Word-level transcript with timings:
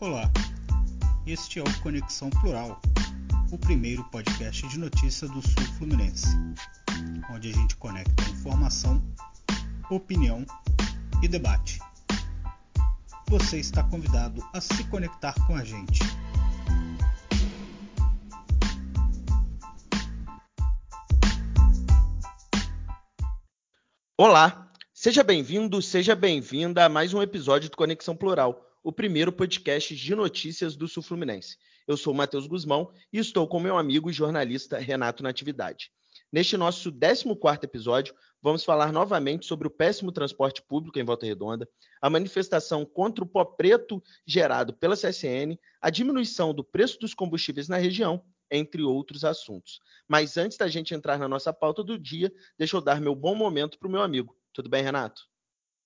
Olá, 0.00 0.30
este 1.26 1.58
é 1.58 1.62
o 1.62 1.80
Conexão 1.80 2.30
Plural, 2.30 2.80
o 3.50 3.58
primeiro 3.58 4.04
podcast 4.04 4.68
de 4.68 4.78
notícia 4.78 5.26
do 5.26 5.42
Sul 5.42 5.66
Fluminense, 5.76 6.28
onde 7.32 7.50
a 7.50 7.52
gente 7.52 7.76
conecta 7.78 8.22
informação, 8.30 9.02
opinião 9.90 10.46
e 11.20 11.26
debate. 11.26 11.80
Você 13.26 13.58
está 13.58 13.82
convidado 13.82 14.40
a 14.54 14.60
se 14.60 14.84
conectar 14.84 15.34
com 15.48 15.56
a 15.56 15.64
gente. 15.64 15.98
Olá, 24.16 24.70
seja 24.94 25.24
bem-vindo, 25.24 25.82
seja 25.82 26.14
bem-vinda 26.14 26.84
a 26.84 26.88
mais 26.88 27.12
um 27.12 27.20
episódio 27.20 27.68
do 27.68 27.76
Conexão 27.76 28.14
Plural, 28.14 28.67
o 28.82 28.92
primeiro 28.92 29.32
podcast 29.32 29.94
de 29.94 30.14
notícias 30.14 30.76
do 30.76 30.86
Sul 30.86 31.02
Fluminense. 31.02 31.56
Eu 31.86 31.96
sou 31.96 32.12
o 32.12 32.16
Matheus 32.16 32.46
Guzmão 32.46 32.92
e 33.12 33.18
estou 33.18 33.46
com 33.48 33.58
meu 33.58 33.76
amigo 33.76 34.10
e 34.10 34.12
jornalista 34.12 34.78
Renato 34.78 35.22
Natividade. 35.22 35.90
Neste 36.30 36.56
nosso 36.56 36.92
14º 36.92 37.64
episódio, 37.64 38.14
vamos 38.42 38.62
falar 38.64 38.92
novamente 38.92 39.46
sobre 39.46 39.66
o 39.66 39.70
péssimo 39.70 40.12
transporte 40.12 40.62
público 40.62 40.98
em 40.98 41.04
Volta 41.04 41.24
Redonda, 41.24 41.68
a 42.02 42.10
manifestação 42.10 42.84
contra 42.84 43.24
o 43.24 43.26
pó 43.26 43.44
preto 43.44 44.02
gerado 44.26 44.74
pela 44.74 44.94
CSN, 44.94 45.58
a 45.80 45.90
diminuição 45.90 46.52
do 46.52 46.62
preço 46.62 46.98
dos 47.00 47.14
combustíveis 47.14 47.68
na 47.68 47.78
região 47.78 48.22
entre 48.50 48.82
outros 48.82 49.24
assuntos. 49.24 49.80
Mas 50.06 50.36
antes 50.36 50.56
da 50.56 50.68
gente 50.68 50.94
entrar 50.94 51.18
na 51.18 51.28
nossa 51.28 51.52
pauta 51.52 51.82
do 51.82 51.98
dia, 51.98 52.32
deixa 52.58 52.76
eu 52.76 52.80
dar 52.80 53.00
meu 53.00 53.14
bom 53.14 53.34
momento 53.34 53.78
para 53.78 53.88
o 53.88 53.90
meu 53.90 54.02
amigo. 54.02 54.36
Tudo 54.52 54.68
bem, 54.68 54.82
Renato? 54.82 55.22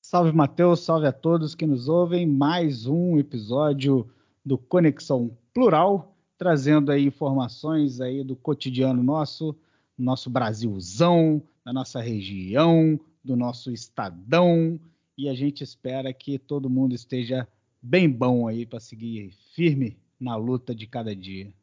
Salve, 0.05 0.33
Matheus, 0.33 0.81
salve 0.81 1.07
a 1.07 1.13
todos 1.13 1.55
que 1.55 1.65
nos 1.65 1.89
ouvem. 1.89 2.27
Mais 2.27 2.87
um 2.87 3.19
episódio 3.19 4.11
do 4.45 4.59
Conexão 4.59 5.39
Plural, 5.55 6.17
trazendo 6.37 6.91
aí 6.91 7.07
informações 7.07 8.01
aí 8.01 8.25
do 8.25 8.35
cotidiano 8.35 9.01
nosso, 9.01 9.57
nosso 9.97 10.29
Brasilzão, 10.29 11.41
da 11.65 11.73
nossa 11.73 12.01
região, 12.01 12.99
do 13.23 13.37
nosso 13.37 13.71
estadão, 13.71 14.79
e 15.17 15.29
a 15.29 15.35
gente 15.35 15.63
espera 15.63 16.13
que 16.13 16.37
todo 16.37 16.69
mundo 16.69 16.97
esteja 16.97 17.47
bem 17.81 18.11
bom 18.11 18.49
aí 18.49 18.67
para 18.67 18.81
seguir 18.81 19.33
firme 19.55 19.97
na 20.19 20.35
luta 20.35 20.75
de 20.75 20.87
cada 20.89 21.15
dia. 21.15 21.55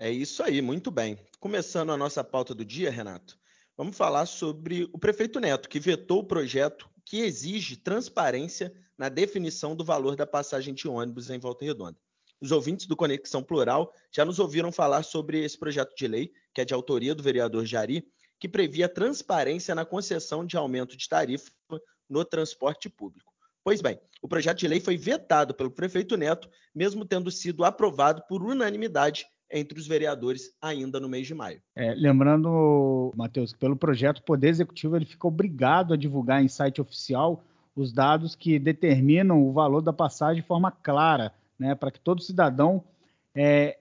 É 0.00 0.10
isso 0.10 0.42
aí, 0.42 0.60
muito 0.60 0.90
bem. 0.90 1.16
Começando 1.38 1.92
a 1.92 1.96
nossa 1.96 2.24
pauta 2.24 2.52
do 2.56 2.64
dia, 2.64 2.90
Renato, 2.90 3.38
vamos 3.76 3.96
falar 3.96 4.26
sobre 4.26 4.90
o 4.92 4.98
prefeito 4.98 5.38
Neto, 5.38 5.68
que 5.68 5.78
vetou 5.78 6.18
o 6.18 6.24
projeto 6.24 6.90
que 7.06 7.20
exige 7.20 7.76
transparência 7.76 8.74
na 8.98 9.08
definição 9.08 9.76
do 9.76 9.84
valor 9.84 10.16
da 10.16 10.26
passagem 10.26 10.74
de 10.74 10.88
ônibus 10.88 11.30
em 11.30 11.38
Volta 11.38 11.64
Redonda. 11.64 11.96
Os 12.40 12.50
ouvintes 12.50 12.86
do 12.86 12.96
Conexão 12.96 13.42
Plural 13.42 13.92
já 14.12 14.24
nos 14.24 14.38
ouviram 14.38 14.72
falar 14.72 15.04
sobre 15.04 15.42
esse 15.42 15.56
projeto 15.56 15.94
de 15.96 16.06
lei, 16.06 16.32
que 16.52 16.60
é 16.60 16.64
de 16.64 16.74
autoria 16.74 17.14
do 17.14 17.22
vereador 17.22 17.64
Jari, 17.64 18.06
que 18.38 18.48
previa 18.48 18.88
transparência 18.88 19.74
na 19.74 19.84
concessão 19.84 20.44
de 20.44 20.56
aumento 20.56 20.96
de 20.96 21.08
tarifa 21.08 21.50
no 22.10 22.24
transporte 22.24 22.90
público. 22.90 23.32
Pois 23.64 23.80
bem, 23.80 23.98
o 24.20 24.28
projeto 24.28 24.58
de 24.58 24.68
lei 24.68 24.80
foi 24.80 24.96
vetado 24.96 25.54
pelo 25.54 25.70
prefeito 25.70 26.16
Neto, 26.16 26.50
mesmo 26.74 27.04
tendo 27.04 27.30
sido 27.30 27.64
aprovado 27.64 28.22
por 28.28 28.42
unanimidade 28.42 29.26
entre 29.50 29.78
os 29.78 29.86
vereadores 29.86 30.52
ainda 30.60 30.98
no 30.98 31.08
mês 31.08 31.26
de 31.26 31.34
maio. 31.34 31.60
É, 31.74 31.94
lembrando, 31.94 33.12
Matheus, 33.16 33.52
que 33.52 33.58
pelo 33.58 33.76
projeto 33.76 34.18
o 34.18 34.22
Poder 34.22 34.48
Executivo 34.48 34.96
ele 34.96 35.04
fica 35.04 35.26
obrigado 35.26 35.94
a 35.94 35.96
divulgar 35.96 36.42
em 36.42 36.48
site 36.48 36.80
oficial 36.80 37.44
os 37.74 37.92
dados 37.92 38.34
que 38.34 38.58
determinam 38.58 39.42
o 39.42 39.52
valor 39.52 39.82
da 39.82 39.92
passagem 39.92 40.42
de 40.42 40.48
forma 40.48 40.70
clara, 40.70 41.32
né, 41.58 41.74
para 41.74 41.90
que 41.90 42.00
todo 42.00 42.22
cidadão 42.22 42.82
é, 43.34 43.78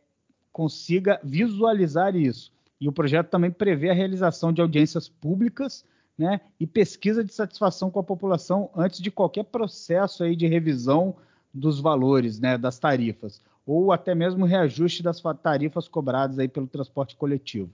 consiga 0.52 1.20
visualizar 1.24 2.16
isso. 2.16 2.52
E 2.80 2.90
o 2.90 2.92
projeto 2.92 3.30
também 3.30 3.52
prevê 3.52 3.90
a 3.90 3.94
realização 3.94 4.52
de 4.52 4.62
audiências 4.62 5.08
públicas 5.08 5.86
né, 6.18 6.42
e 6.60 6.68
pesquisa 6.68 7.24
de 7.24 7.34
satisfação 7.34 7.90
com 7.90 8.00
a 8.00 8.04
população 8.04 8.70
antes 8.76 9.00
de 9.00 9.10
qualquer 9.10 9.46
processo 9.46 10.24
aí 10.24 10.36
de 10.36 10.46
revisão 10.46 11.16
dos 11.54 11.80
valores, 11.80 12.38
né, 12.38 12.58
das 12.58 12.78
tarifas 12.78 13.42
ou 13.66 13.92
até 13.92 14.14
mesmo 14.14 14.46
reajuste 14.46 15.02
das 15.02 15.22
tarifas 15.42 15.88
cobradas 15.88 16.38
aí 16.38 16.48
pelo 16.48 16.68
transporte 16.68 17.16
coletivo. 17.16 17.70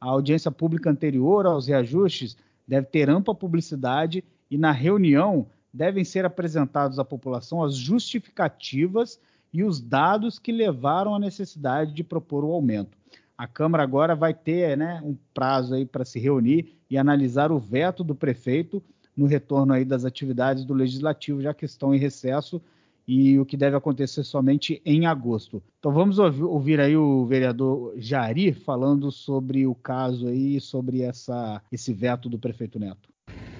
A 0.00 0.08
audiência 0.08 0.50
pública 0.50 0.90
anterior 0.90 1.46
aos 1.46 1.66
reajustes 1.66 2.36
deve 2.66 2.86
ter 2.86 3.10
ampla 3.10 3.34
publicidade 3.34 4.24
e 4.50 4.56
na 4.56 4.70
reunião 4.70 5.46
devem 5.72 6.04
ser 6.04 6.24
apresentados 6.24 6.98
à 6.98 7.04
população 7.04 7.62
as 7.62 7.74
justificativas 7.74 9.18
e 9.52 9.64
os 9.64 9.80
dados 9.80 10.38
que 10.38 10.52
levaram 10.52 11.14
à 11.14 11.18
necessidade 11.18 11.92
de 11.92 12.04
propor 12.04 12.44
o 12.44 12.52
aumento. 12.52 12.96
A 13.36 13.46
Câmara 13.46 13.82
agora 13.82 14.14
vai 14.14 14.32
ter 14.34 14.76
né, 14.76 15.00
um 15.04 15.16
prazo 15.34 15.74
aí 15.74 15.84
para 15.84 16.04
se 16.04 16.18
reunir 16.18 16.76
e 16.88 16.96
analisar 16.96 17.50
o 17.50 17.58
veto 17.58 18.04
do 18.04 18.14
prefeito 18.14 18.82
no 19.16 19.26
retorno 19.26 19.72
aí 19.72 19.84
das 19.84 20.04
atividades 20.04 20.64
do 20.64 20.74
legislativo, 20.74 21.42
já 21.42 21.52
que 21.52 21.64
estão 21.64 21.94
em 21.94 21.98
recesso 21.98 22.62
e 23.06 23.38
o 23.38 23.44
que 23.44 23.56
deve 23.56 23.76
acontecer 23.76 24.24
somente 24.24 24.80
em 24.84 25.06
agosto. 25.06 25.62
Então 25.78 25.92
vamos 25.92 26.18
ouvir, 26.18 26.80
aí 26.80 26.96
o 26.96 27.26
vereador 27.26 27.94
Jari 27.96 28.52
falando 28.52 29.10
sobre 29.10 29.66
o 29.66 29.74
caso 29.74 30.28
aí, 30.28 30.60
sobre 30.60 31.02
essa, 31.02 31.60
esse 31.70 31.92
veto 31.92 32.28
do 32.28 32.38
prefeito 32.38 32.78
Neto. 32.78 33.08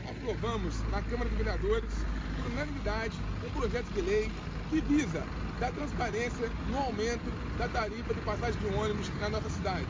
Aprovamos 0.09 0.81
na 0.91 1.03
Câmara 1.03 1.29
dos 1.29 1.39
Vereadores, 1.39 1.93
por 2.37 2.53
unanimidade, 2.53 3.17
um 3.47 3.61
projeto 3.61 3.93
de 3.93 4.01
lei 4.03 4.31
que 4.71 4.81
visa 4.81 5.23
dar 5.61 5.73
transparência 5.73 6.51
no 6.71 6.79
aumento 6.79 7.31
da 7.59 7.69
tarifa 7.69 8.15
de 8.15 8.21
passagem 8.23 8.61
de 8.61 8.67
ônibus 8.75 9.11
na 9.21 9.29
nossa 9.29 9.51
cidade. 9.51 9.87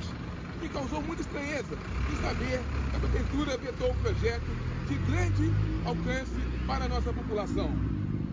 E 0.62 0.69
causou 0.69 1.02
muita 1.02 1.22
estranheza 1.22 1.76
em 2.12 2.16
saber 2.22 2.60
que 2.90 2.96
a 2.96 3.00
Prefeitura 3.00 3.56
vetou 3.58 3.90
um 3.90 3.96
projeto 3.96 4.44
de 4.88 4.94
grande 5.10 5.50
alcance 5.84 6.66
para 6.66 6.84
a 6.84 6.88
nossa 6.88 7.12
população. 7.12 7.70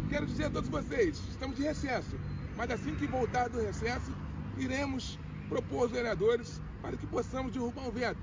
Quero 0.10 0.26
dizer 0.26 0.46
a 0.46 0.50
todos 0.50 0.70
vocês, 0.70 1.20
estamos 1.30 1.56
de 1.56 1.62
recesso, 1.62 2.16
mas 2.58 2.72
assim 2.72 2.96
que 2.96 3.06
voltar 3.06 3.48
do 3.48 3.62
recesso, 3.62 4.12
iremos 4.58 5.20
propor 5.48 5.84
aos 5.84 5.92
vereadores 5.92 6.60
para 6.82 6.98
que 6.98 7.06
possamos 7.06 7.52
derrubar 7.52 7.88
o 7.88 7.92
veto, 7.92 8.18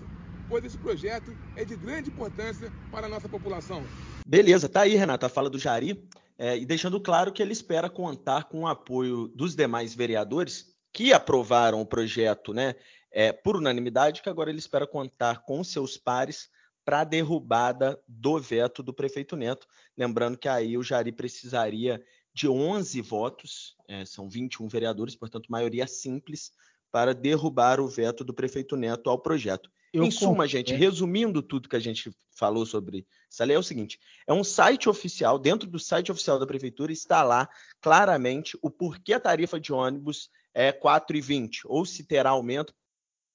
pois 0.49 0.65
esse 0.65 0.77
projeto 0.79 1.33
é 1.55 1.65
de 1.65 1.77
grande 1.77 2.11
importância 2.11 2.73
para 2.91 3.07
a 3.07 3.09
nossa 3.09 3.29
população. 3.29 3.85
Beleza, 4.27 4.69
tá 4.69 4.81
aí, 4.81 4.97
Renato, 4.97 5.27
a 5.27 5.29
fala 5.29 5.49
do 5.49 5.61
Jari, 5.61 6.05
é, 6.37 6.59
e 6.59 6.67
deixando 6.67 7.01
claro 7.01 7.33
que 7.33 7.41
ele 7.41 7.53
espera 7.53 7.89
contar 7.89 8.45
com 8.45 8.63
o 8.63 8.67
apoio 8.67 9.29
dos 9.29 9.55
demais 9.55 9.95
vereadores 9.95 10.75
que 10.93 11.13
aprovaram 11.13 11.81
o 11.81 11.87
projeto, 11.87 12.53
né, 12.53 12.75
é, 13.13 13.33
por 13.33 13.57
unanimidade, 13.57 14.23
que 14.23 14.29
agora 14.29 14.51
ele 14.51 14.59
espera 14.59 14.89
contar 14.89 15.43
com 15.45 15.63
seus 15.63 15.97
pares 15.97 16.51
para 16.87 17.01
a 17.01 17.05
derrubada 17.05 18.01
do 18.07 18.39
veto 18.39 18.81
do 18.81 18.95
prefeito 18.95 19.35
Neto. 19.35 19.67
Lembrando 19.99 20.39
que 20.39 20.49
aí 20.49 20.79
o 20.79 20.85
Jari 20.85 21.11
precisaria 21.11 22.01
de 22.33 22.49
11 22.49 23.01
votos, 23.01 23.77
é, 23.89 24.05
são 24.05 24.29
21 24.29 24.69
vereadores, 24.69 25.17
portanto, 25.17 25.51
maioria 25.51 25.85
simples, 25.89 26.53
para 26.93 27.13
derrubar 27.13 27.81
o 27.81 27.89
veto 27.89 28.23
do 28.23 28.33
prefeito 28.33 28.77
Neto 28.77 29.11
ao 29.11 29.19
projeto. 29.19 29.69
Eu 29.93 30.05
em 30.05 30.13
suma, 30.13 30.47
gente, 30.47 30.75
resumindo 30.75 31.43
tudo 31.43 31.69
que 31.69 31.75
a 31.75 31.81
gente 31.81 32.15
falou 32.31 32.65
sobre 32.65 33.05
essa 33.29 33.45
lei, 33.45 33.57
é 33.57 33.59
o 33.59 33.65
seguinte: 33.65 33.99
é 34.25 34.33
um 34.33 34.45
site 34.45 34.89
oficial, 34.89 35.41
dentro 35.41 35.69
do 35.69 35.81
site 35.81 36.13
oficial 36.13 36.39
da 36.39 36.47
prefeitura 36.47 36.93
está 36.93 37.25
lá 37.25 37.49
claramente 37.81 38.57
o 38.63 38.71
porquê 38.71 39.15
a 39.15 39.21
tarifa 39.21 39.59
de 39.59 39.73
ônibus 39.73 40.31
é 40.55 40.71
4,20, 40.73 41.63
ou 41.65 41.85
se 41.85 42.05
terá 42.05 42.31
aumento, 42.31 42.73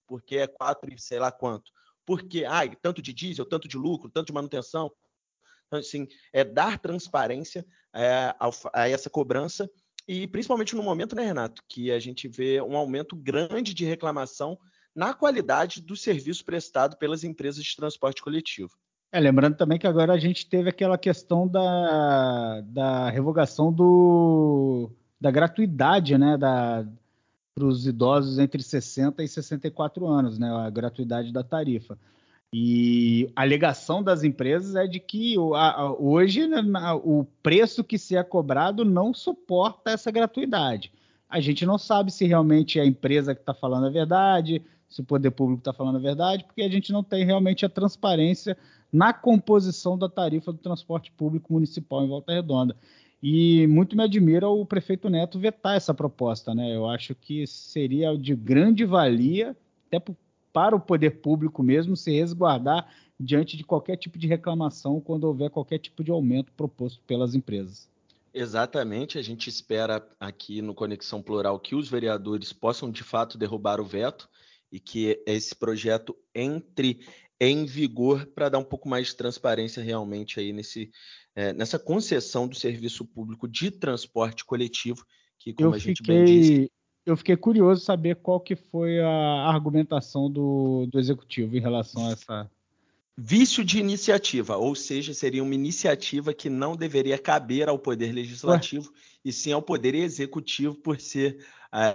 porque 0.08 0.38
é 0.38 0.48
4 0.48 0.94
e 0.94 1.00
sei 1.00 1.20
lá 1.20 1.32
quanto 1.32 1.72
porque, 2.06 2.46
ai, 2.46 2.76
tanto 2.82 3.02
de 3.02 3.14
diesel, 3.14 3.46
tanto 3.46 3.68
de 3.68 3.78
lucro, 3.78 4.10
tanto 4.10 4.28
de 4.28 4.34
manutenção. 4.34 4.92
Então, 5.68 5.80
assim, 5.80 6.08
é 6.34 6.44
dar 6.44 6.80
transparência 6.80 7.66
é, 7.94 8.36
a, 8.74 8.90
essa 8.90 9.10
cobrança 9.10 9.70
e 10.08 10.28
principalmente 10.28 10.76
no 10.76 10.84
momento, 10.84 11.16
né, 11.16 11.24
Renato, 11.24 11.62
que 11.68 11.92
a 11.92 12.00
gente 12.00 12.28
vê 12.28 12.62
um 12.62 12.76
aumento 12.76 13.16
grande 13.16 13.74
de 13.74 13.86
reclamação 13.86 14.58
na 14.96 15.14
qualidade 15.14 15.82
do 15.82 15.96
serviço 15.96 16.44
prestado 16.44 16.98
pelas 16.98 17.24
empresas 17.24 17.64
de 17.64 17.76
transporte 17.76 18.22
coletivo. 18.22 18.72
É, 19.12 19.20
lembrando 19.20 19.58
também 19.58 19.78
que 19.78 19.88
agora 19.88 20.14
a 20.14 20.18
gente 20.18 20.50
teve 20.50 20.70
aquela 20.70 20.98
questão 20.98 21.48
da, 21.48 22.62
da 22.62 23.10
revogação 23.10 23.72
do, 23.72 24.92
da 25.20 25.30
gratuidade, 25.30 26.18
né, 26.18 26.38
da, 26.38 26.86
para 27.54 27.66
os 27.66 27.86
idosos 27.86 28.40
entre 28.40 28.64
60 28.64 29.24
e 29.24 29.28
64 29.28 30.08
anos, 30.08 30.40
né, 30.40 30.50
a 30.50 30.70
gratuidade 30.70 31.32
da 31.32 31.44
tarifa. 31.44 31.98
E 32.54 33.32
a 33.36 33.44
alegação 33.44 34.04
das 34.04 34.24
empresas 34.24 34.76
é 34.76 34.86
de 34.86 35.00
que 35.00 35.36
hoje 35.38 36.48
né, 36.48 36.62
o 37.04 37.26
preço 37.42 37.84
que 37.84 37.98
se 37.98 38.16
é 38.16 38.24
cobrado 38.24 38.84
não 38.84 39.14
suporta 39.14 39.92
essa 39.92 40.12
gratuidade. 40.12 40.92
A 41.30 41.40
gente 41.40 41.66
não 41.66 41.78
sabe 41.78 42.12
se 42.12 42.26
realmente 42.26 42.78
é 42.78 42.82
a 42.82 42.86
empresa 42.86 43.34
que 43.34 43.40
está 43.40 43.54
falando 43.54 43.88
a 43.88 43.90
verdade, 43.90 44.62
se 44.90 45.00
o 45.00 45.04
poder 45.06 45.32
público 45.32 45.62
está 45.62 45.72
falando 45.72 45.96
a 45.96 46.02
verdade, 46.02 46.44
porque 46.44 46.62
a 46.62 46.70
gente 46.70 46.92
não 46.92 47.02
tem 47.02 47.24
realmente 47.24 47.66
a 47.66 47.70
transparência 47.70 48.58
na 48.92 49.14
composição 49.14 49.98
da 49.98 50.10
tarifa 50.10 50.52
do 50.52 50.58
transporte 50.58 51.10
público 51.14 51.54
municipal 51.54 52.04
em 52.04 52.10
Volta 52.10 52.34
Redonda. 52.34 52.76
E 53.22 53.68
muito 53.68 53.96
me 53.96 54.04
admira 54.04 54.50
o 54.50 54.66
prefeito 54.66 55.10
Neto 55.10 55.40
vetar 55.40 55.76
essa 55.76 55.94
proposta, 55.94 56.56
né? 56.56 56.76
Eu 56.76 56.88
acho 56.88 57.14
que 57.14 57.46
seria 57.46 58.18
de 58.18 58.36
grande 58.36 58.84
valia, 58.84 59.56
até 59.88 60.04
para 60.52 60.76
o 60.76 60.80
poder 60.80 61.22
público 61.22 61.62
mesmo, 61.62 61.96
se 61.96 62.12
resguardar 62.12 62.90
diante 63.20 63.56
de 63.56 63.64
qualquer 63.64 63.98
tipo 63.98 64.18
de 64.18 64.28
reclamação 64.28 65.00
quando 65.00 65.26
houver 65.26 65.52
qualquer 65.52 65.78
tipo 65.78 66.04
de 66.04 66.10
aumento 66.10 66.52
proposto 66.54 67.00
pelas 67.06 67.36
empresas. 67.36 67.88
Exatamente, 68.34 69.18
a 69.18 69.22
gente 69.22 69.50
espera 69.50 70.08
aqui 70.20 70.62
no 70.62 70.74
Conexão 70.74 71.22
Plural 71.22 71.60
que 71.60 71.76
os 71.76 71.90
vereadores 71.90 72.52
possam 72.54 72.90
de 72.90 73.04
fato 73.04 73.38
derrubar 73.38 73.80
o 73.80 73.86
veto 73.86 74.28
e 74.72 74.80
que 74.80 75.22
esse 75.28 75.54
projeto 75.54 76.16
entre 76.34 77.02
em 77.40 77.66
vigor 77.66 78.26
para 78.28 78.50
dar 78.50 78.60
um 78.60 78.64
pouco 78.64 78.88
mais 78.88 79.08
de 79.08 79.16
transparência 79.16 79.84
realmente 79.84 80.40
aí 80.40 80.54
nesse, 80.54 80.92
é, 81.36 81.54
nessa 81.54 81.80
concessão 81.80 82.48
do 82.48 82.56
serviço 82.56 83.06
público 83.06 83.48
de 83.48 83.72
transporte 83.72 84.44
coletivo, 84.44 85.06
que 85.40 85.54
como 85.54 85.70
eu 85.70 85.74
a 85.74 85.78
gente 85.78 85.98
fiquei, 85.98 86.16
bem 86.16 86.26
disse... 86.26 86.72
Eu 87.04 87.18
fiquei 87.18 87.36
curioso 87.36 87.84
saber 87.84 88.18
qual 88.18 88.40
que 88.40 88.56
foi 88.56 89.00
a 89.00 89.48
argumentação 89.48 90.30
do, 90.30 90.86
do 90.86 91.00
executivo 91.00 91.58
em 91.58 91.60
relação 91.60 92.08
a 92.08 92.12
essa... 92.12 92.52
Vício 93.18 93.64
de 93.64 93.78
iniciativa, 93.78 94.56
ou 94.56 94.74
seja, 94.74 95.14
seria 95.14 95.44
uma 95.44 95.54
iniciativa 95.54 96.34
que 96.34 96.50
não 96.50 96.76
deveria 96.76 97.18
caber 97.18 97.68
ao 97.68 97.78
Poder 97.78 98.12
Legislativo 98.12 98.90
Ué? 98.90 98.96
e 99.26 99.34
sim 99.34 99.52
ao 99.52 99.62
Poder 99.62 99.94
Executivo 99.94 100.76
por 100.76 101.00
ser 101.00 101.46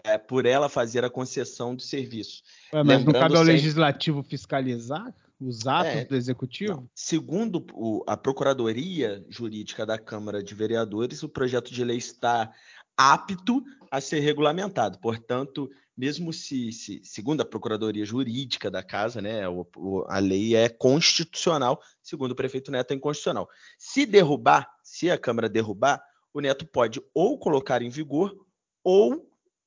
é, 0.05 0.19
por 0.19 0.47
ela 0.47 0.69
fazer 0.69 1.05
a 1.05 1.11
concessão 1.11 1.75
do 1.75 1.83
serviço. 1.83 2.43
Ué, 2.73 2.83
mas 2.83 2.99
Lembrando 2.99 3.15
não 3.15 3.21
cabe 3.21 3.35
ao 3.35 3.45
sempre... 3.45 3.53
Legislativo 3.55 4.23
fiscalizar? 4.23 5.15
Os 5.41 5.67
atos 5.67 5.93
é, 5.93 6.05
do 6.05 6.17
executivo? 6.17 6.73
Não. 6.73 6.91
Segundo 6.95 7.65
o, 7.75 8.03
a 8.07 8.17
Procuradoria 8.17 9.25
Jurídica 9.29 9.85
da 9.85 9.99
Câmara 9.99 10.43
de 10.43 10.55
Vereadores, 10.55 11.23
o 11.23 11.29
projeto 11.29 11.73
de 11.73 11.85
lei 11.85 11.99
está 11.99 12.53
apto 12.97 13.63
a 13.91 14.01
ser 14.01 14.21
regulamentado. 14.21 14.99
Portanto, 14.99 15.71
mesmo 15.97 16.33
se, 16.33 16.73
se 16.73 17.01
segundo 17.05 17.41
a 17.41 17.45
Procuradoria 17.45 18.05
Jurídica 18.05 18.71
da 18.71 18.83
Casa, 18.83 19.21
né, 19.21 19.49
o, 19.49 19.67
o, 19.77 20.05
a 20.09 20.19
lei 20.19 20.55
é 20.55 20.69
constitucional, 20.69 21.81
segundo 22.03 22.33
o 22.33 22.37
prefeito 22.37 22.71
Neto, 22.71 22.93
é 22.93 22.95
inconstitucional. 22.95 23.49
Se 23.79 24.05
derrubar, 24.07 24.71
se 24.83 25.11
a 25.11 25.19
Câmara 25.19 25.49
derrubar, 25.49 26.03
o 26.33 26.41
Neto 26.41 26.67
pode 26.67 27.01
ou 27.15 27.39
colocar 27.39 27.83
em 27.83 27.91
vigor 27.91 28.37
ou 28.85 29.27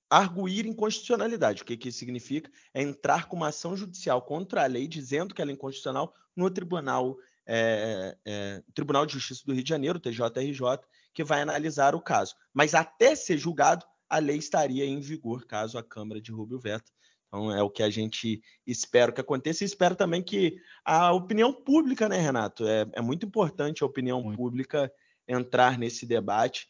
arguir 0.09 0.65
inconstitucionalidade. 0.65 1.61
O 1.61 1.65
que, 1.65 1.77
que 1.77 1.89
isso 1.89 1.99
significa? 1.99 2.49
É 2.73 2.81
entrar 2.81 3.27
com 3.27 3.35
uma 3.35 3.49
ação 3.49 3.77
judicial 3.77 4.21
contra 4.21 4.63
a 4.63 4.67
lei, 4.67 4.87
dizendo 4.87 5.35
que 5.35 5.41
ela 5.41 5.51
é 5.51 5.53
inconstitucional, 5.53 6.13
no 6.35 6.49
Tribunal, 6.49 7.17
é, 7.45 8.17
é, 8.25 8.63
Tribunal 8.73 9.05
de 9.05 9.13
Justiça 9.13 9.43
do 9.45 9.53
Rio 9.53 9.63
de 9.63 9.69
Janeiro, 9.69 9.99
TJRJ, 9.99 10.79
que 11.13 11.23
vai 11.23 11.41
analisar 11.41 11.93
o 11.93 12.01
caso. 12.01 12.35
Mas 12.53 12.73
até 12.73 13.13
ser 13.15 13.37
julgado, 13.37 13.85
a 14.09 14.17
lei 14.17 14.37
estaria 14.37 14.85
em 14.85 14.99
vigor, 14.99 15.45
caso 15.45 15.77
a 15.77 15.83
Câmara 15.83 16.21
derrube 16.21 16.55
o 16.55 16.59
veto. 16.59 16.91
Então 17.27 17.51
é 17.51 17.61
o 17.61 17.69
que 17.69 17.83
a 17.83 17.89
gente 17.91 18.41
espera 18.65 19.11
que 19.11 19.21
aconteça 19.21 19.63
e 19.63 19.67
espero 19.67 19.95
também 19.95 20.23
que 20.23 20.57
a 20.83 21.11
opinião 21.13 21.53
pública, 21.53 22.09
né, 22.09 22.19
Renato? 22.19 22.67
É, 22.67 22.87
é 22.93 23.01
muito 23.01 23.25
importante 23.25 23.83
a 23.83 23.85
opinião 23.85 24.21
muito. 24.21 24.37
pública 24.37 24.91
entrar 25.27 25.77
nesse 25.77 26.07
debate 26.07 26.67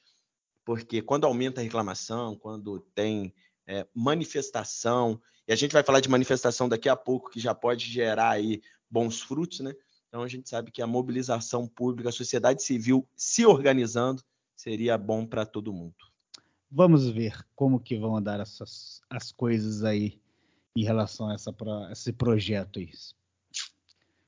porque 0.70 1.02
quando 1.02 1.26
aumenta 1.26 1.62
a 1.62 1.64
reclamação, 1.64 2.36
quando 2.36 2.80
tem 2.94 3.34
é, 3.66 3.88
manifestação, 3.92 5.20
e 5.48 5.52
a 5.52 5.56
gente 5.56 5.72
vai 5.72 5.82
falar 5.82 6.00
de 6.00 6.08
manifestação 6.08 6.70
daqui 6.70 6.88
a 6.88 6.96
pouco, 6.96 7.32
que 7.32 7.40
já 7.40 7.56
pode 7.56 7.92
gerar 7.92 8.30
aí 8.30 8.62
bons 8.88 9.20
frutos, 9.20 9.62
né? 9.62 9.74
Então 10.08 10.22
a 10.22 10.28
gente 10.28 10.48
sabe 10.48 10.70
que 10.70 10.80
a 10.80 10.86
mobilização 10.86 11.68
pública, 11.68 12.10
a 12.10 12.12
sociedade 12.12 12.62
civil 12.62 13.04
se 13.16 13.48
organizando, 13.48 14.22
seria 14.56 14.96
bom 14.96 15.26
para 15.26 15.44
todo 15.44 15.74
mundo. 15.74 15.96
Vamos 16.70 17.10
ver 17.10 17.44
como 17.56 17.80
que 17.80 17.98
vão 17.98 18.16
andar 18.16 18.40
essas, 18.40 19.02
as 19.10 19.32
coisas 19.32 19.84
aí 19.84 20.22
em 20.76 20.84
relação 20.84 21.30
a, 21.30 21.34
essa, 21.34 21.52
esse 21.92 22.14
projeto 22.14 22.78
aí. 22.78 22.92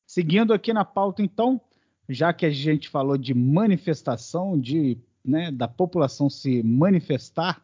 Seguindo 0.04 0.52
aqui 0.52 0.72
na 0.72 0.84
pauta, 0.84 1.22
então, 1.22 1.60
já 2.08 2.32
que 2.32 2.44
a 2.44 2.50
gente 2.50 2.88
falou 2.88 3.16
de 3.16 3.32
manifestação, 3.32 4.58
de 4.58 4.98
né, 5.24 5.50
da 5.50 5.68
população 5.68 6.28
se 6.28 6.62
manifestar, 6.62 7.62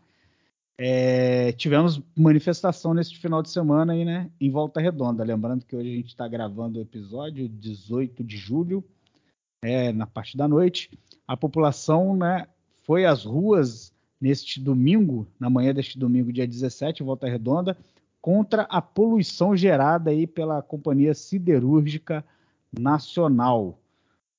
é, 0.80 1.50
tivemos 1.52 2.00
manifestação 2.16 2.94
neste 2.94 3.18
final 3.18 3.42
de 3.42 3.50
semana 3.50 3.92
aí, 3.92 4.04
né, 4.04 4.30
em 4.40 4.50
Volta 4.50 4.80
Redonda. 4.80 5.24
Lembrando 5.24 5.64
que 5.64 5.74
hoje 5.74 5.92
a 5.92 5.96
gente 5.96 6.08
está 6.08 6.28
gravando 6.28 6.78
o 6.78 6.82
episódio 6.82 7.48
18 7.48 8.22
de 8.22 8.36
julho, 8.36 8.84
é, 9.62 9.92
na 9.92 10.06
parte 10.06 10.36
da 10.36 10.46
noite. 10.46 10.90
A 11.26 11.36
população 11.36 12.16
né, 12.16 12.46
foi 12.84 13.04
às 13.04 13.24
ruas 13.24 13.92
neste 14.20 14.60
domingo, 14.60 15.26
na 15.38 15.50
manhã 15.50 15.72
deste 15.72 15.98
domingo, 15.98 16.32
dia 16.32 16.46
17, 16.46 17.02
em 17.02 17.06
Volta 17.06 17.28
Redonda, 17.28 17.76
contra 18.20 18.62
a 18.62 18.82
poluição 18.82 19.56
gerada 19.56 20.10
aí 20.10 20.26
pela 20.26 20.62
Companhia 20.62 21.14
Siderúrgica 21.14 22.24
Nacional. 22.78 23.78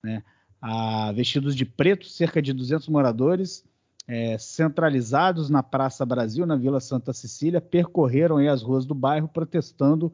Né? 0.03 0.23
A, 0.61 1.11
vestidos 1.11 1.55
de 1.55 1.65
preto, 1.65 2.05
cerca 2.07 2.41
de 2.41 2.53
200 2.53 2.87
moradores 2.89 3.63
é, 4.07 4.37
centralizados 4.37 5.49
na 5.49 5.61
Praça 5.61 6.05
Brasil, 6.05 6.45
na 6.45 6.55
Vila 6.55 6.79
Santa 6.79 7.13
Cecília, 7.13 7.61
percorreram 7.61 8.37
as 8.37 8.61
ruas 8.61 8.85
do 8.85 8.95
bairro 8.95 9.27
protestando 9.27 10.11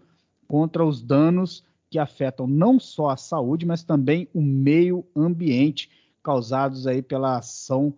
contra 0.47 0.85
os 0.85 1.01
danos 1.01 1.63
que 1.89 1.97
afetam 1.97 2.45
não 2.45 2.79
só 2.79 3.09
a 3.09 3.17
saúde, 3.17 3.65
mas 3.65 3.83
também 3.83 4.27
o 4.33 4.41
meio 4.41 5.05
ambiente 5.15 5.89
causados 6.21 6.87
aí 6.87 7.01
pela 7.01 7.37
ação 7.37 7.93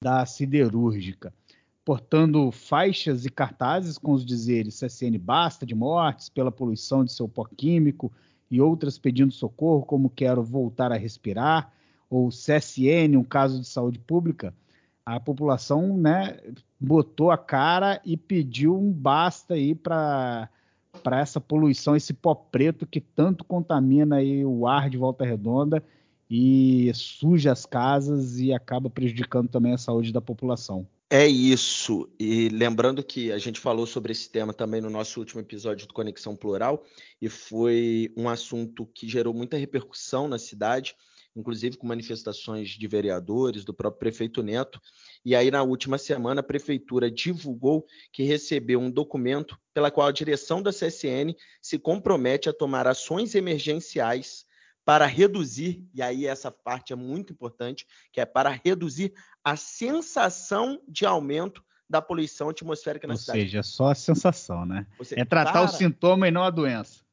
da 0.00 0.24
siderúrgica. 0.24 1.32
Portando 1.84 2.52
faixas 2.52 3.24
e 3.24 3.30
cartazes 3.30 3.98
com 3.98 4.12
os 4.12 4.24
dizeres 4.24 4.78
CSN 4.78 5.18
basta 5.18 5.66
de 5.66 5.74
mortes 5.74 6.28
pela 6.28 6.52
poluição 6.52 7.04
de 7.04 7.12
seu 7.12 7.28
pó 7.28 7.44
químico 7.44 8.12
e 8.50 8.60
outras 8.60 8.98
pedindo 8.98 9.32
socorro, 9.32 9.84
como 9.84 10.10
quero 10.10 10.42
voltar 10.42 10.92
a 10.92 10.96
respirar, 10.96 11.72
ou 12.10 12.28
CSN, 12.28 13.16
um 13.16 13.24
caso 13.24 13.60
de 13.60 13.68
saúde 13.68 14.00
pública, 14.00 14.52
a 15.06 15.20
população 15.20 15.96
né, 15.96 16.38
botou 16.78 17.30
a 17.30 17.38
cara 17.38 18.00
e 18.04 18.16
pediu 18.16 18.76
um 18.76 18.92
basta 18.92 19.54
aí 19.54 19.74
para 19.74 20.50
para 21.04 21.20
essa 21.20 21.40
poluição, 21.40 21.94
esse 21.94 22.12
pó 22.12 22.34
preto 22.34 22.84
que 22.84 23.00
tanto 23.00 23.44
contamina 23.44 24.16
aí 24.16 24.44
o 24.44 24.66
ar 24.66 24.90
de 24.90 24.98
Volta 24.98 25.24
Redonda 25.24 25.82
e 26.28 26.90
suja 26.94 27.52
as 27.52 27.64
casas 27.64 28.40
e 28.40 28.52
acaba 28.52 28.90
prejudicando 28.90 29.48
também 29.48 29.72
a 29.72 29.78
saúde 29.78 30.12
da 30.12 30.20
população. 30.20 30.86
É 31.08 31.26
isso. 31.26 32.08
E 32.20 32.48
lembrando 32.48 33.02
que 33.02 33.32
a 33.32 33.38
gente 33.38 33.58
falou 33.58 33.86
sobre 33.86 34.12
esse 34.12 34.30
tema 34.30 34.52
também 34.52 34.80
no 34.80 34.90
nosso 34.90 35.18
último 35.18 35.40
episódio 35.40 35.86
do 35.88 35.94
Conexão 35.94 36.36
Plural, 36.36 36.84
e 37.20 37.28
foi 37.28 38.12
um 38.16 38.28
assunto 38.28 38.86
que 38.94 39.08
gerou 39.08 39.34
muita 39.34 39.56
repercussão 39.56 40.28
na 40.28 40.38
cidade 40.38 40.94
inclusive 41.36 41.76
com 41.76 41.86
manifestações 41.86 42.70
de 42.70 42.86
vereadores, 42.86 43.64
do 43.64 43.74
próprio 43.74 43.98
prefeito 43.98 44.42
Neto. 44.42 44.80
E 45.24 45.34
aí, 45.34 45.50
na 45.50 45.62
última 45.62 45.98
semana, 45.98 46.40
a 46.40 46.44
prefeitura 46.44 47.10
divulgou 47.10 47.86
que 48.12 48.22
recebeu 48.22 48.80
um 48.80 48.90
documento 48.90 49.58
pela 49.72 49.90
qual 49.90 50.08
a 50.08 50.12
direção 50.12 50.62
da 50.62 50.70
CSN 50.70 51.34
se 51.62 51.78
compromete 51.78 52.48
a 52.48 52.52
tomar 52.52 52.86
ações 52.86 53.34
emergenciais 53.34 54.44
para 54.84 55.06
reduzir, 55.06 55.86
e 55.94 56.02
aí 56.02 56.26
essa 56.26 56.50
parte 56.50 56.92
é 56.92 56.96
muito 56.96 57.32
importante, 57.32 57.86
que 58.12 58.20
é 58.20 58.26
para 58.26 58.50
reduzir 58.64 59.12
a 59.44 59.54
sensação 59.54 60.80
de 60.88 61.06
aumento 61.06 61.62
da 61.88 62.00
poluição 62.00 62.48
atmosférica 62.48 63.06
na 63.06 63.14
Ou 63.14 63.18
cidade. 63.18 63.38
Ou 63.38 63.44
seja, 63.44 63.62
só 63.62 63.88
a 63.88 63.94
sensação, 63.94 64.64
né? 64.64 64.86
Seja, 65.02 65.20
é 65.20 65.24
tratar 65.24 65.52
para... 65.52 65.64
o 65.64 65.68
sintoma 65.68 66.28
e 66.28 66.30
não 66.30 66.42
a 66.42 66.50
doença. 66.50 67.04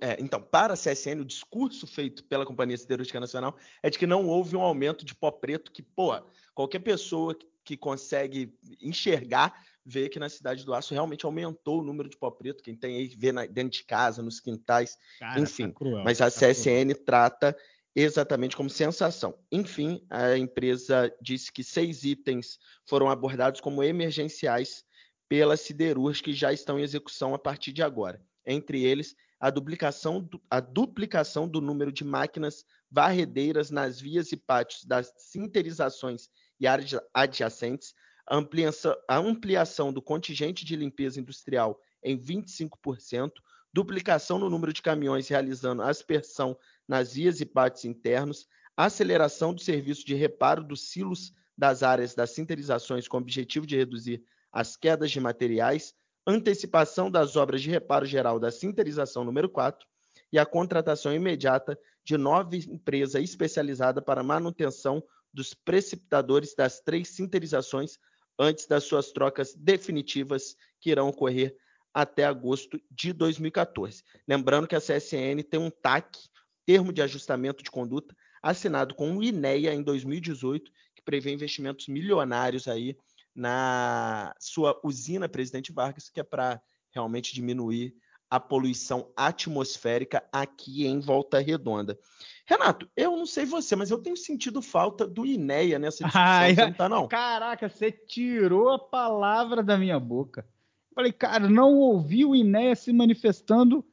É, 0.00 0.16
então, 0.20 0.42
para 0.42 0.74
a 0.74 0.76
CSN, 0.76 1.20
o 1.20 1.24
discurso 1.24 1.86
feito 1.86 2.24
pela 2.24 2.44
Companhia 2.44 2.76
Siderúrgica 2.76 3.20
Nacional 3.20 3.56
é 3.82 3.88
de 3.88 3.98
que 3.98 4.06
não 4.06 4.26
houve 4.26 4.56
um 4.56 4.60
aumento 4.60 5.04
de 5.04 5.14
pó 5.14 5.30
preto, 5.30 5.70
que, 5.70 5.82
pô, 5.82 6.12
qualquer 6.54 6.80
pessoa 6.80 7.36
que 7.64 7.76
consegue 7.76 8.52
enxergar 8.80 9.54
vê 9.84 10.08
que 10.08 10.18
na 10.18 10.28
cidade 10.28 10.64
do 10.64 10.74
Aço 10.74 10.94
realmente 10.94 11.24
aumentou 11.24 11.80
o 11.80 11.84
número 11.84 12.08
de 12.08 12.16
pó 12.16 12.30
preto, 12.30 12.62
quem 12.62 12.76
tem 12.76 12.96
aí 12.96 13.08
vê 13.16 13.32
na, 13.32 13.46
dentro 13.46 13.78
de 13.78 13.84
casa, 13.84 14.22
nos 14.22 14.40
quintais, 14.40 14.96
Cara, 15.18 15.34
tá 15.34 15.40
enfim. 15.40 15.68
Tá 15.68 15.74
cruel, 15.74 16.04
mas 16.04 16.20
a 16.20 16.30
tá 16.30 16.30
CSN 16.30 16.92
cruel. 16.92 17.04
trata 17.04 17.56
exatamente 17.94 18.56
como 18.56 18.70
sensação. 18.70 19.36
Enfim, 19.50 20.04
a 20.08 20.36
empresa 20.36 21.14
disse 21.20 21.52
que 21.52 21.62
seis 21.62 22.04
itens 22.04 22.58
foram 22.86 23.10
abordados 23.10 23.60
como 23.60 23.82
emergenciais 23.82 24.84
pela 25.28 25.56
siderúrgica 25.56 26.30
e 26.30 26.34
já 26.34 26.52
estão 26.52 26.78
em 26.78 26.82
execução 26.82 27.34
a 27.34 27.38
partir 27.38 27.72
de 27.72 27.82
agora. 27.82 28.20
Entre 28.46 28.84
eles, 28.84 29.14
a 29.42 29.50
duplicação, 29.50 30.20
do, 30.20 30.40
a 30.48 30.60
duplicação 30.60 31.48
do 31.48 31.60
número 31.60 31.90
de 31.90 32.04
máquinas 32.04 32.64
varredeiras 32.88 33.72
nas 33.72 34.00
vias 34.00 34.30
e 34.30 34.36
pátios 34.36 34.84
das 34.84 35.12
sinterizações 35.18 36.28
e 36.60 36.66
áreas 36.68 36.94
adjacentes, 37.12 37.92
ampliação, 38.30 38.96
a 39.08 39.18
ampliação 39.18 39.92
do 39.92 40.00
contingente 40.00 40.64
de 40.64 40.76
limpeza 40.76 41.18
industrial 41.18 41.76
em 42.04 42.16
25%, 42.16 43.32
duplicação 43.72 44.38
no 44.38 44.48
número 44.48 44.72
de 44.72 44.80
caminhões 44.80 45.26
realizando 45.26 45.82
aspersão 45.82 46.56
nas 46.86 47.14
vias 47.14 47.40
e 47.40 47.44
pátios 47.44 47.84
internos, 47.84 48.46
aceleração 48.76 49.52
do 49.52 49.60
serviço 49.60 50.06
de 50.06 50.14
reparo 50.14 50.62
dos 50.62 50.92
silos 50.92 51.32
das 51.58 51.82
áreas 51.82 52.14
das 52.14 52.30
sinterizações 52.30 53.08
com 53.08 53.16
o 53.16 53.20
objetivo 53.20 53.66
de 53.66 53.76
reduzir 53.76 54.22
as 54.52 54.76
quedas 54.76 55.10
de 55.10 55.18
materiais, 55.18 55.96
antecipação 56.26 57.10
das 57.10 57.36
obras 57.36 57.62
de 57.62 57.70
reparo 57.70 58.06
geral 58.06 58.38
da 58.38 58.50
sinterização 58.50 59.24
número 59.24 59.48
4 59.48 59.86
e 60.32 60.38
a 60.38 60.46
contratação 60.46 61.12
imediata 61.14 61.78
de 62.04 62.16
nova 62.16 62.56
empresa 62.56 63.20
especializada 63.20 64.00
para 64.00 64.22
manutenção 64.22 65.02
dos 65.32 65.54
precipitadores 65.54 66.54
das 66.54 66.80
três 66.80 67.08
sinterizações 67.08 67.98
antes 68.38 68.66
das 68.66 68.84
suas 68.84 69.12
trocas 69.12 69.54
definitivas 69.54 70.56
que 70.80 70.90
irão 70.90 71.08
ocorrer 71.08 71.56
até 71.92 72.24
agosto 72.24 72.80
de 72.90 73.12
2014. 73.12 74.02
Lembrando 74.26 74.66
que 74.66 74.74
a 74.74 74.80
CSN 74.80 75.42
tem 75.48 75.60
um 75.60 75.70
TAC, 75.70 76.18
termo 76.64 76.92
de 76.92 77.02
ajustamento 77.02 77.62
de 77.62 77.70
conduta, 77.70 78.14
assinado 78.42 78.94
com 78.94 79.16
o 79.16 79.22
INEA 79.22 79.74
em 79.74 79.82
2018, 79.82 80.70
que 80.94 81.02
prevê 81.02 81.32
investimentos 81.32 81.88
milionários 81.88 82.66
aí 82.66 82.96
na 83.34 84.34
sua 84.38 84.78
usina 84.84 85.28
Presidente 85.28 85.72
Vargas, 85.72 86.08
que 86.08 86.20
é 86.20 86.22
para 86.22 86.60
realmente 86.90 87.34
diminuir 87.34 87.94
a 88.32 88.40
poluição 88.40 89.12
atmosférica 89.14 90.24
aqui 90.32 90.86
em 90.86 91.00
Volta 91.00 91.38
Redonda. 91.38 91.98
Renato, 92.46 92.88
eu 92.96 93.14
não 93.14 93.26
sei 93.26 93.44
você, 93.44 93.76
mas 93.76 93.90
eu 93.90 93.98
tenho 93.98 94.16
sentido 94.16 94.62
falta 94.62 95.06
do 95.06 95.26
INEA 95.26 95.78
nessa 95.78 96.04
discussão, 96.04 96.22
Ai, 96.22 96.54
você 96.54 96.64
não 96.64 96.72
tá 96.72 96.88
não? 96.88 97.08
Caraca, 97.08 97.68
você 97.68 97.92
tirou 97.92 98.70
a 98.70 98.78
palavra 98.78 99.62
da 99.62 99.76
minha 99.76 100.00
boca. 100.00 100.46
Falei, 100.94 101.12
cara, 101.12 101.48
não 101.48 101.74
ouvi 101.74 102.24
o 102.24 102.34
INEA 102.34 102.74
se 102.74 102.90
manifestando 102.90 103.84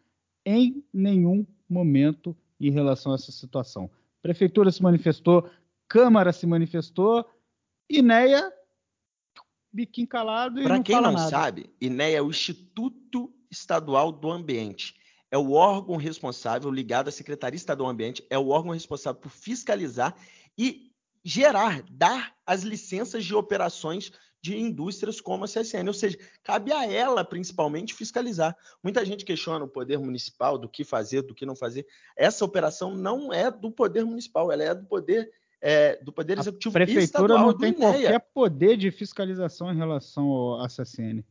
em 0.46 0.84
nenhum 0.94 1.46
momento 1.70 2.36
em 2.60 2.72
relação 2.72 3.12
a 3.12 3.16
essa 3.16 3.34
situação. 3.34 3.90
Prefeitura 4.22 4.72
se 4.72 4.82
manifestou, 4.82 5.50
Câmara 5.88 6.32
se 6.32 6.48
manifestou, 6.48 7.26
INEA, 7.90 8.54
biquinho 9.72 10.08
calado 10.08 10.60
e 10.60 10.64
pra 10.64 10.76
não 10.76 10.84
quem 10.84 10.96
não 11.02 11.12
nada. 11.12 11.30
sabe, 11.30 11.70
INEA 11.80 12.18
é 12.18 12.22
o 12.22 12.30
Instituto 12.30 13.34
Estadual 13.52 14.12
do 14.12 14.32
Ambiente. 14.32 14.96
É 15.32 15.38
o 15.38 15.52
órgão 15.52 15.96
responsável, 15.96 16.72
ligado 16.72 17.08
à 17.08 17.12
Secretaria 17.12 17.56
Estadual 17.56 17.90
do 17.90 17.94
Ambiente, 17.94 18.26
é 18.30 18.38
o 18.38 18.50
órgão 18.50 18.74
responsável 18.74 19.22
por 19.22 19.30
fiscalizar 19.30 20.16
e 20.58 20.92
gerar, 21.24 21.84
dar 21.92 22.36
as 22.46 22.64
licenças 22.64 23.24
de 23.24 23.36
operações 23.36 24.12
de 24.42 24.58
indústrias 24.58 25.20
como 25.20 25.44
a 25.44 25.48
CSN, 25.48 25.88
ou 25.88 25.94
seja, 25.94 26.18
cabe 26.44 26.72
a 26.72 26.90
ela 26.90 27.26
principalmente 27.26 27.94
fiscalizar. 27.94 28.56
Muita 28.82 29.06
gente 29.06 29.26
questiona 29.26 29.66
o 29.66 29.70
poder 29.70 30.00
municipal 30.00 30.58
do 30.58 30.70
que 30.70 30.84
fazer, 30.84 31.24
do 31.24 31.36
que 31.36 31.46
não 31.46 31.56
fazer. 31.56 31.86
Essa 32.16 32.46
operação 32.46 32.96
não 32.96 33.34
é 33.34 33.52
do 33.52 33.70
poder 33.70 34.06
municipal, 34.06 34.52
ela 34.52 34.64
é 34.64 34.74
do 34.74 34.86
poder 34.86 35.30
é, 35.62 36.02
do 36.04 36.12
poder 36.12 36.38
executivo 36.38 36.78
a 36.78 36.82
prefeitura 36.82 37.34
não 37.36 37.58
tem 37.58 37.74
qualquer 37.74 38.20
poder 38.34 38.78
de 38.78 38.92
fiscalização 38.92 39.72
em 39.72 39.78
relação 39.78 40.60
à 40.62 40.68
CSN. 40.68 41.24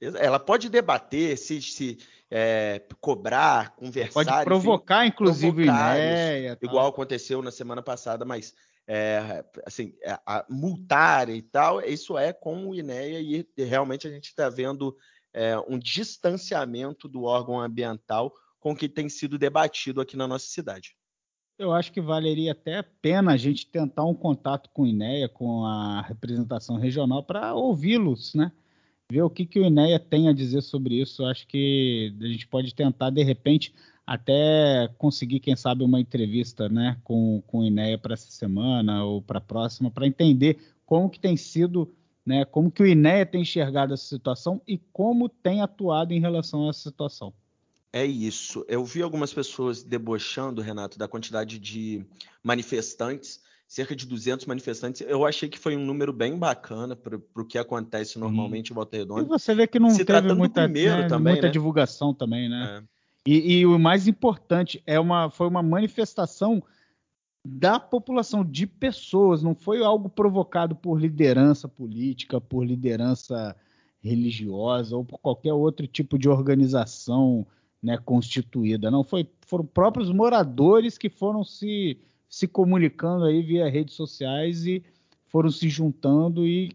Ela 0.00 0.40
pode 0.40 0.68
debater, 0.68 1.38
se, 1.38 1.62
se 1.62 1.98
é, 2.30 2.82
cobrar, 3.00 3.76
conversar. 3.76 4.12
Pode 4.12 4.44
provocar, 4.44 5.06
enfim, 5.06 5.14
inclusive, 5.14 5.64
provocar 5.64 5.96
ideia. 5.96 6.58
Igual 6.60 6.88
aconteceu 6.88 7.40
na 7.40 7.52
semana 7.52 7.82
passada, 7.82 8.24
mas 8.24 8.52
é, 8.86 9.44
assim, 9.64 9.94
é, 10.02 10.18
a, 10.26 10.44
multar 10.50 11.28
e 11.28 11.40
tal, 11.40 11.80
isso 11.80 12.18
é 12.18 12.32
com 12.32 12.68
o 12.68 12.74
INEA 12.74 13.20
e, 13.20 13.48
e 13.56 13.64
realmente 13.64 14.08
a 14.08 14.10
gente 14.10 14.26
está 14.26 14.48
vendo 14.48 14.96
é, 15.32 15.56
um 15.68 15.78
distanciamento 15.78 17.08
do 17.08 17.22
órgão 17.22 17.60
ambiental 17.60 18.34
com 18.58 18.72
o 18.72 18.76
que 18.76 18.88
tem 18.88 19.08
sido 19.08 19.38
debatido 19.38 20.00
aqui 20.00 20.16
na 20.16 20.26
nossa 20.26 20.46
cidade. 20.46 20.96
Eu 21.62 21.72
acho 21.72 21.92
que 21.92 22.00
valeria 22.00 22.50
até 22.50 22.78
a 22.78 22.82
pena 22.82 23.32
a 23.32 23.36
gente 23.36 23.68
tentar 23.68 24.04
um 24.04 24.14
contato 24.14 24.68
com 24.70 24.82
o 24.82 24.86
INEA, 24.86 25.28
com 25.28 25.64
a 25.64 26.02
representação 26.02 26.76
regional, 26.76 27.22
para 27.22 27.54
ouvi-los, 27.54 28.34
né? 28.34 28.50
Ver 29.08 29.22
o 29.22 29.30
que, 29.30 29.46
que 29.46 29.60
o 29.60 29.64
INEA 29.64 30.00
tem 30.00 30.28
a 30.28 30.32
dizer 30.32 30.60
sobre 30.62 31.00
isso. 31.00 31.22
Eu 31.22 31.26
acho 31.26 31.46
que 31.46 32.12
a 32.20 32.26
gente 32.26 32.48
pode 32.48 32.74
tentar, 32.74 33.10
de 33.10 33.22
repente, 33.22 33.72
até 34.04 34.88
conseguir, 34.98 35.38
quem 35.38 35.54
sabe, 35.54 35.84
uma 35.84 36.00
entrevista 36.00 36.68
né, 36.68 36.98
com, 37.04 37.40
com 37.46 37.60
o 37.60 37.64
INEA 37.64 37.96
para 37.96 38.14
essa 38.14 38.32
semana 38.32 39.04
ou 39.04 39.22
para 39.22 39.38
a 39.38 39.40
próxima, 39.40 39.88
para 39.88 40.04
entender 40.04 40.58
como 40.84 41.08
que 41.08 41.20
tem 41.20 41.36
sido, 41.36 41.94
né, 42.26 42.44
como 42.44 42.72
que 42.72 42.82
o 42.82 42.86
INEA 42.86 43.24
tem 43.24 43.42
enxergado 43.42 43.94
essa 43.94 44.04
situação 44.04 44.60
e 44.66 44.78
como 44.92 45.28
tem 45.28 45.60
atuado 45.60 46.12
em 46.12 46.20
relação 46.20 46.66
a 46.66 46.70
essa 46.70 46.90
situação. 46.90 47.32
É 47.92 48.04
isso. 48.06 48.64
Eu 48.68 48.84
vi 48.84 49.02
algumas 49.02 49.34
pessoas 49.34 49.82
debochando, 49.82 50.62
Renato, 50.62 50.98
da 50.98 51.06
quantidade 51.06 51.58
de 51.58 52.04
manifestantes, 52.42 53.40
cerca 53.68 53.94
de 53.94 54.06
200 54.06 54.46
manifestantes. 54.46 55.02
Eu 55.02 55.26
achei 55.26 55.48
que 55.48 55.58
foi 55.58 55.76
um 55.76 55.84
número 55.84 56.12
bem 56.12 56.38
bacana 56.38 56.96
para 56.96 57.16
o 57.16 57.44
que 57.44 57.58
acontece 57.58 58.18
normalmente 58.18 58.70
em 58.70 58.74
Volta 58.74 58.96
Redonda. 58.96 59.22
E 59.22 59.24
você 59.26 59.54
vê 59.54 59.66
que 59.66 59.78
não 59.78 59.90
Se 59.90 60.04
teve 60.04 60.32
muita, 60.32 60.66
né, 60.66 61.06
também, 61.06 61.32
muita 61.34 61.46
né? 61.48 61.52
divulgação 61.52 62.14
também, 62.14 62.48
né? 62.48 62.82
É. 62.82 62.92
E, 63.26 63.58
e, 63.58 63.66
o 63.66 63.78
mais 63.78 64.08
importante 64.08 64.82
é 64.84 64.98
uma, 64.98 65.30
foi 65.30 65.46
uma 65.46 65.62
manifestação 65.62 66.62
da 67.44 67.78
população, 67.78 68.44
de 68.44 68.66
pessoas, 68.66 69.42
não 69.42 69.54
foi 69.54 69.84
algo 69.84 70.08
provocado 70.08 70.74
por 70.74 71.00
liderança 71.00 71.68
política, 71.68 72.40
por 72.40 72.64
liderança 72.64 73.54
religiosa 74.00 74.96
ou 74.96 75.04
por 75.04 75.18
qualquer 75.18 75.52
outro 75.52 75.86
tipo 75.86 76.18
de 76.18 76.28
organização 76.28 77.46
né, 77.82 77.98
constituída. 77.98 78.90
Não, 78.90 79.02
foi, 79.02 79.28
foram 79.46 79.64
próprios 79.66 80.10
moradores 80.10 80.96
que 80.96 81.08
foram 81.08 81.42
se, 81.42 81.98
se 82.28 82.46
comunicando 82.46 83.24
aí 83.24 83.42
via 83.42 83.68
redes 83.68 83.94
sociais 83.94 84.66
e 84.66 84.82
foram 85.26 85.50
se 85.50 85.68
juntando 85.68 86.46
e 86.46 86.70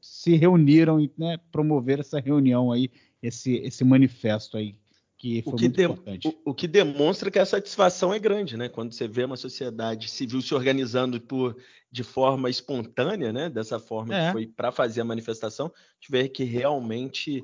se 0.00 0.36
reuniram 0.36 1.00
e 1.00 1.10
né, 1.16 1.38
promover 1.50 2.00
essa 2.00 2.20
reunião 2.20 2.70
aí, 2.70 2.90
esse, 3.22 3.54
esse 3.56 3.84
manifesto 3.84 4.56
aí 4.56 4.76
que 5.16 5.40
foi 5.40 5.52
o 5.52 5.56
que 5.56 5.62
muito 5.64 5.76
de, 5.76 5.84
importante. 5.84 6.28
O, 6.28 6.50
o, 6.50 6.54
que 6.54 6.68
demonstra 6.68 7.30
que 7.30 7.38
a 7.38 7.46
satisfação 7.46 8.12
é 8.12 8.18
grande, 8.18 8.58
né? 8.58 8.68
Quando 8.68 8.92
você 8.92 9.08
vê 9.08 9.24
uma 9.24 9.38
sociedade 9.38 10.10
civil 10.10 10.42
se 10.42 10.54
organizando 10.54 11.18
por, 11.18 11.56
de 11.90 12.02
forma 12.02 12.50
espontânea, 12.50 13.32
né? 13.32 13.48
Dessa 13.48 13.78
forma 13.78 14.14
é. 14.14 14.26
que 14.26 14.32
foi 14.32 14.46
para 14.46 14.70
fazer 14.70 15.00
a 15.00 15.04
manifestação, 15.04 15.66
a 15.66 15.94
gente 15.94 16.10
vê 16.10 16.28
que 16.28 16.44
realmente 16.44 17.42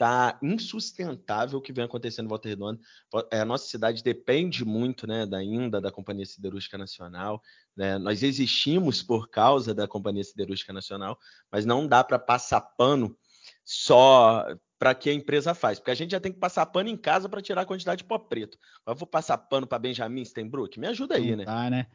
está 0.00 0.38
insustentável 0.42 1.58
o 1.58 1.62
que 1.62 1.74
vem 1.74 1.84
acontecendo 1.84 2.24
em 2.24 2.28
Volta 2.28 2.48
Redonda. 2.48 2.80
É, 3.30 3.40
a 3.40 3.44
nossa 3.44 3.66
cidade 3.66 4.02
depende 4.02 4.64
muito 4.64 5.06
né, 5.06 5.26
da 5.26 5.36
ainda 5.36 5.78
da 5.78 5.92
Companhia 5.92 6.24
Siderúrgica 6.24 6.78
Nacional. 6.78 7.42
Né? 7.76 7.98
Nós 7.98 8.22
existimos 8.22 9.02
por 9.02 9.28
causa 9.28 9.74
da 9.74 9.86
Companhia 9.86 10.24
Siderúrgica 10.24 10.72
Nacional, 10.72 11.18
mas 11.52 11.66
não 11.66 11.86
dá 11.86 12.02
para 12.02 12.18
passar 12.18 12.62
pano 12.62 13.14
só 13.62 14.46
para 14.78 14.94
que 14.94 15.10
a 15.10 15.12
empresa 15.12 15.52
faz, 15.52 15.78
porque 15.78 15.90
a 15.90 15.94
gente 15.94 16.12
já 16.12 16.20
tem 16.20 16.32
que 16.32 16.38
passar 16.38 16.64
pano 16.64 16.88
em 16.88 16.96
casa 16.96 17.28
para 17.28 17.42
tirar 17.42 17.60
a 17.60 17.66
quantidade 17.66 17.98
de 17.98 18.04
pó 18.04 18.18
preto. 18.18 18.56
Eu 18.86 18.94
vou 18.94 19.06
passar 19.06 19.36
pano 19.36 19.66
para 19.66 19.78
Benjamin 19.78 20.24
Stenbrook? 20.24 20.80
Me 20.80 20.86
ajuda 20.86 21.16
aí, 21.16 21.32
Não 21.32 21.36
né? 21.36 21.44
Tá, 21.44 21.68
né? 21.68 21.86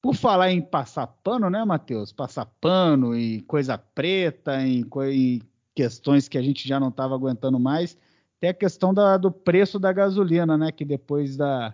Por 0.00 0.14
falar 0.14 0.50
em 0.50 0.62
passar 0.62 1.06
pano, 1.06 1.50
né, 1.50 1.62
Matheus? 1.66 2.10
Passar 2.10 2.46
pano 2.46 3.14
e 3.14 3.42
coisa 3.42 3.76
preta, 3.76 4.62
em, 4.62 4.86
em 5.12 5.42
questões 5.78 6.28
que 6.28 6.36
a 6.36 6.42
gente 6.42 6.66
já 6.66 6.80
não 6.80 6.88
estava 6.88 7.14
aguentando 7.14 7.56
mais, 7.60 7.96
tem 8.40 8.50
a 8.50 8.54
questão 8.54 8.92
da, 8.92 9.16
do 9.16 9.30
preço 9.30 9.78
da 9.78 9.92
gasolina, 9.92 10.58
né? 10.58 10.72
Que 10.72 10.84
depois 10.84 11.36
da, 11.36 11.72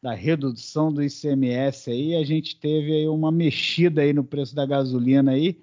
da 0.00 0.14
redução 0.14 0.92
do 0.92 1.02
ICMS 1.02 1.90
aí, 1.90 2.14
a 2.14 2.24
gente 2.24 2.54
teve 2.54 2.92
aí 2.92 3.08
uma 3.08 3.32
mexida 3.32 4.02
aí 4.02 4.12
no 4.12 4.22
preço 4.22 4.54
da 4.54 4.64
gasolina 4.64 5.32
aí 5.32 5.60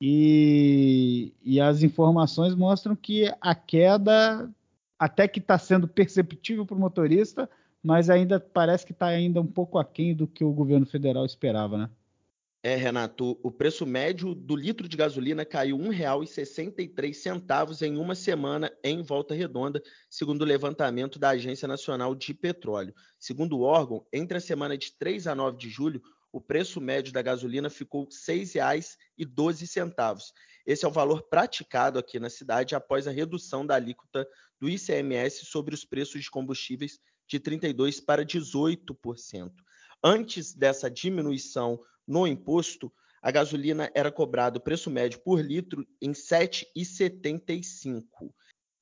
e, 0.00 1.34
e 1.42 1.60
as 1.60 1.82
informações 1.82 2.54
mostram 2.54 2.94
que 2.94 3.24
a 3.40 3.52
queda 3.52 4.48
até 4.96 5.26
que 5.26 5.40
está 5.40 5.58
sendo 5.58 5.88
perceptível 5.88 6.64
para 6.64 6.76
o 6.76 6.80
motorista, 6.80 7.50
mas 7.82 8.08
ainda 8.08 8.38
parece 8.38 8.86
que 8.86 8.92
está 8.92 9.06
ainda 9.06 9.40
um 9.40 9.46
pouco 9.46 9.76
aquém 9.76 10.14
do 10.14 10.28
que 10.28 10.44
o 10.44 10.52
governo 10.52 10.86
federal 10.86 11.26
esperava, 11.26 11.78
né? 11.78 11.90
É, 12.60 12.74
Renato, 12.74 13.38
o 13.40 13.52
preço 13.52 13.86
médio 13.86 14.34
do 14.34 14.56
litro 14.56 14.88
de 14.88 14.96
gasolina 14.96 15.44
caiu 15.44 15.76
R$ 15.76 15.90
1,63 15.90 17.82
em 17.82 17.96
uma 17.96 18.16
semana 18.16 18.76
em 18.82 19.00
Volta 19.00 19.32
Redonda, 19.32 19.80
segundo 20.10 20.42
o 20.42 20.44
levantamento 20.44 21.20
da 21.20 21.28
Agência 21.30 21.68
Nacional 21.68 22.16
de 22.16 22.34
Petróleo. 22.34 22.92
Segundo 23.16 23.56
o 23.56 23.62
órgão, 23.62 24.04
entre 24.12 24.38
a 24.38 24.40
semana 24.40 24.76
de 24.76 24.90
3 24.98 25.28
a 25.28 25.36
9 25.36 25.56
de 25.56 25.70
julho, 25.70 26.02
o 26.32 26.40
preço 26.40 26.80
médio 26.80 27.12
da 27.12 27.22
gasolina 27.22 27.70
ficou 27.70 28.02
R$ 28.02 28.08
6,12. 28.10 30.32
Esse 30.66 30.84
é 30.84 30.88
o 30.88 30.92
valor 30.92 31.28
praticado 31.30 31.96
aqui 31.96 32.18
na 32.18 32.28
cidade 32.28 32.74
após 32.74 33.06
a 33.06 33.12
redução 33.12 33.64
da 33.64 33.76
alíquota 33.76 34.26
do 34.60 34.68
ICMS 34.68 35.46
sobre 35.46 35.76
os 35.76 35.84
preços 35.84 36.24
de 36.24 36.30
combustíveis 36.30 36.98
de 37.28 37.38
32% 37.38 38.04
para 38.04 38.24
18%. 38.24 39.52
Antes 40.02 40.52
dessa 40.52 40.90
diminuição 40.90 41.78
no 42.08 42.26
imposto, 42.26 42.92
a 43.20 43.30
gasolina 43.30 43.90
era 43.94 44.10
cobrado 44.10 44.60
preço 44.60 44.90
médio 44.90 45.20
por 45.20 45.40
litro 45.40 45.86
em 46.00 46.08
R$ 46.08 46.14
7,75. 46.14 48.32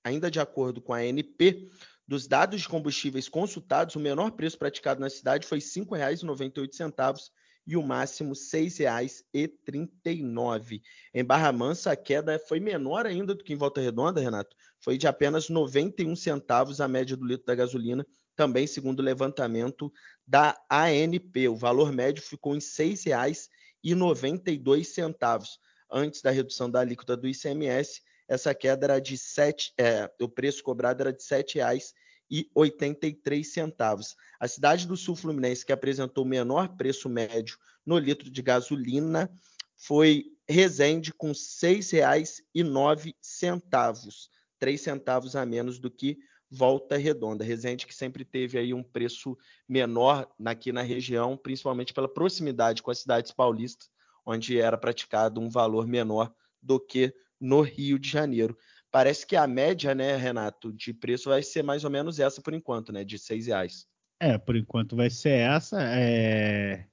Ainda 0.04 0.30
de 0.30 0.38
acordo 0.38 0.80
com 0.80 0.94
a 0.94 0.98
ANP, 0.98 1.68
dos 2.06 2.28
dados 2.28 2.60
de 2.60 2.68
combustíveis 2.68 3.28
consultados, 3.28 3.96
o 3.96 4.00
menor 4.00 4.30
preço 4.30 4.56
praticado 4.56 5.00
na 5.00 5.10
cidade 5.10 5.44
foi 5.46 5.58
R$ 5.58 5.64
5,98 5.64 7.30
e 7.66 7.76
o 7.76 7.82
máximo 7.82 8.28
R$ 8.28 8.36
6,39. 8.36 10.80
Em 11.12 11.24
Barra 11.24 11.50
Mansa, 11.50 11.90
a 11.90 11.96
queda 11.96 12.38
foi 12.38 12.60
menor 12.60 13.06
ainda 13.06 13.34
do 13.34 13.42
que 13.42 13.52
em 13.52 13.56
Volta 13.56 13.80
Redonda, 13.80 14.20
Renato. 14.20 14.54
Foi 14.78 14.96
de 14.96 15.08
apenas 15.08 15.48
91 15.48 16.14
centavos 16.14 16.80
a 16.80 16.86
média 16.86 17.16
do 17.16 17.26
litro 17.26 17.44
da 17.44 17.56
gasolina, 17.56 18.06
também 18.36 18.66
segundo 18.66 19.00
o 19.00 19.02
levantamento 19.02 19.90
da 20.26 20.54
ANP. 20.70 21.48
O 21.48 21.56
valor 21.56 21.90
médio 21.90 22.22
ficou 22.22 22.54
em 22.54 22.58
R$ 22.58 22.64
6,92. 22.64 25.58
Antes 25.90 26.20
da 26.20 26.30
redução 26.30 26.70
da 26.70 26.80
alíquota 26.80 27.16
do 27.16 27.26
ICMS, 27.26 28.02
essa 28.28 28.54
queda 28.54 28.84
era 28.86 29.00
de 29.00 29.16
7, 29.16 29.72
é, 29.78 30.10
o 30.20 30.28
preço 30.28 30.62
cobrado 30.62 31.00
era 31.00 31.12
de 31.12 31.22
R$ 31.22 31.42
7,00 31.42 31.94
e 32.30 32.50
83 32.54 33.46
centavos. 33.46 34.16
A 34.38 34.46
cidade 34.48 34.86
do 34.86 34.96
Sul 34.96 35.14
Fluminense 35.14 35.64
que 35.64 35.72
apresentou 35.72 36.24
o 36.24 36.28
menor 36.28 36.76
preço 36.76 37.08
médio 37.08 37.56
no 37.84 37.98
litro 37.98 38.30
de 38.30 38.42
gasolina 38.42 39.30
foi 39.76 40.32
Resende 40.48 41.12
com 41.12 41.28
R$ 41.28 41.34
6,09, 41.34 44.28
três 44.58 44.80
centavos 44.80 45.34
a 45.34 45.44
menos 45.44 45.80
do 45.80 45.90
que 45.90 46.18
Volta 46.50 46.96
Redonda. 46.96 47.44
Resende 47.44 47.86
que 47.86 47.94
sempre 47.94 48.24
teve 48.24 48.58
aí 48.58 48.72
um 48.72 48.82
preço 48.82 49.36
menor 49.68 50.28
aqui 50.44 50.72
na 50.72 50.82
região, 50.82 51.36
principalmente 51.36 51.92
pela 51.92 52.12
proximidade 52.12 52.82
com 52.82 52.90
as 52.90 52.98
cidades 52.98 53.32
paulistas, 53.32 53.88
onde 54.24 54.58
era 54.60 54.78
praticado 54.78 55.40
um 55.40 55.48
valor 55.48 55.86
menor 55.86 56.32
do 56.62 56.80
que 56.80 57.14
no 57.40 57.60
Rio 57.60 57.98
de 57.98 58.08
Janeiro. 58.08 58.56
Parece 58.90 59.26
que 59.26 59.36
a 59.36 59.46
média, 59.46 59.94
né, 59.94 60.16
Renato, 60.16 60.72
de 60.72 60.94
preço 60.94 61.28
vai 61.28 61.42
ser 61.42 61.62
mais 61.62 61.84
ou 61.84 61.90
menos 61.90 62.18
essa 62.18 62.40
por 62.40 62.54
enquanto, 62.54 62.92
né, 62.92 63.04
de 63.04 63.18
seis 63.18 63.46
reais. 63.46 63.86
É, 64.18 64.38
por 64.38 64.56
enquanto 64.56 64.96
vai 64.96 65.10
ser 65.10 65.38
essa. 65.40 65.78
É... 65.82 66.86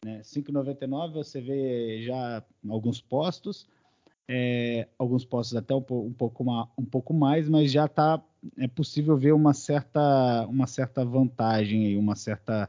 Né? 0.05 0.21
5,99 0.23 1.13
você 1.13 1.41
vê 1.41 2.03
já 2.05 2.45
alguns 2.69 3.01
postos, 3.01 3.67
é, 4.29 4.87
alguns 4.99 5.25
postos 5.25 5.57
até 5.57 5.75
um, 5.75 5.79
um, 5.79 6.13
pouco, 6.13 6.45
um 6.77 6.85
pouco 6.85 7.15
mais, 7.15 7.49
mas 7.49 7.73
já 7.73 7.87
está 7.87 8.23
é 8.59 8.69
possível 8.69 9.17
ver 9.17 9.33
uma 9.33 9.55
certa, 9.55 10.47
uma 10.47 10.67
certa 10.67 11.03
vantagem 11.05 11.87
aí, 11.87 11.97
uma 11.97 12.15
certa 12.15 12.69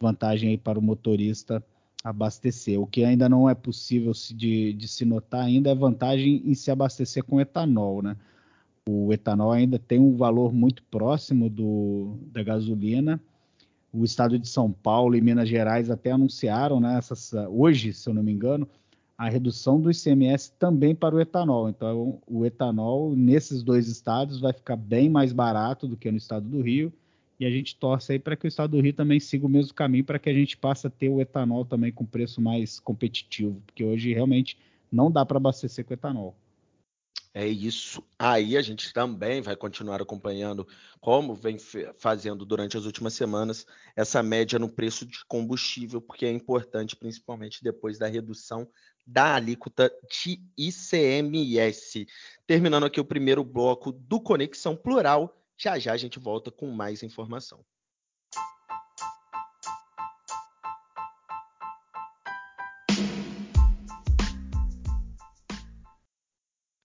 vantagem 0.00 0.50
aí 0.50 0.58
para 0.58 0.78
o 0.78 0.82
motorista 0.82 1.62
abastecer. 2.08 2.80
O 2.80 2.86
que 2.86 3.04
ainda 3.04 3.28
não 3.28 3.48
é 3.48 3.54
possível 3.54 4.12
de, 4.34 4.72
de 4.72 4.88
se 4.88 5.04
notar 5.04 5.44
ainda 5.44 5.70
é 5.70 5.74
vantagem 5.74 6.42
em 6.44 6.54
se 6.54 6.70
abastecer 6.70 7.22
com 7.24 7.40
etanol, 7.40 8.02
né? 8.02 8.16
O 8.88 9.12
etanol 9.12 9.52
ainda 9.52 9.78
tem 9.78 9.98
um 9.98 10.16
valor 10.16 10.52
muito 10.52 10.82
próximo 10.84 11.50
do, 11.50 12.16
da 12.32 12.42
gasolina, 12.42 13.20
o 13.92 14.04
estado 14.04 14.38
de 14.38 14.48
São 14.48 14.72
Paulo 14.72 15.14
e 15.14 15.20
Minas 15.20 15.48
Gerais 15.48 15.90
até 15.90 16.10
anunciaram, 16.10 16.80
né, 16.80 16.96
essas, 16.96 17.32
hoje, 17.50 17.92
se 17.92 18.08
eu 18.08 18.14
não 18.14 18.22
me 18.22 18.32
engano, 18.32 18.68
a 19.16 19.28
redução 19.28 19.80
do 19.80 19.90
ICMS 19.90 20.52
também 20.58 20.94
para 20.94 21.14
o 21.14 21.20
etanol. 21.20 21.68
Então, 21.68 22.20
o 22.26 22.46
etanol 22.46 23.16
nesses 23.16 23.62
dois 23.62 23.88
estados 23.88 24.40
vai 24.40 24.52
ficar 24.52 24.76
bem 24.76 25.10
mais 25.10 25.32
barato 25.32 25.88
do 25.88 25.96
que 25.96 26.10
no 26.10 26.16
estado 26.16 26.48
do 26.48 26.62
Rio. 26.62 26.92
E 27.38 27.46
a 27.46 27.50
gente 27.50 27.76
torce 27.76 28.12
aí 28.12 28.18
para 28.18 28.36
que 28.36 28.46
o 28.46 28.48
estado 28.48 28.76
do 28.76 28.82
Rio 28.82 28.92
também 28.92 29.20
siga 29.20 29.46
o 29.46 29.48
mesmo 29.48 29.72
caminho 29.72 30.04
para 30.04 30.18
que 30.18 30.28
a 30.28 30.34
gente 30.34 30.56
passe 30.56 30.86
a 30.86 30.90
ter 30.90 31.08
o 31.08 31.20
etanol 31.20 31.64
também 31.64 31.92
com 31.92 32.04
preço 32.04 32.40
mais 32.40 32.80
competitivo, 32.80 33.62
porque 33.66 33.84
hoje 33.84 34.12
realmente 34.12 34.58
não 34.90 35.10
dá 35.10 35.24
para 35.24 35.36
abastecer 35.36 35.84
com 35.84 35.94
etanol. 35.94 36.36
É 37.34 37.46
isso. 37.46 38.02
Aí 38.18 38.56
a 38.56 38.62
gente 38.62 38.92
também 38.92 39.40
vai 39.40 39.54
continuar 39.54 40.02
acompanhando, 40.02 40.66
como 41.00 41.36
vem 41.36 41.56
fazendo 41.96 42.44
durante 42.44 42.76
as 42.76 42.84
últimas 42.84 43.14
semanas, 43.14 43.64
essa 43.94 44.22
média 44.22 44.58
no 44.58 44.68
preço 44.68 45.06
de 45.06 45.24
combustível, 45.26 46.00
porque 46.00 46.26
é 46.26 46.32
importante, 46.32 46.96
principalmente 46.96 47.62
depois 47.62 47.98
da 47.98 48.08
redução 48.08 48.66
da 49.06 49.36
alíquota 49.36 49.92
de 50.10 50.42
ICMS. 50.56 52.06
Terminando 52.46 52.86
aqui 52.86 53.00
o 53.00 53.04
primeiro 53.04 53.44
bloco 53.44 53.92
do 53.92 54.20
Conexão 54.20 54.74
Plural, 54.74 55.38
já 55.58 55.76
já 55.78 55.92
a 55.92 55.96
gente 55.96 56.20
volta 56.20 56.52
com 56.52 56.70
mais 56.70 57.02
informação. 57.02 57.64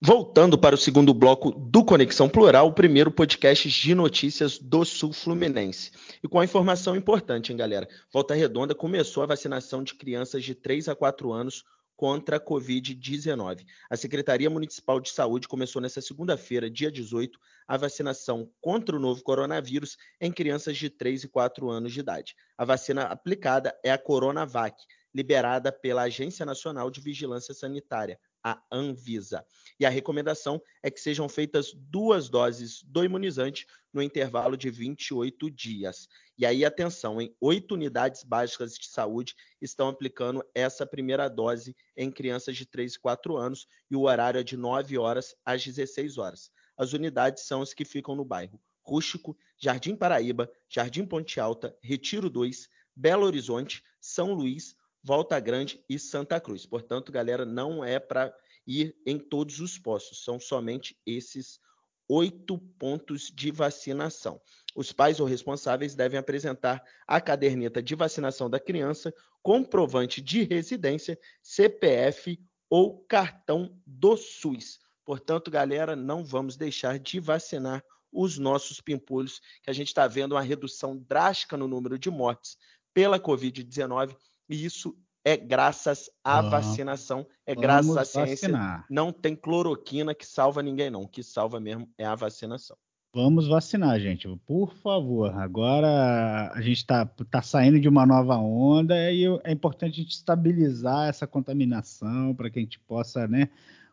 Voltando 0.05 0.57
para 0.57 0.75
o 0.75 0.77
segundo 0.77 1.13
bloco 1.13 1.49
do 1.51 1.85
Conexão 1.85 2.27
Plural, 2.27 2.67
o 2.67 2.73
primeiro 2.73 3.09
podcast 3.09 3.69
de 3.69 3.95
notícias 3.95 4.59
do 4.59 4.83
Sul 4.83 5.13
Fluminense. 5.13 5.91
E 6.21 6.27
com 6.27 6.41
a 6.41 6.43
informação 6.43 6.93
importante, 6.93 7.53
hein, 7.53 7.57
galera? 7.57 7.87
Volta 8.11 8.33
Redonda 8.33 8.75
começou 8.75 9.23
a 9.23 9.27
vacinação 9.27 9.81
de 9.81 9.93
crianças 9.93 10.43
de 10.43 10.53
3 10.53 10.89
a 10.89 10.95
4 10.95 11.31
anos 11.31 11.63
contra 12.03 12.35
a 12.35 12.39
Covid-19. 12.41 13.65
A 13.89 13.95
Secretaria 13.95 14.49
Municipal 14.49 14.99
de 14.99 15.09
Saúde 15.09 15.47
começou 15.47 15.81
nesta 15.81 16.01
segunda-feira, 16.01 16.69
dia 16.69 16.91
18, 16.91 17.39
a 17.65 17.77
vacinação 17.77 18.51
contra 18.59 18.93
o 18.93 18.99
novo 18.99 19.23
coronavírus 19.23 19.95
em 20.19 20.29
crianças 20.29 20.75
de 20.75 20.89
3 20.89 21.23
e 21.23 21.27
4 21.29 21.69
anos 21.69 21.93
de 21.93 22.01
idade. 22.01 22.35
A 22.57 22.65
vacina 22.65 23.03
aplicada 23.03 23.73
é 23.81 23.89
a 23.89 23.97
Coronavac, 23.97 24.75
liberada 25.15 25.71
pela 25.71 26.01
Agência 26.01 26.45
Nacional 26.45 26.91
de 26.91 26.99
Vigilância 26.99 27.53
Sanitária, 27.53 28.19
a 28.43 28.61
Anvisa. 28.71 29.45
E 29.79 29.85
a 29.85 29.89
recomendação 29.89 30.61
é 30.81 30.91
que 30.91 30.99
sejam 30.99 31.29
feitas 31.29 31.73
duas 31.73 32.29
doses 32.29 32.83
do 32.83 33.03
imunizante 33.03 33.65
no 33.93 34.01
intervalo 34.01 34.57
de 34.57 34.69
28 34.69 35.49
dias. 35.49 36.09
E 36.37 36.45
aí, 36.45 36.65
atenção, 36.65 37.21
em 37.21 37.33
oito 37.39 37.75
unidades 37.75 38.23
básicas 38.23 38.73
de 38.73 38.87
saúde 38.87 39.35
estão 39.61 39.87
aplicando 39.87 40.43
essa 40.53 40.85
primeira 40.85 41.29
dose 41.29 41.75
em 41.95 42.11
crianças 42.11 42.57
de 42.57 42.65
3 42.65 42.95
e 42.95 42.99
4 42.99 43.37
anos 43.37 43.67
e 43.89 43.95
o 43.95 44.01
horário 44.01 44.39
é 44.39 44.43
de 44.43 44.57
9 44.57 44.97
horas 44.97 45.35
às 45.45 45.63
16 45.63 46.17
horas. 46.17 46.51
As 46.75 46.93
unidades 46.93 47.43
são 47.43 47.61
as 47.61 47.73
que 47.73 47.85
ficam 47.85 48.15
no 48.15 48.25
bairro 48.25 48.59
Rústico, 48.83 49.37
Jardim 49.57 49.95
Paraíba, 49.95 50.51
Jardim 50.67 51.05
Ponte 51.05 51.39
Alta, 51.39 51.77
Retiro 51.81 52.29
2, 52.29 52.67
Belo 52.95 53.25
Horizonte, 53.25 53.83
São 53.99 54.33
Luís, 54.33 54.75
Volta 55.03 55.37
Grande 55.39 55.83
e 55.89 55.99
Santa 55.99 56.39
Cruz. 56.39 56.65
Portanto, 56.65 57.11
galera, 57.11 57.45
não 57.45 57.83
é 57.83 57.99
para 57.99 58.33
ir 58.65 58.95
em 59.05 59.19
todos 59.19 59.59
os 59.59 59.77
postos, 59.77 60.23
são 60.23 60.39
somente 60.39 60.97
esses 61.05 61.59
oito 62.07 62.57
pontos 62.79 63.31
de 63.33 63.51
vacinação. 63.51 64.41
Os 64.75 64.91
pais 64.91 65.19
ou 65.19 65.27
responsáveis 65.27 65.93
devem 65.93 66.17
apresentar 66.17 66.81
a 67.05 67.19
caderneta 67.19 67.83
de 67.83 67.95
vacinação 67.95 68.49
da 68.49 68.59
criança, 68.59 69.13
comprovante 69.41 70.21
de 70.21 70.43
residência, 70.43 71.19
CPF 71.41 72.39
ou 72.69 72.99
cartão 73.05 73.77
do 73.85 74.15
SUS. 74.15 74.79
Portanto, 75.05 75.51
galera, 75.51 75.95
não 75.95 76.23
vamos 76.23 76.55
deixar 76.55 76.97
de 76.97 77.19
vacinar 77.19 77.83
os 78.11 78.37
nossos 78.37 78.79
pimpolhos, 78.79 79.41
que 79.61 79.69
a 79.69 79.73
gente 79.73 79.87
está 79.87 80.07
vendo 80.07 80.33
uma 80.33 80.41
redução 80.41 80.97
drástica 80.97 81.57
no 81.57 81.67
número 81.67 81.99
de 81.99 82.09
mortes 82.09 82.57
pela 82.93 83.19
Covid-19 83.19 84.15
e 84.49 84.65
isso 84.65 84.95
é 85.25 85.37
graças 85.37 86.09
à 86.23 86.41
vacinação, 86.41 87.25
é 87.45 87.55
graças 87.55 87.95
à 87.95 88.03
ciência. 88.03 88.49
Vacinar. 88.49 88.85
Não 88.89 89.11
tem 89.11 89.35
cloroquina 89.35 90.13
que 90.13 90.25
salva 90.25 90.61
ninguém, 90.61 90.89
não. 90.89 91.03
O 91.03 91.07
que 91.07 91.23
salva 91.23 91.59
mesmo 91.59 91.89
é 91.97 92.05
a 92.05 92.15
vacinação. 92.15 92.77
Vamos 93.15 93.47
vacinar, 93.47 93.99
gente, 93.99 94.27
por 94.43 94.73
favor. 94.73 95.33
Agora 95.35 96.51
a 96.51 96.61
gente 96.61 96.77
está 96.77 97.05
tá 97.05 97.43
saindo 97.43 97.79
de 97.79 97.87
uma 97.87 98.07
nova 98.07 98.35
onda 98.37 98.95
e 99.11 99.23
é 99.43 99.51
importante 99.51 99.93
a 99.99 100.03
gente 100.03 100.13
estabilizar 100.13 101.07
essa 101.07 101.27
contaminação 101.27 102.33
para 102.33 102.49
que 102.49 102.57
a 102.57 102.61
gente 102.61 102.79
possa 102.79 103.27
né, 103.27 103.49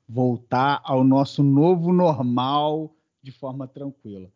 voltar 0.08 0.80
ao 0.82 1.04
nosso 1.04 1.42
novo 1.42 1.92
normal 1.92 2.96
de 3.22 3.30
forma 3.30 3.68
tranquila. 3.68 4.32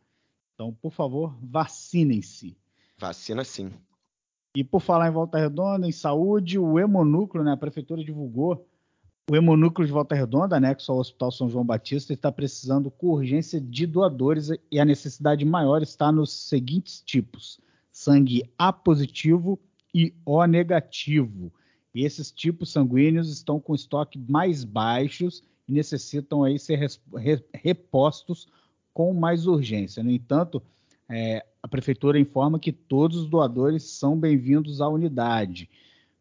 Então, 0.54 0.72
por 0.74 0.92
favor, 0.92 1.34
vacinem-se. 1.42 2.54
Vacina 2.98 3.42
sim. 3.42 3.72
E 4.54 4.62
por 4.62 4.80
falar 4.80 5.08
em 5.08 5.12
Volta 5.12 5.38
Redonda, 5.38 5.86
em 5.86 5.92
saúde, 5.92 6.58
o 6.58 6.78
Hemonúcleo, 6.78 7.42
né, 7.42 7.52
a 7.52 7.56
prefeitura 7.56 8.04
divulgou 8.04 8.66
o 9.28 9.34
Hemonúcleo 9.34 9.86
de 9.86 9.92
Volta 9.92 10.14
Redonda, 10.14 10.56
anexo 10.56 10.92
ao 10.92 10.98
Hospital 10.98 11.32
São 11.32 11.48
João 11.48 11.64
Batista, 11.64 12.12
está 12.12 12.30
precisando 12.30 12.90
com 12.90 13.08
urgência 13.08 13.58
de 13.58 13.86
doadores 13.86 14.50
e 14.70 14.78
a 14.78 14.84
necessidade 14.84 15.44
maior 15.46 15.82
está 15.82 16.12
nos 16.12 16.30
seguintes 16.30 17.00
tipos: 17.00 17.58
sangue 17.90 18.42
A 18.58 18.72
positivo 18.72 19.58
e 19.94 20.12
O 20.26 20.44
negativo. 20.44 21.50
E 21.94 22.04
esses 22.04 22.30
tipos 22.30 22.70
sanguíneos 22.70 23.30
estão 23.30 23.58
com 23.58 23.74
estoque 23.74 24.18
mais 24.18 24.62
baixos 24.62 25.42
e 25.66 25.72
necessitam 25.72 26.44
aí 26.44 26.58
ser 26.58 26.78
repostos 27.54 28.46
com 28.92 29.14
mais 29.14 29.46
urgência. 29.46 30.02
No 30.02 30.10
entanto, 30.10 30.62
é, 31.08 31.46
a 31.64 31.66
prefeitura 31.66 32.20
informa 32.20 32.58
que 32.58 32.70
todos 32.70 33.16
os 33.16 33.26
doadores 33.26 33.84
são 33.84 34.20
bem-vindos 34.20 34.82
à 34.82 34.88
unidade. 34.90 35.70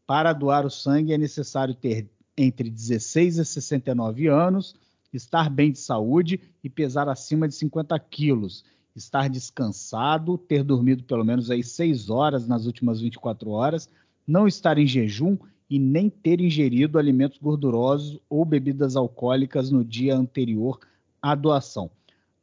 Para 0.07 0.31
doar 0.31 0.65
o 0.65 0.69
sangue 0.69 1.11
é 1.11 1.17
necessário 1.17 1.75
ter 1.75 2.09
entre 2.37 2.69
16 2.69 3.39
e 3.39 3.43
69 3.45 4.27
anos, 4.27 4.73
estar 5.11 5.49
bem 5.49 5.69
de 5.69 5.79
saúde 5.79 6.39
e 6.63 6.69
pesar 6.69 7.09
acima 7.09 7.45
de 7.45 7.55
50 7.55 7.99
quilos, 7.99 8.63
estar 8.95 9.29
descansado, 9.29 10.37
ter 10.37 10.63
dormido 10.63 11.03
pelo 11.03 11.25
menos 11.25 11.51
aí 11.51 11.61
6 11.61 12.09
horas 12.09 12.47
nas 12.47 12.65
últimas 12.65 13.01
24 13.01 13.49
horas, 13.49 13.89
não 14.25 14.47
estar 14.47 14.77
em 14.77 14.87
jejum 14.87 15.37
e 15.69 15.77
nem 15.77 16.09
ter 16.09 16.39
ingerido 16.39 16.97
alimentos 16.97 17.37
gordurosos 17.37 18.17
ou 18.29 18.45
bebidas 18.45 18.95
alcoólicas 18.95 19.69
no 19.69 19.83
dia 19.83 20.15
anterior 20.15 20.79
à 21.21 21.35
doação. 21.35 21.91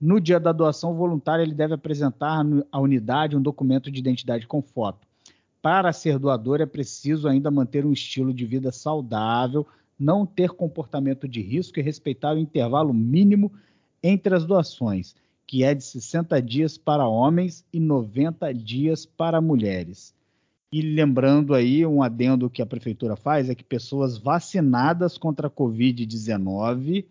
No 0.01 0.19
dia 0.19 0.41
da 0.41 0.51
doação, 0.51 0.93
o 0.93 0.97
voluntário 0.97 1.43
ele 1.43 1.55
deve 1.55 1.75
apresentar 1.75 2.43
à 2.73 2.81
unidade 2.81 3.37
um 3.37 3.43
documento 3.43 3.91
de 3.91 3.99
identidade 4.01 4.47
com 4.47 4.63
foto. 4.63 5.07
Para 5.61 5.93
ser 5.93 6.19
doador, 6.19 6.63
é 6.63 6.67
preciso 6.67 7.29
ainda 7.29 7.51
manter 7.51 7.85
um 7.85 7.93
estilo 7.93 8.33
de 8.33 8.47
vida 8.47 8.73
saudável, 8.73 9.67
não 9.99 10.25
ter 10.25 10.51
comportamento 10.53 11.29
de 11.29 11.43
risco 11.43 11.79
e 11.79 11.83
respeitar 11.83 12.35
o 12.35 12.39
intervalo 12.39 12.95
mínimo 12.95 13.53
entre 14.03 14.35
as 14.35 14.47
doações, 14.47 15.15
que 15.47 15.63
é 15.63 15.75
de 15.75 15.85
60 15.85 16.41
dias 16.41 16.79
para 16.79 17.07
homens 17.07 17.63
e 17.71 17.79
90 17.79 18.55
dias 18.55 19.05
para 19.05 19.39
mulheres. 19.39 20.15
E 20.73 20.81
lembrando 20.81 21.53
aí, 21.53 21.85
um 21.85 22.03
adendo 22.03 22.49
que 22.49 22.63
a 22.63 22.67
prefeitura 22.67 23.17
faz 23.17 23.51
é 23.51 23.55
que 23.55 23.65
pessoas 23.65 24.17
vacinadas 24.17 25.19
contra 25.19 25.49
a 25.49 25.51
Covid-19, 25.51 27.05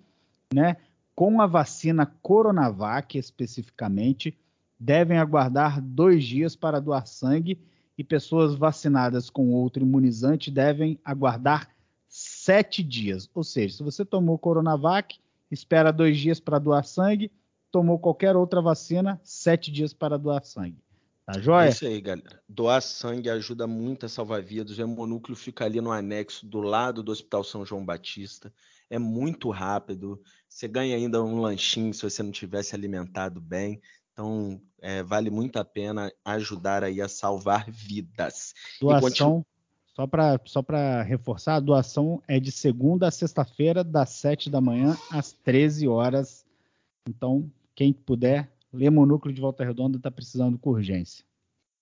né, 0.51 0.77
com 1.19 1.41
a 1.41 1.45
vacina 1.45 2.05
Coronavac 2.05 3.17
especificamente, 3.17 4.39
devem 4.79 5.17
aguardar 5.17 5.81
dois 5.81 6.23
dias 6.23 6.55
para 6.55 6.79
doar 6.79 7.05
sangue 7.07 7.59
e 7.97 8.05
pessoas 8.05 8.55
vacinadas 8.55 9.29
com 9.29 9.51
outro 9.51 9.83
imunizante 9.83 10.49
devem 10.49 10.97
aguardar 11.03 11.75
sete 12.07 12.81
dias. 12.81 13.29
Ou 13.35 13.43
seja, 13.43 13.75
se 13.75 13.83
você 13.83 14.05
tomou 14.05 14.39
Coronavac, 14.39 15.19
espera 15.51 15.91
dois 15.91 16.17
dias 16.17 16.39
para 16.39 16.57
doar 16.57 16.85
sangue, 16.85 17.29
tomou 17.69 17.99
qualquer 17.99 18.37
outra 18.37 18.61
vacina, 18.61 19.19
sete 19.21 19.73
dias 19.73 19.93
para 19.93 20.17
doar 20.17 20.45
sangue. 20.45 20.81
Tá 21.25 21.37
joia? 21.37 21.65
É 21.65 21.69
isso 21.71 21.85
aí, 21.85 21.99
galera. 21.99 22.41
Doar 22.47 22.81
sangue 22.81 23.29
ajuda 23.29 23.67
muito 23.67 24.05
a 24.05 24.09
salvar 24.09 24.41
vidas. 24.41 24.77
O 24.77 24.81
hemonúcleo 24.81 25.35
fica 25.35 25.65
ali 25.65 25.81
no 25.81 25.91
anexo 25.91 26.45
do 26.45 26.61
lado 26.61 27.03
do 27.03 27.11
Hospital 27.11 27.43
São 27.43 27.65
João 27.65 27.83
Batista. 27.83 28.53
É 28.89 28.97
muito 28.97 29.49
rápido. 29.49 30.21
Você 30.47 30.67
ganha 30.67 30.95
ainda 30.95 31.23
um 31.23 31.39
lanchinho 31.39 31.93
se 31.93 32.01
você 32.01 32.23
não 32.23 32.31
tivesse 32.31 32.73
alimentado 32.73 33.39
bem. 33.39 33.81
Então, 34.11 34.61
é, 34.81 35.03
vale 35.03 35.29
muito 35.29 35.57
a 35.57 35.65
pena 35.65 36.11
ajudar 36.25 36.83
aí 36.83 37.01
a 37.01 37.07
salvar 37.07 37.65
vidas. 37.71 38.53
Doação, 38.81 39.45
só 39.95 40.07
para 40.07 40.39
só 40.45 40.63
reforçar, 41.05 41.55
a 41.55 41.59
doação 41.59 42.21
é 42.27 42.39
de 42.39 42.51
segunda 42.51 43.07
a 43.07 43.11
sexta-feira, 43.11 43.83
das 43.83 44.09
7 44.11 44.49
da 44.49 44.61
manhã 44.61 44.97
às 45.11 45.33
13 45.33 45.87
horas. 45.87 46.45
Então, 47.07 47.51
quem 47.75 47.91
puder, 47.91 48.49
Lemonúcleo 48.71 49.33
de 49.33 49.41
Volta 49.41 49.63
Redonda 49.63 49.97
está 49.97 50.09
precisando 50.09 50.57
com 50.57 50.69
urgência. 50.69 51.25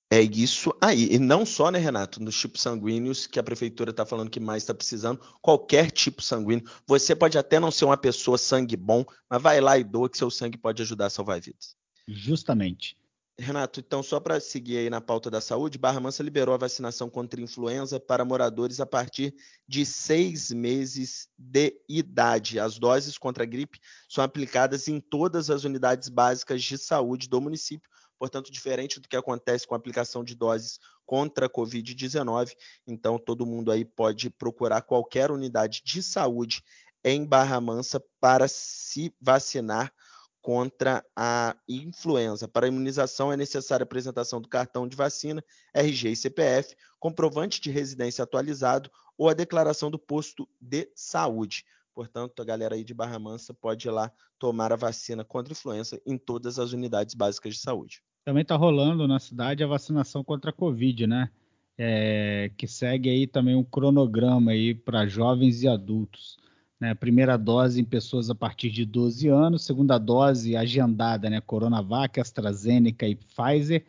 É 0.10 0.22
isso 0.22 0.74
aí. 0.80 1.14
E 1.14 1.20
não 1.20 1.46
só, 1.46 1.70
né, 1.70 1.80
Renato, 1.80 2.24
nos 2.24 2.40
tipos 2.40 2.62
sanguíneos 2.62 3.28
que 3.28 3.40
a 3.40 3.44
prefeitura 3.44 3.92
está 3.92 4.06
falando 4.06 4.30
que 4.30 4.40
mais 4.40 4.64
está 4.64 4.74
precisando, 4.74 5.20
qualquer 5.42 5.92
tipo 5.92 6.22
sanguíneo. 6.22 6.66
Você 6.88 7.14
pode 7.14 7.38
até 7.38 7.60
não 7.60 7.72
ser 7.72 7.86
uma 7.86 7.98
pessoa 7.98 8.38
sangue 8.38 8.78
bom, 8.78 9.04
mas 9.30 9.42
vai 9.42 9.60
lá 9.60 9.78
e 9.78 9.84
doa 9.84 10.10
que 10.10 10.18
seu 10.18 10.32
sangue 10.32 10.58
pode 10.58 10.82
ajudar 10.82 11.08
a 11.08 11.10
salvar 11.10 11.42
vidas. 11.42 11.76
Justamente. 12.08 12.98
Renato, 13.40 13.80
então 13.80 14.02
só 14.02 14.20
para 14.20 14.40
seguir 14.40 14.78
aí 14.78 14.90
na 14.90 15.00
pauta 15.00 15.30
da 15.30 15.40
saúde, 15.40 15.78
Barra 15.78 16.00
Mansa 16.00 16.24
liberou 16.24 16.56
a 16.56 16.58
vacinação 16.58 17.08
contra 17.08 17.40
influenza 17.40 18.00
para 18.00 18.26
moradores 18.26 18.80
a 18.80 18.86
partir 18.86 19.36
de 19.68 19.86
seis 19.86 20.52
meses 20.52 21.30
de 21.38 21.80
idade. 21.88 22.60
As 22.60 22.80
doses 22.80 23.16
contra 23.16 23.44
a 23.44 23.46
gripe 23.46 23.80
são 24.10 24.24
aplicadas 24.24 24.88
em 24.88 25.00
todas 25.00 25.52
as 25.52 25.66
unidades 25.66 26.10
básicas 26.10 26.64
de 26.64 26.80
saúde 26.80 27.30
do 27.30 27.40
município, 27.40 27.88
portanto, 28.18 28.52
diferente 28.52 29.00
do 29.00 29.08
que 29.08 29.16
acontece 29.16 29.68
com 29.68 29.74
a 29.74 29.78
aplicação 29.78 30.24
de 30.24 30.36
doses 30.36 30.80
contra 31.06 31.46
a 31.46 31.50
Covid-19. 31.50 32.54
Então, 32.86 33.18
todo 33.18 33.46
mundo 33.46 33.72
aí 33.72 33.86
pode 33.86 34.30
procurar 34.30 34.82
qualquer 34.82 35.32
unidade 35.32 35.82
de 35.86 36.04
saúde 36.04 36.64
em 37.04 37.26
Barra 37.26 37.62
Mansa 37.62 38.04
para 38.20 38.48
se 38.48 39.14
vacinar 39.22 39.94
contra 40.42 41.06
a 41.16 41.56
influenza. 41.68 42.48
Para 42.48 42.66
a 42.66 42.70
imunização 42.70 43.34
é 43.34 43.38
necessária 43.38 43.84
a 43.84 43.86
apresentação 43.86 44.40
do 44.40 44.48
cartão 44.48 44.88
de 44.88 44.96
vacina, 44.96 45.44
RG 45.74 46.12
e 46.12 46.16
CPF, 46.16 46.76
comprovante 47.00 47.60
de 47.60 47.70
residência 47.70 48.24
atualizado 48.24 48.90
ou 49.18 49.28
a 49.28 49.34
declaração 49.34 49.92
do 49.92 50.00
posto 50.00 50.48
de 50.62 50.90
saúde. 50.96 51.66
Portanto, 51.98 52.44
a 52.44 52.46
galera 52.46 52.76
aí 52.76 52.84
de 52.84 52.94
Barra 52.94 53.18
Mansa 53.18 53.56
pode 53.56 53.88
ir 53.88 53.90
lá 53.90 54.12
tomar 54.38 54.72
a 54.72 54.76
vacina 54.76 55.24
contra 55.24 55.52
a 55.52 55.56
influenza 55.56 56.00
em 56.06 56.16
todas 56.16 56.60
as 56.60 56.72
unidades 56.72 57.16
básicas 57.16 57.56
de 57.56 57.60
saúde. 57.60 58.04
Também 58.24 58.44
está 58.44 58.56
rolando 58.56 59.08
na 59.08 59.18
cidade 59.18 59.64
a 59.64 59.68
vacinação 59.68 60.24
contra 60.24 60.52
a 60.52 60.54
Covid, 60.54 61.08
né? 61.08 61.32
É, 61.76 62.52
que 62.56 62.68
segue 62.68 63.10
aí 63.10 63.26
também 63.26 63.56
um 63.56 63.64
cronograma 63.64 64.52
aí 64.52 64.76
para 64.76 65.08
jovens 65.08 65.64
e 65.64 65.68
adultos. 65.68 66.38
Né? 66.80 66.94
Primeira 66.94 67.36
dose 67.36 67.82
em 67.82 67.84
pessoas 67.84 68.30
a 68.30 68.36
partir 68.36 68.70
de 68.70 68.86
12 68.86 69.28
anos, 69.30 69.66
segunda 69.66 69.98
dose 69.98 70.56
agendada, 70.56 71.32
né? 71.32 71.42
Coronavac, 71.42 72.20
AstraZeneca 72.20 73.08
e 73.08 73.16
Pfizer, 73.16 73.84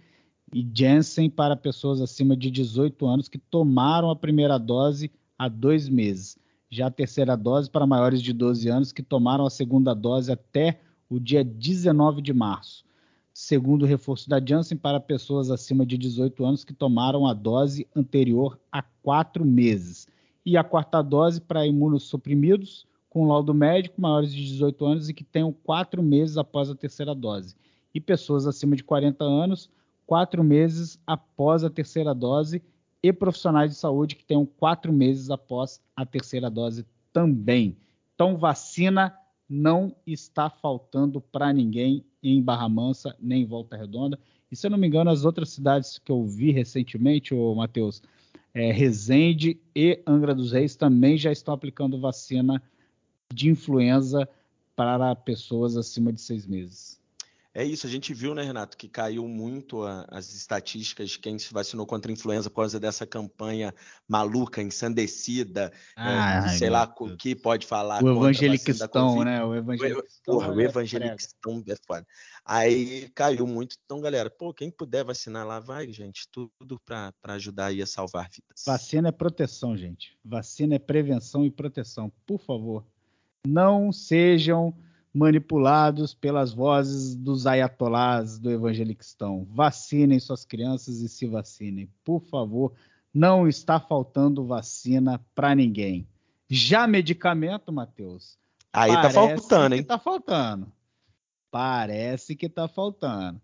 e 0.50 0.66
Janssen 0.74 1.28
para 1.28 1.54
pessoas 1.54 2.00
acima 2.00 2.34
de 2.34 2.50
18 2.50 3.06
anos 3.06 3.28
que 3.28 3.36
tomaram 3.36 4.08
a 4.08 4.16
primeira 4.16 4.56
dose 4.56 5.12
há 5.38 5.46
dois 5.46 5.90
meses 5.90 6.38
já 6.70 6.86
a 6.86 6.90
terceira 6.90 7.36
dose 7.36 7.70
para 7.70 7.86
maiores 7.86 8.20
de 8.22 8.32
12 8.32 8.68
anos 8.68 8.92
que 8.92 9.02
tomaram 9.02 9.46
a 9.46 9.50
segunda 9.50 9.94
dose 9.94 10.30
até 10.30 10.80
o 11.08 11.18
dia 11.18 11.42
19 11.42 12.20
de 12.20 12.32
março. 12.32 12.84
Segundo 13.32 13.86
reforço 13.86 14.28
da 14.28 14.44
Janssen 14.44 14.76
para 14.76 14.98
pessoas 15.00 15.50
acima 15.50 15.86
de 15.86 15.96
18 15.96 16.44
anos 16.44 16.64
que 16.64 16.74
tomaram 16.74 17.26
a 17.26 17.32
dose 17.32 17.86
anterior 17.94 18.58
há 18.70 18.82
quatro 18.82 19.44
meses. 19.44 20.08
E 20.44 20.56
a 20.56 20.64
quarta 20.64 21.00
dose 21.02 21.40
para 21.40 21.66
imunossuprimidos 21.66 22.86
com 23.08 23.26
laudo 23.26 23.54
médico 23.54 24.00
maiores 24.00 24.32
de 24.32 24.44
18 24.44 24.86
anos 24.86 25.08
e 25.08 25.14
que 25.14 25.24
tenham 25.24 25.52
quatro 25.52 26.02
meses 26.02 26.36
após 26.36 26.68
a 26.68 26.74
terceira 26.74 27.14
dose. 27.14 27.54
E 27.94 28.00
pessoas 28.00 28.46
acima 28.46 28.76
de 28.76 28.84
40 28.84 29.24
anos, 29.24 29.70
quatro 30.06 30.44
meses 30.44 30.98
após 31.06 31.64
a 31.64 31.70
terceira 31.70 32.14
dose 32.14 32.62
e 33.02 33.12
profissionais 33.12 33.70
de 33.70 33.76
saúde 33.76 34.16
que 34.16 34.24
tenham 34.24 34.44
quatro 34.44 34.92
meses 34.92 35.30
após 35.30 35.80
a 35.94 36.04
terceira 36.04 36.50
dose 36.50 36.84
também. 37.12 37.76
Então, 38.14 38.36
vacina 38.36 39.16
não 39.48 39.94
está 40.06 40.50
faltando 40.50 41.20
para 41.20 41.52
ninguém 41.52 42.04
em 42.22 42.42
Barra 42.42 42.68
Mansa 42.68 43.16
nem 43.20 43.42
em 43.42 43.46
Volta 43.46 43.76
Redonda. 43.76 44.18
E 44.50 44.56
se 44.56 44.66
eu 44.66 44.70
não 44.70 44.78
me 44.78 44.86
engano, 44.86 45.10
as 45.10 45.24
outras 45.24 45.50
cidades 45.50 45.98
que 45.98 46.10
eu 46.10 46.24
vi 46.24 46.50
recentemente, 46.50 47.34
o 47.34 47.54
Matheus, 47.54 48.02
é, 48.52 48.72
Resende 48.72 49.60
e 49.74 50.02
Angra 50.06 50.34
dos 50.34 50.52
Reis 50.52 50.74
também 50.74 51.16
já 51.16 51.30
estão 51.30 51.54
aplicando 51.54 52.00
vacina 52.00 52.62
de 53.32 53.50
influenza 53.50 54.28
para 54.74 55.14
pessoas 55.14 55.76
acima 55.76 56.12
de 56.12 56.20
seis 56.20 56.46
meses. 56.46 56.97
É 57.58 57.64
isso, 57.64 57.88
a 57.88 57.90
gente 57.90 58.14
viu, 58.14 58.36
né, 58.36 58.44
Renato, 58.44 58.76
que 58.76 58.88
caiu 58.88 59.26
muito 59.26 59.82
a, 59.82 60.06
as 60.12 60.32
estatísticas 60.32 61.10
de 61.10 61.18
quem 61.18 61.36
se 61.40 61.52
vacinou 61.52 61.84
contra 61.84 62.08
a 62.08 62.14
influenza 62.14 62.48
por 62.48 62.60
causa 62.60 62.78
dessa 62.78 63.04
campanha 63.04 63.74
maluca, 64.06 64.62
ensandecida, 64.62 65.72
é, 65.96 66.00
ah, 66.00 66.48
sei 66.50 66.70
lá 66.70 66.84
o 67.00 67.16
que 67.16 67.34
pode 67.34 67.66
falar. 67.66 68.00
O 68.00 68.10
evangelistão, 68.10 69.24
né? 69.24 69.44
O 69.44 69.56
evangelistão. 69.56 70.04
Porra, 70.24 70.52
o 70.52 70.60
evangelistão 70.60 71.64
é 71.66 71.74
foda. 71.84 72.06
Aí 72.44 73.10
caiu 73.12 73.44
muito. 73.44 73.74
Então, 73.84 74.00
galera, 74.00 74.30
pô, 74.30 74.54
quem 74.54 74.70
puder 74.70 75.02
vacinar 75.02 75.44
lá, 75.44 75.58
vai, 75.58 75.92
gente. 75.92 76.28
Tudo 76.30 76.78
para 76.78 77.12
ajudar 77.24 77.66
aí 77.66 77.82
a 77.82 77.86
salvar 77.86 78.30
vidas. 78.30 78.62
Vacina 78.64 79.08
é 79.08 79.12
proteção, 79.12 79.76
gente. 79.76 80.16
Vacina 80.24 80.76
é 80.76 80.78
prevenção 80.78 81.44
e 81.44 81.50
proteção. 81.50 82.12
Por 82.24 82.38
favor, 82.38 82.86
não 83.44 83.90
sejam 83.90 84.72
manipulados 85.12 86.14
pelas 86.14 86.52
vozes 86.52 87.14
dos 87.14 87.46
ayatolás 87.46 88.38
do 88.38 88.50
evangeliquistão. 88.50 89.46
Vacinem 89.50 90.20
suas 90.20 90.44
crianças 90.44 91.00
e 91.00 91.08
se 91.08 91.26
vacinem. 91.26 91.88
Por 92.04 92.20
favor, 92.20 92.72
não 93.12 93.48
está 93.48 93.80
faltando 93.80 94.46
vacina 94.46 95.20
para 95.34 95.54
ninguém. 95.54 96.06
Já 96.48 96.86
medicamento, 96.86 97.72
Matheus? 97.72 98.38
Aí 98.72 98.92
tá 98.92 99.10
faltando, 99.10 99.74
hein? 99.74 99.82
Tá 99.82 99.98
faltando. 99.98 100.72
Parece 101.50 102.36
que 102.36 102.48
tá 102.48 102.68
faltando. 102.68 103.40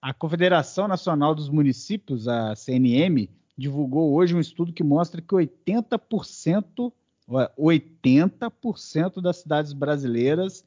A 0.00 0.12
Confederação 0.12 0.88
Nacional 0.88 1.34
dos 1.34 1.48
Municípios, 1.48 2.26
a 2.26 2.56
CNM, 2.56 3.30
divulgou 3.56 4.12
hoje 4.12 4.34
um 4.34 4.40
estudo 4.40 4.72
que 4.72 4.82
mostra 4.82 5.20
que 5.20 5.34
80%, 5.34 6.92
80% 7.28 9.20
das 9.20 9.36
cidades 9.36 9.72
brasileiras 9.72 10.64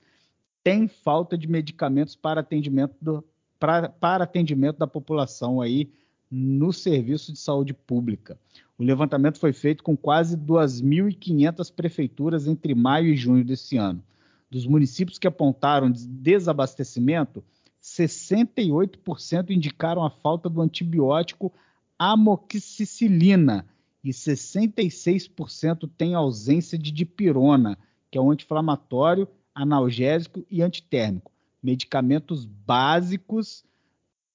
tem 0.66 0.88
falta 0.88 1.38
de 1.38 1.48
medicamentos 1.48 2.16
para 2.16 2.42
atendimento 2.42 2.96
do, 3.00 3.24
pra, 3.60 3.88
para 3.88 4.24
atendimento 4.24 4.80
da 4.80 4.88
população 4.88 5.62
aí 5.62 5.92
no 6.30 6.74
serviço 6.74 7.32
de 7.32 7.38
saúde 7.38 7.72
pública. 7.72 8.36
O 8.76 8.84
levantamento 8.84 9.38
foi 9.38 9.54
feito 9.54 9.84
com 9.84 9.96
quase 9.96 10.36
2.500 10.36 11.72
prefeituras 11.72 12.48
entre 12.48 12.74
maio 12.74 13.10
e 13.10 13.16
junho 13.16 13.46
desse 13.46 13.78
ano. 13.78 14.04
Dos 14.50 14.66
municípios 14.66 15.20
que 15.20 15.28
apontaram 15.28 15.94
desabastecimento, 15.94 17.44
68% 17.84 19.52
indicaram 19.52 20.04
a 20.04 20.10
falta 20.10 20.50
do 20.50 20.64
antibiótico 20.64 21.54
amoxicilina 21.98 23.68
e 24.04 24.10
66% 24.10 25.88
têm 25.96 26.16
ausência 26.16 26.76
de 26.76 26.92
dipirona, 26.92 27.78
que 28.10 28.18
é 28.18 28.22
um 28.22 28.32
anti-inflamatório, 28.32 29.28
analgésico 29.56 30.46
e 30.52 30.62
antitérmico. 30.62 31.32
Medicamentos 31.64 32.46
básicos, 32.46 33.64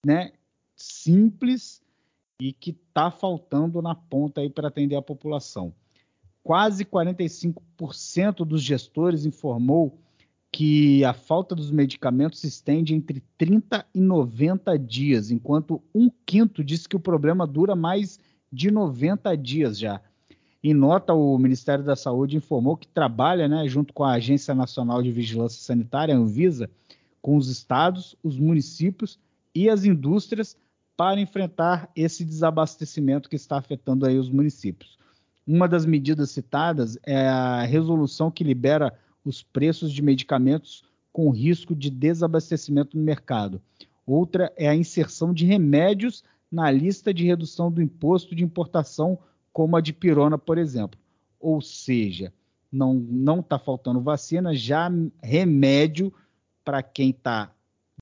né, 0.05 0.33
simples 0.75 1.83
e 2.41 2.53
que 2.53 2.71
está 2.71 3.11
faltando 3.11 3.83
na 3.83 3.95
ponta 3.95 4.41
aí 4.41 4.49
para 4.49 4.69
atender 4.69 4.97
a 4.97 5.03
população. 5.03 5.75
Quase 6.43 6.87
45% 6.87 8.45
dos 8.47 8.63
gestores 8.63 9.27
informou 9.27 9.99
que 10.51 11.05
a 11.05 11.13
falta 11.13 11.55
dos 11.55 11.71
medicamentos 11.71 12.41
se 12.41 12.49
estende 12.49 12.95
entre 12.95 13.23
30 13.39 13.87
e 13.95 14.01
90 14.01 14.77
dias, 14.79 15.31
enquanto 15.31 15.83
um 15.95 16.11
quinto 16.27 16.65
disse 16.65 16.89
que 16.89 16.97
o 16.97 17.01
problema 17.01 17.47
dura 17.47 17.77
mais 17.77 18.19
de 18.51 18.71
90 18.71 19.37
dias 19.37 19.79
já. 19.79 20.01
Em 20.63 20.75
nota, 20.75 21.15
o 21.15 21.39
Ministério 21.39 21.83
da 21.83 21.97
Saúde 21.97 22.37
informou 22.37 22.77
que 22.77 22.87
trabalha, 22.87 23.49
né, 23.49 23.67
junto 23.67 23.95
com 23.95 24.05
a 24.05 24.13
Agência 24.13 24.55
Nacional 24.55 25.03
de 25.03 25.11
Vigilância 25.11 25.63
Sanitária, 25.63 26.15
Anvisa, 26.15 26.69
com 27.23 27.37
os 27.37 27.49
estados, 27.49 28.15
os 28.23 28.39
municípios 28.39 29.19
e 29.55 29.71
as 29.71 29.85
indústrias 29.85 30.57
para 30.97 31.21
enfrentar 31.21 31.91
esse 31.97 32.25
desabastecimento 32.27 33.31
que 33.31 33.37
está 33.37 33.57
afetando 33.57 34.05
aí 34.05 34.19
os 34.19 34.29
municípios. 34.29 34.99
Uma 35.47 35.67
das 35.67 35.87
medidas 35.87 36.31
citadas 36.31 36.99
é 37.03 37.27
a 37.27 37.63
resolução 37.63 38.31
que 38.31 38.45
libera 38.45 38.93
os 39.25 39.43
preços 39.43 39.91
de 39.93 40.03
medicamentos 40.03 40.85
com 41.11 41.31
risco 41.31 41.75
de 41.75 41.91
desabastecimento 41.91 42.99
no 42.99 43.03
mercado. 43.03 43.61
Outra 44.07 44.53
é 44.57 44.69
a 44.69 44.75
inserção 44.75 45.33
de 45.33 45.47
remédios 45.47 46.23
na 46.53 46.71
lista 46.71 47.15
de 47.15 47.25
redução 47.25 47.71
do 47.71 47.81
imposto 47.81 48.35
de 48.35 48.45
importação, 48.45 49.19
como 49.53 49.77
a 49.77 49.81
de 49.81 49.93
pirona, 49.93 50.39
por 50.39 50.59
exemplo. 50.59 50.99
Ou 51.39 51.61
seja, 51.61 52.33
não 52.71 53.41
está 53.41 53.59
faltando 53.59 54.01
vacina, 54.01 54.55
já 54.55 54.91
remédio 55.23 56.13
para 56.65 56.83
quem 56.83 57.11
está 57.11 57.53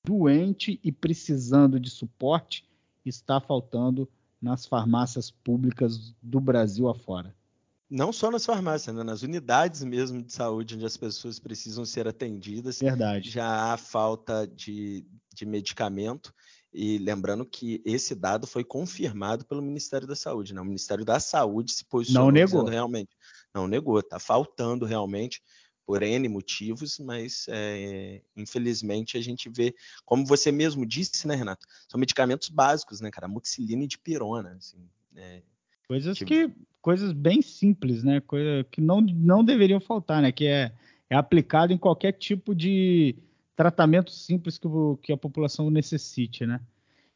doente 0.05 0.79
e 0.83 0.91
precisando 0.91 1.79
de 1.79 1.89
suporte 1.89 2.67
está 3.05 3.39
faltando 3.39 4.07
nas 4.41 4.65
farmácias 4.65 5.31
públicas 5.31 6.15
do 6.21 6.39
Brasil 6.39 6.87
afora. 6.87 7.35
Não 7.89 8.13
só 8.13 8.29
nas 8.29 8.45
farmácias, 8.45 8.95
né? 8.95 9.03
nas 9.03 9.23
unidades 9.23 9.83
mesmo 9.83 10.21
de 10.21 10.31
saúde, 10.31 10.75
onde 10.75 10.85
as 10.85 10.95
pessoas 10.95 11.39
precisam 11.39 11.83
ser 11.83 12.07
atendidas. 12.07 12.79
Verdade. 12.79 13.31
Já 13.31 13.73
há 13.73 13.77
falta 13.77 14.45
de, 14.47 15.03
de 15.33 15.45
medicamento. 15.45 16.33
E 16.73 16.97
lembrando 16.99 17.45
que 17.45 17.81
esse 17.83 18.13
dado 18.13 18.45
foi 18.45 18.63
confirmado 18.63 19.45
pelo 19.45 19.61
Ministério 19.61 20.07
da 20.07 20.15
Saúde. 20.15 20.53
Né? 20.53 20.61
O 20.61 20.65
Ministério 20.65 21.03
da 21.03 21.19
Saúde 21.19 21.73
se 21.73 21.85
posicionou 21.85 22.27
não 22.27 22.31
negou. 22.31 22.65
realmente. 22.65 23.17
Não 23.53 23.67
negou, 23.67 23.99
está 23.99 24.19
faltando 24.19 24.85
realmente 24.85 25.41
por 25.89 26.03
N 26.03 26.29
motivos, 26.29 26.99
mas 26.99 27.47
é, 27.49 28.21
infelizmente 28.37 29.17
a 29.17 29.21
gente 29.21 29.49
vê, 29.49 29.73
como 30.05 30.23
você 30.23 30.51
mesmo 30.51 30.85
disse, 30.85 31.27
né, 31.27 31.33
Renato? 31.33 31.65
São 31.89 31.99
medicamentos 31.99 32.49
básicos, 32.49 33.01
né, 33.01 33.09
cara? 33.09 33.27
Muxilina 33.27 33.85
e 33.85 33.87
dipirona, 33.87 34.51
assim, 34.51 34.87
é, 35.15 35.41
coisas 35.87 36.15
tipo... 36.15 36.27
que 36.27 36.51
coisas 36.79 37.11
bem 37.11 37.41
simples, 37.41 38.03
né? 38.03 38.21
Coisa 38.21 38.63
que 38.71 38.79
não, 38.79 39.01
não 39.01 39.43
deveriam 39.43 39.79
faltar, 39.79 40.21
né? 40.21 40.31
Que 40.31 40.45
é, 40.45 40.71
é 41.09 41.15
aplicado 41.15 41.73
em 41.73 41.77
qualquer 41.77 42.11
tipo 42.11 42.53
de 42.53 43.15
tratamento 43.59 44.09
simples 44.09 44.57
que, 44.57 44.69
o, 44.69 44.97
que 45.03 45.11
a 45.11 45.17
população 45.17 45.69
necessite, 45.69 46.45
né? 46.45 46.61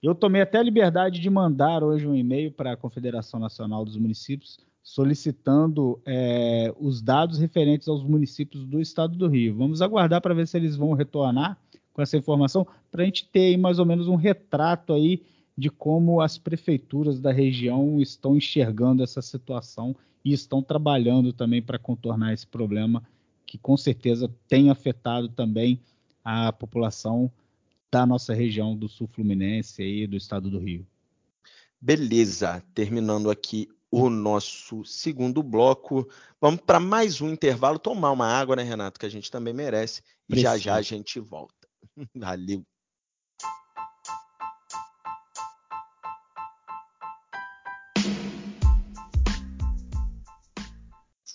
Eu 0.02 0.14
tomei 0.14 0.42
até 0.42 0.58
a 0.58 0.64
liberdade 0.64 1.22
de 1.22 1.30
mandar 1.30 1.82
hoje 1.82 2.06
um 2.06 2.14
e-mail 2.14 2.52
para 2.52 2.74
a 2.74 2.76
Confederação 2.76 3.40
Nacional 3.40 3.86
dos 3.86 3.96
Municípios 3.96 4.60
solicitando 4.84 6.02
é, 6.06 6.74
os 6.78 7.02
dados 7.02 7.40
referentes 7.40 7.88
aos 7.88 8.04
municípios 8.04 8.66
do 8.66 8.82
estado 8.82 9.16
do 9.16 9.30
Rio. 9.30 9.56
Vamos 9.56 9.82
aguardar 9.82 10.20
para 10.20 10.34
ver 10.34 10.46
se 10.46 10.58
eles 10.58 10.76
vão 10.76 10.92
retornar 10.92 11.58
com 11.94 12.02
essa 12.02 12.18
informação, 12.18 12.68
para 12.92 13.04
a 13.04 13.06
gente 13.06 13.26
ter 13.30 13.46
aí 13.52 13.58
mais 13.58 13.80
ou 13.80 13.86
menos 13.86 14.10
um 14.10 14.16
retrato 14.16 14.92
aí 14.92 15.24
de 15.58 15.70
como 15.70 16.20
as 16.20 16.38
prefeituras 16.38 17.22
da 17.22 17.32
região 17.32 18.02
estão 18.02 18.36
enxergando 18.36 19.02
essa 19.02 19.22
situação 19.22 19.96
e 20.26 20.34
estão 20.34 20.62
trabalhando 20.62 21.32
também 21.32 21.62
para 21.62 21.80
contornar 21.80 22.34
esse 22.34 22.46
problema 22.46 23.02
que 23.46 23.58
com 23.58 23.78
certeza 23.78 24.30
tem 24.50 24.70
afetado 24.70 25.30
também 25.30 25.80
a 26.24 26.52
população 26.52 27.32
da 27.92 28.06
nossa 28.06 28.34
região 28.34 28.76
do 28.76 28.88
sul 28.88 29.08
fluminense 29.08 29.84
e 29.84 30.08
do 30.08 30.18
estado 30.18 30.50
do 30.50 30.60
Rio. 30.60 30.88
Beleza, 31.80 32.64
terminando 32.74 33.30
aqui 33.30 33.70
o 33.92 34.10
nosso 34.10 34.84
segundo 34.84 35.44
bloco. 35.44 36.10
Vamos 36.42 36.62
para 36.62 36.80
mais 36.80 37.22
um 37.22 37.30
intervalo, 37.30 37.78
tomar 37.78 38.12
uma 38.12 38.26
água, 38.26 38.56
né, 38.56 38.64
Renato? 38.64 39.00
Que 39.00 39.06
a 39.06 39.10
gente 39.10 39.30
também 39.30 39.54
merece. 39.54 40.02
E 40.28 40.34
Preciso. 40.34 40.44
já 40.54 40.58
já 40.58 40.76
a 40.76 40.82
gente 40.82 41.20
volta. 41.20 41.68
Valeu. 42.16 42.66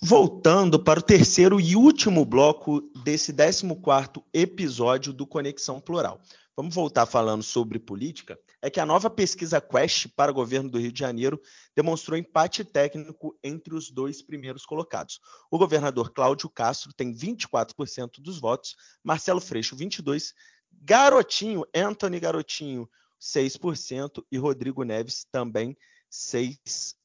Voltando 0.09 0.83
para 0.83 0.99
o 0.99 1.03
terceiro 1.03 1.61
e 1.61 1.75
último 1.75 2.25
bloco 2.25 2.81
desse 3.03 3.31
14º 3.31 4.23
episódio 4.33 5.13
do 5.13 5.27
Conexão 5.27 5.79
Plural. 5.79 6.19
Vamos 6.57 6.73
voltar 6.73 7.05
falando 7.05 7.43
sobre 7.43 7.77
política. 7.77 8.35
É 8.59 8.71
que 8.71 8.79
a 8.79 8.87
nova 8.87 9.07
pesquisa 9.07 9.61
Quest 9.61 10.07
para 10.15 10.31
o 10.31 10.33
governo 10.33 10.67
do 10.67 10.79
Rio 10.79 10.91
de 10.91 10.99
Janeiro 10.99 11.39
demonstrou 11.75 12.17
empate 12.17 12.63
técnico 12.63 13.37
entre 13.43 13.75
os 13.75 13.91
dois 13.91 14.19
primeiros 14.19 14.65
colocados. 14.65 15.19
O 15.51 15.59
governador 15.59 16.11
Cláudio 16.11 16.49
Castro 16.49 16.91
tem 16.91 17.13
24% 17.13 18.19
dos 18.19 18.39
votos, 18.39 18.75
Marcelo 19.03 19.39
Freixo 19.39 19.75
22%, 19.75 20.33
Garotinho, 20.81 21.63
Anthony 21.71 22.19
Garotinho 22.19 22.89
6% 23.21 24.23
e 24.31 24.39
Rodrigo 24.39 24.81
Neves 24.81 25.27
também 25.31 25.77
6%. 26.11 26.95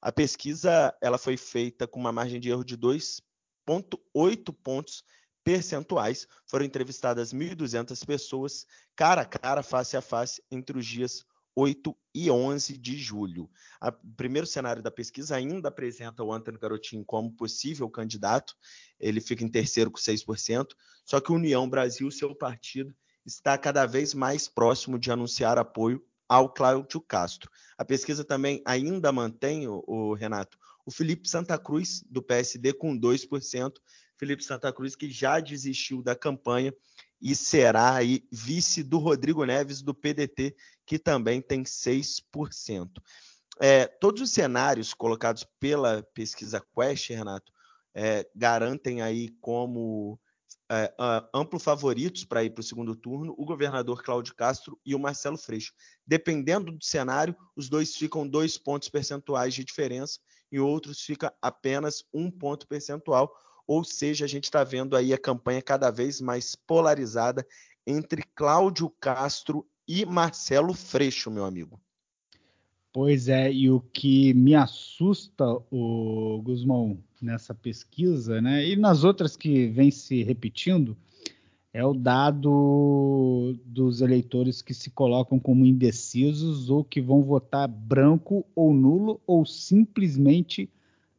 A 0.00 0.12
pesquisa 0.12 0.94
ela 1.00 1.18
foi 1.18 1.36
feita 1.36 1.86
com 1.86 1.98
uma 1.98 2.12
margem 2.12 2.40
de 2.40 2.50
erro 2.50 2.64
de 2.64 2.76
2,8 2.76 4.54
pontos 4.62 5.04
percentuais. 5.42 6.26
Foram 6.46 6.64
entrevistadas 6.64 7.32
1.200 7.32 8.04
pessoas, 8.04 8.66
cara 8.94 9.22
a 9.22 9.24
cara, 9.24 9.62
face 9.62 9.96
a 9.96 10.00
face, 10.00 10.42
entre 10.50 10.78
os 10.78 10.86
dias 10.86 11.24
8 11.56 11.96
e 12.14 12.30
11 12.30 12.76
de 12.76 12.98
julho. 12.98 13.48
O 13.82 14.14
primeiro 14.14 14.46
cenário 14.46 14.82
da 14.82 14.90
pesquisa 14.90 15.36
ainda 15.36 15.68
apresenta 15.68 16.22
o 16.22 16.32
Antônio 16.32 16.60
Garotinho 16.60 17.02
como 17.04 17.32
possível 17.32 17.88
candidato, 17.88 18.54
ele 19.00 19.22
fica 19.22 19.42
em 19.42 19.48
terceiro 19.48 19.90
com 19.90 19.98
6%, 19.98 20.66
só 21.04 21.18
que 21.18 21.32
União 21.32 21.68
Brasil, 21.68 22.10
seu 22.10 22.34
partido, 22.34 22.94
está 23.24 23.56
cada 23.56 23.86
vez 23.86 24.12
mais 24.12 24.48
próximo 24.48 24.98
de 24.98 25.10
anunciar 25.10 25.58
apoio 25.58 26.04
ao 26.28 26.52
Cláudio 26.52 27.00
Castro. 27.00 27.50
A 27.76 27.84
pesquisa 27.84 28.24
também 28.24 28.62
ainda 28.64 29.12
mantém, 29.12 29.68
o, 29.68 29.82
o 29.86 30.14
Renato, 30.14 30.58
o 30.84 30.90
Felipe 30.90 31.28
Santa 31.28 31.58
Cruz, 31.58 32.02
do 32.08 32.22
PSD, 32.22 32.72
com 32.72 32.98
2%, 32.98 33.72
Felipe 34.16 34.42
Santa 34.42 34.72
Cruz, 34.72 34.96
que 34.96 35.10
já 35.10 35.40
desistiu 35.40 36.02
da 36.02 36.14
campanha 36.14 36.72
e 37.20 37.34
será 37.34 37.94
aí 37.94 38.24
vice 38.30 38.82
do 38.82 38.98
Rodrigo 38.98 39.44
Neves 39.44 39.82
do 39.82 39.94
PDT, 39.94 40.54
que 40.84 40.98
também 40.98 41.40
tem 41.40 41.64
6%. 41.64 42.22
É, 43.58 43.86
todos 43.86 44.22
os 44.22 44.30
cenários 44.30 44.92
colocados 44.92 45.44
pela 45.58 46.02
pesquisa 46.14 46.62
Quest, 46.74 47.10
Renato, 47.10 47.52
é, 47.94 48.28
garantem 48.34 49.00
aí 49.00 49.30
como 49.40 50.20
é, 50.70 50.92
amplo 51.32 51.58
favoritos 51.58 52.24
para 52.24 52.42
ir 52.42 52.50
para 52.50 52.60
o 52.60 52.64
segundo 52.64 52.96
turno 52.96 53.34
o 53.38 53.44
governador 53.44 54.02
Cláudio 54.02 54.34
Castro 54.34 54.78
e 54.84 54.94
o 54.94 54.98
Marcelo 54.98 55.38
Freixo. 55.38 55.72
Dependendo 56.06 56.72
do 56.72 56.84
cenário, 56.84 57.36
os 57.54 57.68
dois 57.68 57.94
ficam 57.94 58.26
dois 58.26 58.58
pontos 58.58 58.88
percentuais 58.88 59.54
de 59.54 59.64
diferença 59.64 60.18
e 60.50 60.58
outros 60.58 61.00
fica 61.00 61.32
apenas 61.40 62.04
um 62.12 62.30
ponto 62.30 62.66
percentual, 62.66 63.32
ou 63.66 63.84
seja, 63.84 64.24
a 64.24 64.28
gente 64.28 64.44
está 64.44 64.62
vendo 64.62 64.96
aí 64.96 65.12
a 65.12 65.18
campanha 65.18 65.60
cada 65.60 65.90
vez 65.90 66.20
mais 66.20 66.54
polarizada 66.54 67.46
entre 67.86 68.22
Cláudio 68.34 68.90
Castro 69.00 69.68
e 69.86 70.04
Marcelo 70.04 70.74
Freixo, 70.74 71.30
meu 71.30 71.44
amigo. 71.44 71.80
Pois 72.96 73.28
é, 73.28 73.52
e 73.52 73.68
o 73.70 73.78
que 73.78 74.32
me 74.32 74.54
assusta, 74.54 75.44
o 75.70 76.40
Guzmão, 76.42 76.96
nessa 77.20 77.54
pesquisa, 77.54 78.40
né, 78.40 78.66
e 78.66 78.74
nas 78.74 79.04
outras 79.04 79.36
que 79.36 79.68
vem 79.68 79.90
se 79.90 80.22
repetindo, 80.22 80.96
é 81.74 81.84
o 81.84 81.92
dado 81.92 83.54
dos 83.66 84.00
eleitores 84.00 84.62
que 84.62 84.72
se 84.72 84.88
colocam 84.88 85.38
como 85.38 85.66
indecisos 85.66 86.70
ou 86.70 86.82
que 86.82 87.02
vão 87.02 87.22
votar 87.22 87.68
branco 87.68 88.46
ou 88.54 88.72
nulo 88.72 89.20
ou 89.26 89.44
simplesmente 89.44 90.66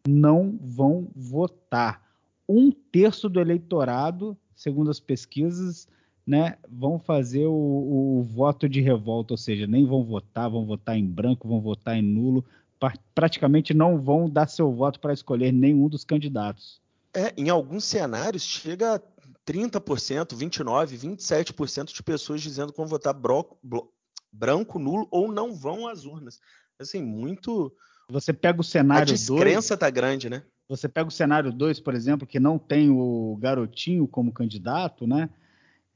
não 0.07 0.57
vão 0.59 1.07
votar. 1.15 2.01
Um 2.49 2.71
terço 2.71 3.29
do 3.29 3.39
eleitorado, 3.39 4.35
segundo 4.55 4.89
as 4.89 4.99
pesquisas, 4.99 5.87
né, 6.27 6.57
vão 6.69 6.99
fazer 6.99 7.45
o, 7.45 7.53
o, 8.19 8.23
voto 8.23 8.67
de 8.67 8.81
revolta, 8.81 9.33
ou 9.33 9.37
seja, 9.37 9.65
nem 9.65 9.85
vão 9.85 10.03
votar, 10.03 10.49
vão 10.49 10.65
votar 10.65 10.97
em 10.97 11.05
branco, 11.05 11.47
vão 11.47 11.61
votar 11.61 11.95
em 11.95 12.01
nulo, 12.01 12.43
praticamente 13.15 13.73
não 13.73 13.97
vão 13.97 14.29
dar 14.29 14.47
seu 14.47 14.69
voto 14.73 14.99
para 14.99 15.13
escolher 15.13 15.53
nenhum 15.53 15.87
dos 15.87 16.03
candidatos. 16.03 16.81
É, 17.13 17.33
em 17.37 17.49
alguns 17.49 17.85
cenários 17.85 18.43
chega 18.43 18.95
a 18.95 18.99
30%, 19.47 20.35
29%, 20.35 21.17
27% 21.17 21.93
de 21.93 22.03
pessoas 22.03 22.41
dizendo 22.41 22.73
que 22.73 22.77
vão 22.77 22.87
votar 22.87 23.13
broco, 23.13 23.57
branco, 24.31 24.77
nulo 24.77 25.07
ou 25.09 25.31
não 25.31 25.55
vão 25.55 25.87
às 25.87 26.03
urnas. 26.03 26.41
Assim, 26.77 27.01
muito. 27.01 27.71
Você 28.09 28.33
pega 28.33 28.59
o 28.59 28.63
cenário 28.63 29.07
2. 29.07 29.11
A 29.11 29.33
descrença 29.33 29.69
dois, 29.69 29.79
tá 29.79 29.89
grande, 29.89 30.29
né? 30.29 30.43
Você 30.67 30.89
pega 30.89 31.07
o 31.07 31.11
cenário 31.11 31.53
2, 31.53 31.79
por 31.79 31.95
exemplo, 31.95 32.27
que 32.27 32.39
não 32.39 32.59
tem 32.59 32.89
o 32.89 33.37
garotinho 33.39 34.05
como 34.05 34.33
candidato, 34.33 35.07
né? 35.07 35.29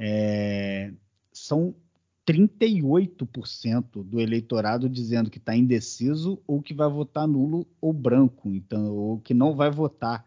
É, 0.04 0.92
são 1.32 1.76
38% 2.26 4.04
do 4.04 4.20
eleitorado 4.20 4.90
dizendo 4.90 5.30
que 5.30 5.38
está 5.38 5.56
indeciso 5.56 6.42
ou 6.48 6.60
que 6.60 6.74
vai 6.74 6.90
votar 6.90 7.28
nulo 7.28 7.68
ou 7.80 7.94
branco, 7.94 8.50
então, 8.50 8.96
ou 8.96 9.20
que 9.20 9.32
não 9.34 9.56
vai 9.56 9.70
votar. 9.70 10.26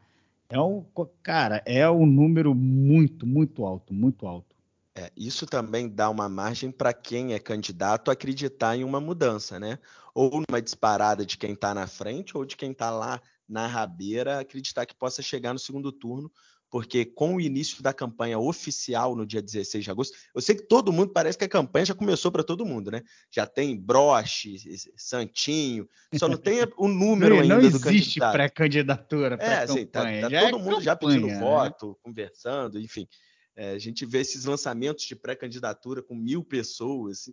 É 0.48 0.60
um, 0.60 0.84
cara, 1.22 1.60
é 1.66 1.90
um 1.90 2.06
número 2.06 2.54
muito, 2.54 3.26
muito 3.26 3.64
alto, 3.64 3.92
muito 3.92 4.28
alto. 4.28 4.54
É, 4.94 5.10
isso 5.16 5.44
também 5.44 5.88
dá 5.88 6.08
uma 6.08 6.28
margem 6.28 6.70
para 6.70 6.92
quem 6.92 7.32
é 7.34 7.40
candidato 7.40 8.12
acreditar 8.12 8.76
em 8.76 8.84
uma 8.84 9.00
mudança, 9.00 9.58
né? 9.58 9.80
Ou 10.14 10.40
numa 10.48 10.62
disparada 10.62 11.26
de 11.26 11.36
quem 11.36 11.54
está 11.54 11.74
na 11.74 11.88
frente, 11.88 12.36
ou 12.36 12.44
de 12.44 12.56
quem 12.56 12.70
está 12.70 12.90
lá 12.90 13.20
na 13.48 13.66
rabeira, 13.66 14.38
acreditar 14.38 14.86
que 14.86 14.94
possa 14.94 15.20
chegar 15.20 15.52
no 15.52 15.58
segundo 15.58 15.90
turno 15.90 16.30
porque 16.74 17.04
com 17.04 17.36
o 17.36 17.40
início 17.40 17.80
da 17.84 17.92
campanha 17.92 18.36
oficial 18.36 19.14
no 19.14 19.24
dia 19.24 19.40
16 19.40 19.84
de 19.84 19.90
agosto, 19.92 20.18
eu 20.34 20.40
sei 20.40 20.56
que 20.56 20.66
todo 20.66 20.92
mundo 20.92 21.12
parece 21.12 21.38
que 21.38 21.44
a 21.44 21.48
campanha 21.48 21.84
já 21.86 21.94
começou 21.94 22.32
para 22.32 22.42
todo 22.42 22.66
mundo, 22.66 22.90
né? 22.90 23.00
Já 23.30 23.46
tem 23.46 23.80
broche, 23.80 24.56
santinho, 24.96 25.88
só 26.16 26.26
não 26.26 26.36
tem 26.36 26.66
o 26.76 26.88
número 26.88 27.36
não, 27.36 27.42
ainda 27.42 27.60
não 27.60 27.70
do 27.70 27.78
candidato. 27.78 27.84
Não 27.84 27.92
existe 27.92 28.18
pré-candidatura, 28.18 29.38
pré 29.38 29.46
É, 29.46 29.58
assim, 29.58 29.86
tá, 29.86 30.02
tá 30.02 30.28
já 30.28 30.40
todo 30.40 30.48
é 30.48 30.50
mundo 30.50 30.64
campanha, 30.64 30.80
já 30.80 30.96
pedindo 30.96 31.26
né? 31.28 31.38
voto, 31.38 31.96
conversando, 32.02 32.80
enfim. 32.80 33.06
É, 33.54 33.70
a 33.70 33.78
gente 33.78 34.04
vê 34.04 34.18
esses 34.18 34.44
lançamentos 34.44 35.04
de 35.04 35.14
pré-candidatura 35.14 36.02
com 36.02 36.16
mil 36.16 36.42
pessoas. 36.42 37.20
Assim, 37.20 37.32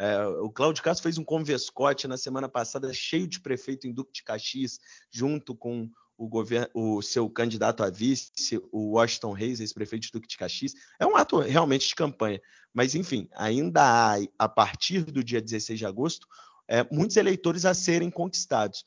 é, 0.00 0.26
o 0.26 0.50
Cláudio 0.50 0.82
Castro 0.82 1.04
fez 1.04 1.16
um 1.16 1.22
convescote 1.22 2.08
na 2.08 2.16
semana 2.16 2.48
passada, 2.48 2.92
cheio 2.92 3.28
de 3.28 3.38
prefeito 3.38 3.86
em 3.86 3.92
Duque 3.92 4.14
de 4.14 4.24
Caxias, 4.24 4.80
junto 5.12 5.54
com 5.54 5.88
o, 6.20 6.28
governo, 6.28 6.68
o 6.74 7.00
seu 7.00 7.30
candidato 7.30 7.82
a 7.82 7.88
vice, 7.88 8.60
o 8.70 8.92
Washington 8.96 9.32
Reis, 9.32 9.58
ex-prefeito 9.58 10.04
de 10.04 10.12
Duque 10.12 10.28
de 10.28 10.36
Caxias. 10.36 10.74
É 10.98 11.06
um 11.06 11.16
ato 11.16 11.38
realmente 11.38 11.88
de 11.88 11.94
campanha. 11.94 12.38
Mas, 12.74 12.94
enfim, 12.94 13.26
ainda 13.34 13.80
há, 13.82 14.18
a 14.38 14.46
partir 14.46 15.02
do 15.02 15.24
dia 15.24 15.40
16 15.40 15.78
de 15.78 15.86
agosto, 15.86 16.28
é, 16.68 16.86
muitos 16.92 17.16
eleitores 17.16 17.64
a 17.64 17.72
serem 17.72 18.10
conquistados. 18.10 18.84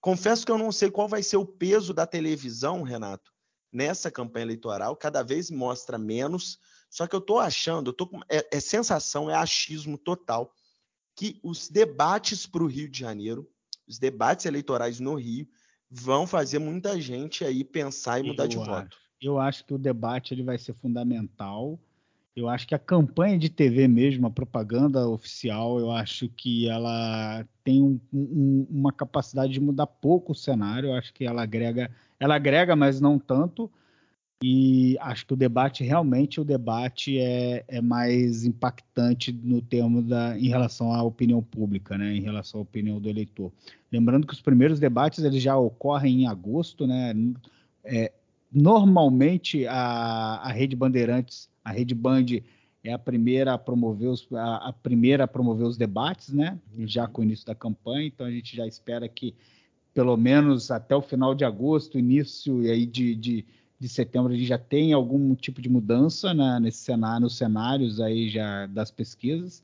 Confesso 0.00 0.44
que 0.44 0.50
eu 0.50 0.58
não 0.58 0.72
sei 0.72 0.90
qual 0.90 1.06
vai 1.06 1.22
ser 1.22 1.36
o 1.36 1.46
peso 1.46 1.94
da 1.94 2.08
televisão, 2.08 2.82
Renato, 2.82 3.32
nessa 3.72 4.10
campanha 4.10 4.46
eleitoral. 4.46 4.96
Cada 4.96 5.22
vez 5.22 5.52
mostra 5.52 5.96
menos. 5.96 6.58
Só 6.90 7.06
que 7.06 7.14
eu 7.14 7.20
estou 7.20 7.38
achando, 7.38 7.90
eu 7.90 7.94
tô 7.94 8.10
é, 8.28 8.48
é 8.50 8.58
sensação, 8.58 9.30
é 9.30 9.34
achismo 9.34 9.96
total, 9.96 10.52
que 11.14 11.38
os 11.40 11.68
debates 11.68 12.46
para 12.46 12.64
o 12.64 12.66
Rio 12.66 12.88
de 12.88 12.98
Janeiro, 12.98 13.48
os 13.86 13.96
debates 13.96 14.44
eleitorais 14.44 14.98
no 14.98 15.14
Rio, 15.14 15.46
vão 15.94 16.26
fazer 16.26 16.58
muita 16.58 17.00
gente 17.00 17.44
aí 17.44 17.62
pensar 17.62 18.18
e 18.18 18.24
mudar 18.24 18.44
eu 18.44 18.48
de 18.48 18.58
acho, 18.58 18.66
voto. 18.66 18.96
Eu 19.22 19.38
acho 19.38 19.64
que 19.64 19.72
o 19.72 19.78
debate 19.78 20.34
ele 20.34 20.42
vai 20.42 20.58
ser 20.58 20.74
fundamental. 20.74 21.78
Eu 22.34 22.48
acho 22.48 22.66
que 22.66 22.74
a 22.74 22.78
campanha 22.80 23.38
de 23.38 23.48
TV 23.48 23.86
mesmo, 23.86 24.26
a 24.26 24.30
propaganda 24.30 25.08
oficial, 25.08 25.78
eu 25.78 25.92
acho 25.92 26.28
que 26.28 26.68
ela 26.68 27.46
tem 27.62 27.80
um, 27.80 28.00
um, 28.12 28.66
uma 28.68 28.92
capacidade 28.92 29.52
de 29.52 29.60
mudar 29.60 29.86
pouco 29.86 30.32
o 30.32 30.34
cenário. 30.34 30.88
Eu 30.88 30.94
acho 30.94 31.14
que 31.14 31.24
ela 31.24 31.44
agrega, 31.44 31.88
ela 32.18 32.34
agrega, 32.34 32.74
mas 32.74 33.00
não 33.00 33.16
tanto. 33.16 33.70
E 34.46 34.98
acho 35.00 35.26
que 35.26 35.32
o 35.32 35.36
debate, 35.36 35.82
realmente, 35.82 36.38
o 36.38 36.44
debate 36.44 37.18
é, 37.18 37.64
é 37.66 37.80
mais 37.80 38.44
impactante 38.44 39.32
no 39.32 39.62
termo 39.62 40.02
da, 40.02 40.38
em 40.38 40.48
relação 40.48 40.92
à 40.92 41.02
opinião 41.02 41.42
pública, 41.42 41.96
né? 41.96 42.14
em 42.14 42.20
relação 42.20 42.60
à 42.60 42.62
opinião 42.62 43.00
do 43.00 43.08
eleitor. 43.08 43.50
Lembrando 43.90 44.26
que 44.26 44.34
os 44.34 44.42
primeiros 44.42 44.78
debates 44.78 45.24
eles 45.24 45.42
já 45.42 45.56
ocorrem 45.56 46.24
em 46.24 46.26
agosto, 46.26 46.86
né? 46.86 47.14
É, 47.82 48.12
normalmente 48.52 49.66
a, 49.66 50.42
a 50.42 50.52
Rede 50.52 50.76
Bandeirantes, 50.76 51.48
a 51.64 51.72
Rede 51.72 51.94
Band 51.94 52.26
é 52.84 52.92
a 52.92 52.98
primeira 52.98 53.54
a 53.54 53.58
promover 53.58 54.10
os, 54.10 54.28
a, 54.30 54.68
a 54.68 54.72
primeira 54.74 55.24
a 55.24 55.26
promover 55.26 55.66
os 55.66 55.78
debates, 55.78 56.34
né? 56.34 56.58
Já 56.80 57.06
com 57.06 57.22
o 57.22 57.24
início 57.24 57.46
da 57.46 57.54
campanha, 57.54 58.08
então 58.08 58.26
a 58.26 58.30
gente 58.30 58.54
já 58.54 58.66
espera 58.66 59.08
que 59.08 59.34
pelo 59.94 60.18
menos 60.18 60.70
até 60.70 60.94
o 60.94 61.00
final 61.00 61.34
de 61.34 61.46
agosto, 61.46 61.98
início 61.98 62.60
aí 62.60 62.84
de, 62.84 63.14
de 63.14 63.46
de 63.78 63.88
setembro 63.88 64.34
gente 64.34 64.46
já 64.46 64.58
tem 64.58 64.92
algum 64.92 65.34
tipo 65.34 65.60
de 65.60 65.68
mudança 65.68 66.32
né, 66.32 66.58
nesse 66.60 66.78
cenário, 66.78 67.22
nos 67.22 67.36
cenários 67.36 68.00
aí 68.00 68.28
já 68.28 68.66
das 68.66 68.90
pesquisas. 68.90 69.62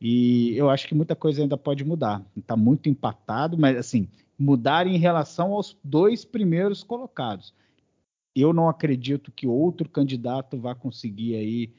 E 0.00 0.56
eu 0.56 0.68
acho 0.68 0.88
que 0.88 0.94
muita 0.94 1.14
coisa 1.14 1.42
ainda 1.42 1.56
pode 1.56 1.84
mudar. 1.84 2.24
Está 2.36 2.56
muito 2.56 2.88
empatado, 2.88 3.56
mas 3.56 3.76
assim, 3.76 4.08
mudar 4.38 4.86
em 4.86 4.96
relação 4.96 5.52
aos 5.52 5.76
dois 5.84 6.24
primeiros 6.24 6.82
colocados. 6.82 7.54
Eu 8.34 8.52
não 8.52 8.68
acredito 8.68 9.30
que 9.30 9.46
outro 9.46 9.88
candidato 9.88 10.58
vá 10.58 10.74
conseguir 10.74 11.36
aí 11.36 11.72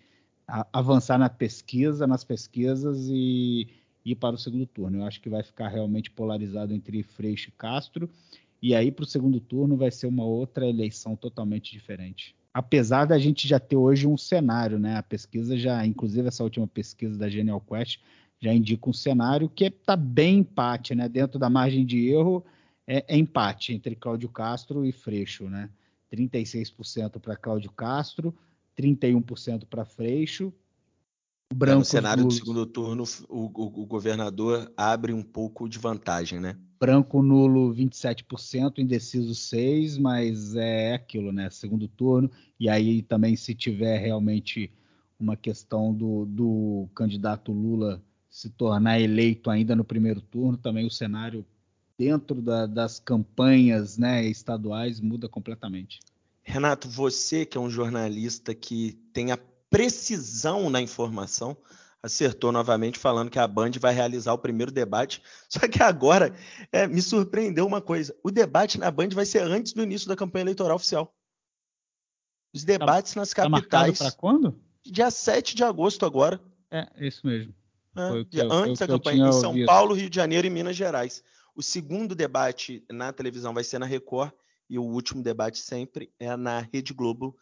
avançar 0.71 1.17
na 1.17 1.30
pesquisa, 1.30 2.06
nas 2.06 2.23
pesquisas 2.23 3.08
e 3.10 3.67
ir 4.06 4.15
para 4.15 4.36
o 4.36 4.39
segundo 4.39 4.65
turno. 4.65 4.99
Eu 4.99 5.06
acho 5.06 5.19
que 5.19 5.30
vai 5.30 5.43
ficar 5.43 5.69
realmente 5.69 6.12
polarizado 6.12 6.73
entre 6.73 7.02
Freixo 7.04 7.49
e 7.49 7.54
Castro. 7.54 8.10
E 8.63 8.73
aí, 8.73 8.93
para 8.93 9.04
o 9.04 9.06
segundo 9.06 9.41
turno, 9.41 9.76
vai 9.76 9.91
ser 9.91 10.08
uma 10.08 10.23
outra 10.23 10.65
eleição 10.65 11.17
totalmente 11.17 11.69
diferente. 11.73 12.34
Apesar 12.54 13.04
da 13.04 13.19
gente 13.19 13.45
já 13.45 13.60
ter 13.60 13.76
hoje 13.76 14.08
um 14.08 14.15
cenário, 14.15 14.80
né? 14.80 14.95
A 14.95 15.04
pesquisa 15.04 15.58
já, 15.58 15.86
inclusive 15.86 16.30
essa 16.30 16.45
última 16.45 16.65
pesquisa 16.65 17.17
da 17.17 17.28
Genial 17.28 17.60
Quest, 17.60 17.99
já 18.39 18.54
indica 18.54 18.89
um 18.89 18.93
cenário 18.93 19.49
que 19.49 19.65
está 19.65 19.97
bem 19.97 20.39
empate, 20.39 20.95
né? 20.95 21.10
Dentro 21.10 21.38
da 21.38 21.49
margem 21.49 21.86
de 21.86 22.08
erro, 22.08 22.41
é, 22.88 23.04
é 23.06 23.17
empate 23.17 23.73
entre 23.73 23.97
Cláudio 23.97 24.30
Castro 24.30 24.86
e 24.86 24.93
Freixo, 24.93 25.49
né? 25.49 25.69
36% 26.10 27.19
para 27.19 27.36
Cláudio 27.36 27.69
Castro, 27.69 28.34
31% 28.80 29.65
para 29.65 29.84
Freixo. 29.84 30.54
É, 31.52 31.76
no 31.76 31.84
cenário 31.84 32.23
do 32.23 32.32
segundo 32.32 32.65
turno, 32.65 33.04
o, 33.28 33.39
o, 33.39 33.82
o 33.82 33.86
governador 33.86 34.71
abre 34.78 35.12
um 35.12 35.21
pouco 35.21 35.67
de 35.67 35.78
vantagem, 35.78 36.39
né? 36.39 36.58
Branco 36.84 37.22
nulo 37.24 37.74
27%, 37.74 38.80
indeciso 38.80 39.32
6%, 39.32 40.02
mas 40.02 40.54
é 40.54 40.96
aquilo, 40.96 41.32
né? 41.32 41.50
Segundo 41.50 41.88
turno. 41.88 42.30
E 42.60 42.67
aí 42.67 43.02
também, 43.02 43.38
se 43.38 43.56
tiver 43.56 44.00
realmente 44.00 44.69
uma 45.17 45.38
questão 45.38 45.93
do, 45.93 46.26
do 46.26 46.89
candidato 46.93 47.54
Lula 47.54 48.04
se 48.30 48.50
tornar 48.50 49.00
eleito 49.00 49.50
ainda 49.50 49.74
no 49.78 49.86
primeiro 49.86 50.19
turno, 50.19 50.58
também 50.58 50.86
o 50.86 50.91
cenário 50.91 51.46
dentro 51.98 52.41
da, 52.41 52.65
das 52.65 53.00
campanhas 53.00 53.98
né, 53.98 54.26
estaduais 54.26 55.00
muda 55.00 55.30
completamente. 55.30 56.02
Renato, 56.43 56.89
você 56.89 57.45
que 57.45 57.57
é 57.57 57.62
um 57.62 57.70
jornalista 57.70 58.53
que 58.53 58.99
tem 59.14 59.32
a 59.32 59.39
precisão 59.70 60.70
na 60.70 60.82
informação, 60.82 61.55
acertou 62.04 62.51
novamente 62.51 62.99
falando 62.99 63.32
que 63.32 63.39
a 63.39 63.47
Band 63.47 63.72
vai 63.80 63.93
realizar 63.93 64.34
o 64.34 64.38
primeiro 64.38 64.72
debate. 64.72 65.24
Só 65.47 65.68
que 65.68 65.82
agora 65.82 66.36
é, 66.72 66.86
me 66.86 67.01
surpreendeu 67.01 67.66
uma 67.66 67.82
coisa: 67.82 68.14
o 68.22 68.30
debate 68.30 68.78
na 68.78 68.91
Band 68.91 69.10
vai 69.10 69.26
ser 69.26 69.41
antes 69.41 69.72
do 69.72 69.82
início 69.82 70.10
da 70.10 70.16
campanha 70.16 70.43
eleitoral 70.43 70.76
oficial. 70.76 71.16
Os 72.54 72.64
tá 72.64 72.68
debates 72.68 73.14
tá, 73.14 73.22
nas 73.22 73.34
capitais. 73.34 73.97
Tá 73.97 74.06
para 74.06 74.16
quando? 74.16 74.60
Dia 74.86 75.10
7 75.10 75.56
de 75.56 75.64
agosto 75.64 76.06
agora. 76.06 76.39
É, 76.70 76.88
isso 76.99 77.26
mesmo. 77.26 77.56
É, 77.95 78.24
dia, 78.26 78.43
eu, 78.43 78.51
antes 78.51 78.80
da 78.80 78.88
campanha 78.88 79.30
em 79.30 79.32
São 79.32 79.51
ouvido. 79.51 79.66
Paulo, 79.66 79.95
Rio 79.95 80.10
de 80.10 80.16
Janeiro 80.16 80.45
e 80.45 80.49
Minas 80.49 80.76
Gerais. 80.76 81.24
O 81.56 81.64
segundo 81.64 82.16
debate 82.16 82.84
na 82.91 83.14
televisão 83.14 83.54
vai 83.54 83.64
ser 83.64 83.80
na 83.80 83.86
Record 83.86 84.32
e 84.70 84.78
o 84.78 84.84
último 84.84 85.22
debate 85.22 85.60
sempre 85.60 86.12
é 86.20 86.36
na 86.36 86.60
Rede 86.60 86.93
Globo, 86.93 87.38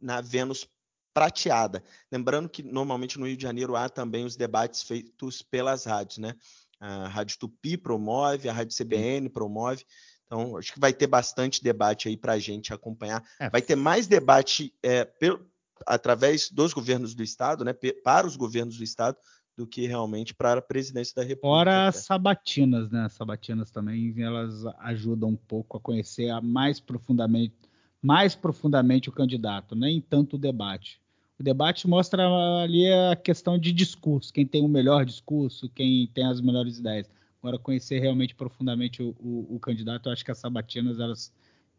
na 0.00 0.20
Vênus 0.20 0.68
prateada. 1.16 1.82
Lembrando 2.12 2.46
que 2.46 2.62
normalmente 2.62 3.18
no 3.18 3.26
Rio 3.26 3.38
de 3.38 3.42
Janeiro 3.42 3.74
há 3.74 3.88
também 3.88 4.26
os 4.26 4.36
debates 4.36 4.82
feitos 4.82 5.40
pelas 5.40 5.86
rádios, 5.86 6.18
né? 6.18 6.34
A 6.78 7.08
Rádio 7.08 7.38
Tupi 7.38 7.78
promove, 7.78 8.50
a 8.50 8.52
Rádio 8.52 8.76
CBN 8.76 9.30
promove. 9.30 9.82
Então, 10.26 10.58
acho 10.58 10.74
que 10.74 10.78
vai 10.78 10.92
ter 10.92 11.06
bastante 11.06 11.64
debate 11.64 12.06
aí 12.06 12.18
para 12.18 12.34
a 12.34 12.38
gente 12.38 12.74
acompanhar. 12.74 13.24
É. 13.40 13.48
Vai 13.48 13.62
ter 13.62 13.76
mais 13.76 14.06
debate 14.06 14.74
é, 14.82 15.06
pelo, 15.06 15.40
através 15.86 16.50
dos 16.50 16.74
governos 16.74 17.14
do 17.14 17.22
Estado, 17.22 17.64
né, 17.64 17.72
para 18.04 18.26
os 18.26 18.36
governos 18.36 18.76
do 18.76 18.84
Estado, 18.84 19.16
do 19.56 19.66
que 19.66 19.86
realmente 19.86 20.34
para 20.34 20.58
a 20.58 20.62
presidência 20.62 21.14
da 21.14 21.22
República. 21.22 21.48
Fora 21.48 21.88
as 21.88 21.96
sabatinas, 21.96 22.90
né? 22.90 23.06
As 23.06 23.14
sabatinas 23.14 23.70
também 23.70 24.14
elas 24.20 24.66
ajudam 24.80 25.30
um 25.30 25.36
pouco 25.36 25.78
a 25.78 25.80
conhecer 25.80 26.30
mais 26.42 26.78
profundamente, 26.78 27.54
mais 28.02 28.34
profundamente 28.34 29.08
o 29.08 29.12
candidato, 29.12 29.74
nem 29.74 29.98
tanto 29.98 30.36
o 30.36 30.38
debate. 30.38 31.00
O 31.38 31.42
debate 31.42 31.86
mostra 31.86 32.26
ali 32.62 32.90
a 32.90 33.14
questão 33.16 33.58
de 33.58 33.72
discurso, 33.72 34.32
quem 34.32 34.46
tem 34.46 34.64
o 34.64 34.68
melhor 34.68 35.04
discurso, 35.04 35.68
quem 35.68 36.06
tem 36.14 36.26
as 36.26 36.40
melhores 36.40 36.78
ideias. 36.78 37.10
Agora, 37.42 37.58
conhecer 37.58 37.98
realmente 38.00 38.34
profundamente 38.34 39.02
o, 39.02 39.14
o, 39.20 39.56
o 39.56 39.60
candidato, 39.60 40.08
eu 40.08 40.12
acho 40.12 40.24
que 40.24 40.30
as 40.30 40.38
sabatinas 40.38 40.98
elas 40.98 41.32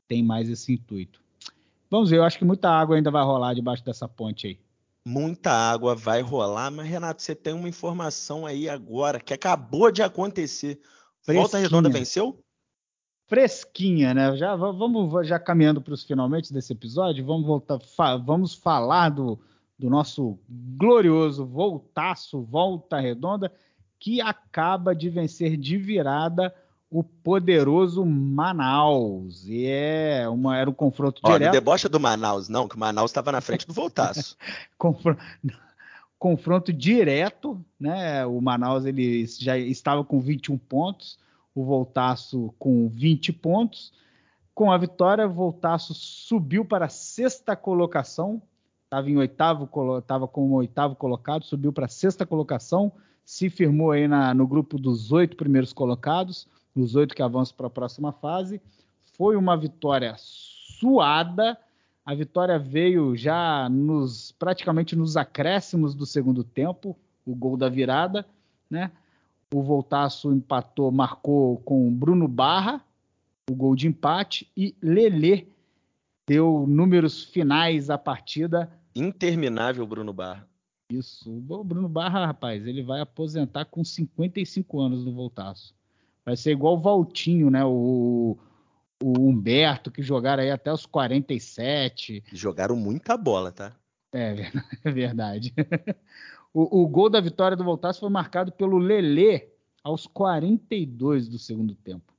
têm 0.07 0.23
mais 0.23 0.49
esse 0.49 0.73
intuito. 0.73 1.21
Vamos 1.89 2.09
ver, 2.09 2.17
eu 2.17 2.23
acho 2.23 2.37
que 2.37 2.45
muita 2.45 2.69
água 2.69 2.95
ainda 2.95 3.09
vai 3.09 3.23
rolar 3.23 3.53
debaixo 3.53 3.83
dessa 3.83 4.07
ponte 4.07 4.47
aí 4.47 4.59
muita 5.07 5.51
água 5.51 5.95
vai 5.95 6.21
rolar, 6.21 6.69
mas 6.69 6.85
Renato, 6.85 7.21
você 7.21 7.33
tem 7.33 7.53
uma 7.53 7.69
informação 7.69 8.45
aí 8.45 8.67
agora 8.67 9.19
que 9.21 9.33
acabou 9.33 9.89
de 9.89 10.03
acontecer. 10.03 10.79
Volta 11.25 11.57
Redonda 11.57 11.89
venceu? 11.89 12.43
Fresquinha, 13.27 14.13
né? 14.13 14.35
Já 14.35 14.55
vamos 14.55 15.27
já 15.27 15.37
caminhando 15.37 15.81
para 15.81 15.93
os 15.93 16.03
finalmente 16.03 16.53
desse 16.53 16.73
episódio, 16.73 17.25
vamos 17.25 17.45
voltar, 17.45 17.79
fa 17.79 18.15
vamos 18.15 18.53
falar 18.53 19.09
do, 19.09 19.37
do 19.77 19.89
nosso 19.89 20.39
glorioso 20.49 21.45
voltaço 21.45 22.41
Volta 22.41 22.99
Redonda 22.99 23.51
que 23.99 24.21
acaba 24.21 24.95
de 24.95 25.09
vencer 25.09 25.57
de 25.57 25.77
virada 25.77 26.53
o 26.89 27.03
poderoso 27.03 28.05
Manaus. 28.05 29.45
E 29.45 29.65
é 29.65 30.27
uma, 30.29 30.57
era 30.57 30.69
um 30.69 30.73
confronto 30.73 31.19
Ó, 31.23 31.27
direto. 31.27 31.45
Não 31.45 31.51
debocha 31.51 31.89
do 31.89 31.99
Manaus, 31.99 32.47
não, 32.47 32.67
que 32.67 32.75
o 32.75 32.79
Manaus 32.79 33.11
estava 33.11 33.31
na 33.31 33.41
frente 33.41 33.67
do 33.67 33.73
Voltaço. 33.73 34.37
confronto, 34.77 35.21
confronto 36.17 36.71
direto, 36.71 37.63
né? 37.79 38.25
O 38.25 38.39
Manaus 38.41 38.85
ele 38.85 39.25
já 39.27 39.57
estava 39.57 40.03
com 40.03 40.19
21 40.21 40.57
pontos, 40.57 41.19
o 41.59 41.63
Voltaço 41.63 42.53
com 42.59 42.87
20 42.87 43.33
pontos. 43.33 43.91
Com 44.53 44.71
a 44.71 44.77
vitória, 44.77 45.25
o 45.27 45.33
Voltaço 45.33 45.93
subiu 45.93 46.63
para 46.63 46.85
a 46.85 46.89
sexta 46.89 47.55
colocação, 47.55 48.41
estava 48.83 49.09
em 49.09 49.17
oitavo, 49.17 49.69
estava 49.97 50.27
como 50.27 50.55
oitavo 50.55 50.95
colocado, 50.95 51.43
subiu 51.43 51.73
para 51.73 51.85
a 51.85 51.89
sexta 51.89 52.25
colocação, 52.25 52.91
se 53.25 53.49
firmou 53.49 53.91
aí 53.91 54.07
na, 54.07 54.33
no 54.33 54.47
grupo 54.47 54.77
dos 54.77 55.11
oito 55.11 55.35
primeiros 55.35 55.73
colocados 55.73 56.47
os 56.81 56.95
oito 56.95 57.15
que 57.15 57.21
avançam 57.21 57.55
para 57.55 57.67
a 57.67 57.71
próxima 57.71 58.11
fase. 58.11 58.61
Foi 59.17 59.35
uma 59.35 59.57
vitória 59.57 60.13
suada. 60.17 61.57
A 62.05 62.13
vitória 62.13 62.57
veio 62.57 63.15
já 63.15 63.67
nos 63.69 64.31
praticamente 64.31 64.95
nos 64.95 65.17
acréscimos 65.17 65.95
do 65.95 66.05
segundo 66.05 66.43
tempo, 66.43 66.95
o 67.25 67.35
gol 67.35 67.57
da 67.57 67.67
virada, 67.67 68.25
né? 68.69 68.91
O 69.53 69.63
Voltaço 69.63 70.33
empatou, 70.33 70.91
marcou 70.91 71.57
com 71.59 71.93
Bruno 71.93 72.27
Barra, 72.27 72.83
o 73.49 73.55
gol 73.55 73.75
de 73.75 73.87
empate, 73.87 74.51
e 74.57 74.75
Lelê 74.81 75.47
deu 76.27 76.65
números 76.67 77.23
finais 77.23 77.89
à 77.89 77.97
partida. 77.97 78.69
Interminável 78.93 79.87
Bruno 79.87 80.11
Barra. 80.11 80.45
Isso. 80.91 81.31
O 81.31 81.63
Bruno 81.63 81.87
Barra, 81.87 82.25
rapaz, 82.25 82.67
ele 82.67 82.83
vai 82.83 82.99
aposentar 82.99 83.65
com 83.65 83.83
55 83.83 84.79
anos 84.79 85.05
no 85.05 85.13
Voltaço. 85.13 85.73
Vai 86.25 86.35
ser 86.35 86.51
igual 86.51 86.75
o 86.75 86.81
Valtinho, 86.81 87.49
né? 87.49 87.63
O, 87.63 88.37
o 89.01 89.19
Humberto, 89.19 89.89
que 89.89 90.01
jogaram 90.01 90.43
aí 90.43 90.51
até 90.51 90.71
os 90.71 90.85
47. 90.85 92.23
Jogaram 92.33 92.75
muita 92.75 93.15
bola, 93.15 93.51
tá? 93.51 93.73
É, 94.13 94.35
é 94.83 94.91
verdade. 94.91 95.53
O, 96.59 96.81
o, 96.81 96.87
gol 96.87 97.07
da 97.07 97.21
vitória 97.21 97.55
do 97.55 97.63
Voltaço 97.63 97.99
foi 97.99 98.09
marcado 98.09 98.51
pelo 98.51 98.79
Lelê 98.79 99.49
aos 99.83 100.07
42 100.07 101.27
do 101.29 101.37
segundo 101.37 101.75
tempo. 101.75 102.11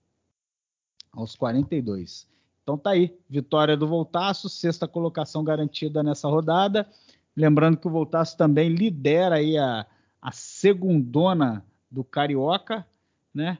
Aos 1.12 1.34
42. 1.34 2.28
Então 2.62 2.78
tá 2.78 2.90
aí, 2.90 3.18
vitória 3.28 3.76
do 3.76 3.88
Voltaço, 3.88 4.48
sexta 4.48 4.86
colocação 4.86 5.42
garantida 5.42 6.04
nessa 6.04 6.28
rodada. 6.28 6.88
Lembrando 7.36 7.78
que 7.78 7.88
o 7.88 7.90
Voltaço 7.90 8.36
também 8.36 8.68
lidera 8.68 9.34
aí 9.34 9.58
a, 9.58 9.84
a 10.22 10.30
segundona 10.30 11.66
do 11.90 12.04
Carioca, 12.04 12.86
né? 13.34 13.58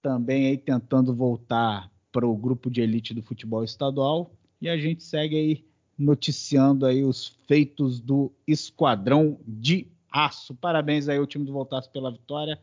também 0.00 0.46
aí 0.46 0.56
tentando 0.56 1.12
voltar 1.12 1.90
para 2.12 2.24
o 2.24 2.36
grupo 2.36 2.70
de 2.70 2.80
elite 2.80 3.12
do 3.12 3.24
futebol 3.24 3.64
estadual 3.64 4.30
e 4.60 4.68
a 4.68 4.78
gente 4.78 5.02
segue 5.02 5.36
aí 5.36 5.64
noticiando 5.98 6.86
aí 6.86 7.02
os 7.02 7.36
feitos 7.48 7.98
do 7.98 8.30
Esquadrão 8.46 9.40
de 9.44 9.88
Aço. 10.16 10.54
Parabéns 10.54 11.08
aí 11.08 11.18
ao 11.18 11.26
time 11.26 11.44
do 11.44 11.52
Voltaço 11.52 11.90
pela 11.90 12.10
vitória. 12.10 12.58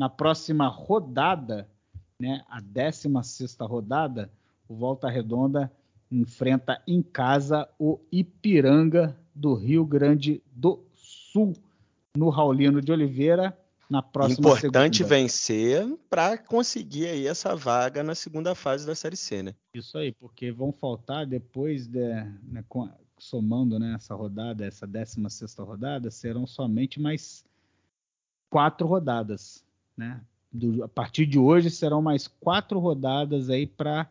Na 0.00 0.08
próxima 0.08 0.66
rodada, 0.66 1.68
né, 2.20 2.44
a 2.48 2.60
16 2.60 3.56
rodada, 3.60 4.30
o 4.68 4.74
Volta 4.74 5.08
Redonda 5.08 5.72
enfrenta 6.10 6.82
em 6.86 7.00
casa 7.00 7.68
o 7.78 8.00
Ipiranga 8.10 9.16
do 9.32 9.54
Rio 9.54 9.84
Grande 9.84 10.42
do 10.50 10.82
Sul, 10.94 11.54
no 12.16 12.30
Raulino 12.30 12.80
de 12.80 12.90
Oliveira 12.90 13.56
na 13.88 14.02
próxima 14.02 14.50
Importante 14.50 14.98
segunda. 14.98 15.14
vencer 15.16 15.98
para 16.10 16.36
conseguir 16.36 17.06
aí 17.06 17.26
essa 17.26 17.54
vaga 17.54 18.02
na 18.02 18.14
segunda 18.14 18.54
fase 18.54 18.86
da 18.86 18.94
Série 18.94 19.16
C, 19.16 19.42
né? 19.42 19.54
Isso 19.72 19.96
aí, 19.96 20.12
porque 20.12 20.50
vão 20.50 20.72
faltar 20.72 21.24
depois, 21.26 21.86
de, 21.86 22.00
né, 22.42 22.64
somando 23.18 23.78
né, 23.78 23.94
essa 23.94 24.14
rodada, 24.14 24.64
essa 24.64 24.86
16 24.86 25.56
rodada, 25.58 26.10
serão 26.10 26.46
somente 26.46 27.00
mais 27.00 27.44
quatro 28.50 28.86
rodadas, 28.86 29.64
né? 29.96 30.20
Do, 30.50 30.82
a 30.82 30.88
partir 30.88 31.26
de 31.26 31.38
hoje 31.38 31.70
serão 31.70 32.00
mais 32.00 32.26
quatro 32.26 32.78
rodadas 32.78 33.50
aí 33.50 33.66
para 33.66 34.10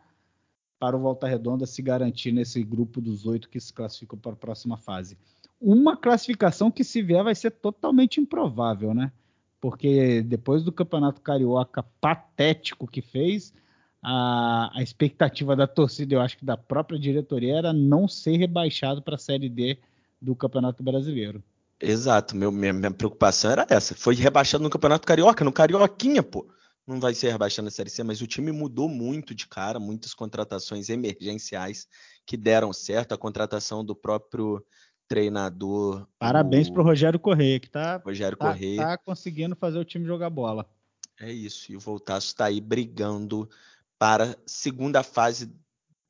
para 0.78 0.96
o 0.96 1.00
Volta 1.00 1.26
Redonda 1.26 1.66
se 1.66 1.82
garantir 1.82 2.30
nesse 2.30 2.62
grupo 2.62 3.00
dos 3.00 3.26
oito 3.26 3.48
que 3.48 3.58
se 3.58 3.72
classificam 3.72 4.16
para 4.16 4.34
a 4.34 4.36
próxima 4.36 4.76
fase. 4.76 5.18
Uma 5.60 5.96
classificação 5.96 6.70
que 6.70 6.84
se 6.84 7.02
vier 7.02 7.24
vai 7.24 7.34
ser 7.34 7.50
totalmente 7.50 8.20
improvável, 8.20 8.94
né? 8.94 9.10
porque 9.60 10.22
depois 10.22 10.62
do 10.62 10.72
campeonato 10.72 11.20
carioca 11.20 11.82
patético 12.00 12.86
que 12.86 13.02
fez, 13.02 13.52
a, 14.02 14.70
a, 14.74 14.82
expectativa 14.82 15.56
da 15.56 15.66
torcida, 15.66 16.14
eu 16.14 16.20
acho 16.20 16.38
que 16.38 16.44
da 16.44 16.56
própria 16.56 16.98
diretoria, 16.98 17.56
era 17.56 17.72
não 17.72 18.06
ser 18.06 18.36
rebaixado 18.36 19.02
para 19.02 19.16
a 19.16 19.18
Série 19.18 19.48
D 19.48 19.78
do 20.20 20.34
Campeonato 20.34 20.82
Brasileiro. 20.82 21.42
Exato, 21.80 22.36
meu, 22.36 22.50
minha, 22.50 22.72
minha, 22.72 22.90
preocupação 22.90 23.50
era 23.50 23.66
essa. 23.68 23.94
Foi 23.94 24.14
rebaixado 24.14 24.62
no 24.62 24.70
Campeonato 24.70 25.06
Carioca, 25.06 25.44
no 25.44 25.52
Carioquinha, 25.52 26.22
pô. 26.22 26.48
Não 26.86 26.98
vai 26.98 27.14
ser 27.14 27.30
rebaixado 27.30 27.64
na 27.64 27.70
Série 27.70 27.90
C, 27.90 28.02
mas 28.02 28.22
o 28.22 28.26
time 28.26 28.50
mudou 28.50 28.88
muito 28.88 29.34
de 29.34 29.46
cara, 29.46 29.78
muitas 29.78 30.14
contratações 30.14 30.88
emergenciais 30.88 31.86
que 32.24 32.36
deram 32.36 32.72
certo. 32.72 33.12
A 33.12 33.18
contratação 33.18 33.84
do 33.84 33.94
próprio 33.94 34.64
treinador. 35.06 36.06
Parabéns 36.18 36.68
o... 36.68 36.72
para 36.72 36.82
o 36.82 36.84
Rogério 36.84 37.18
Correia, 37.18 37.60
que 37.60 37.66
está 37.66 37.96
Rogério 37.96 38.36
tá, 38.36 38.46
Correia. 38.46 38.82
tá 38.82 38.98
conseguindo 38.98 39.54
fazer 39.54 39.78
o 39.78 39.84
time 39.84 40.06
jogar 40.06 40.30
bola. 40.30 40.68
É 41.20 41.32
isso, 41.32 41.72
e 41.72 41.76
o 41.76 41.80
Voltaço 41.80 42.28
está 42.28 42.44
aí 42.44 42.60
brigando 42.60 43.48
para 43.98 44.32
a 44.32 44.36
segunda 44.46 45.02
fase 45.02 45.52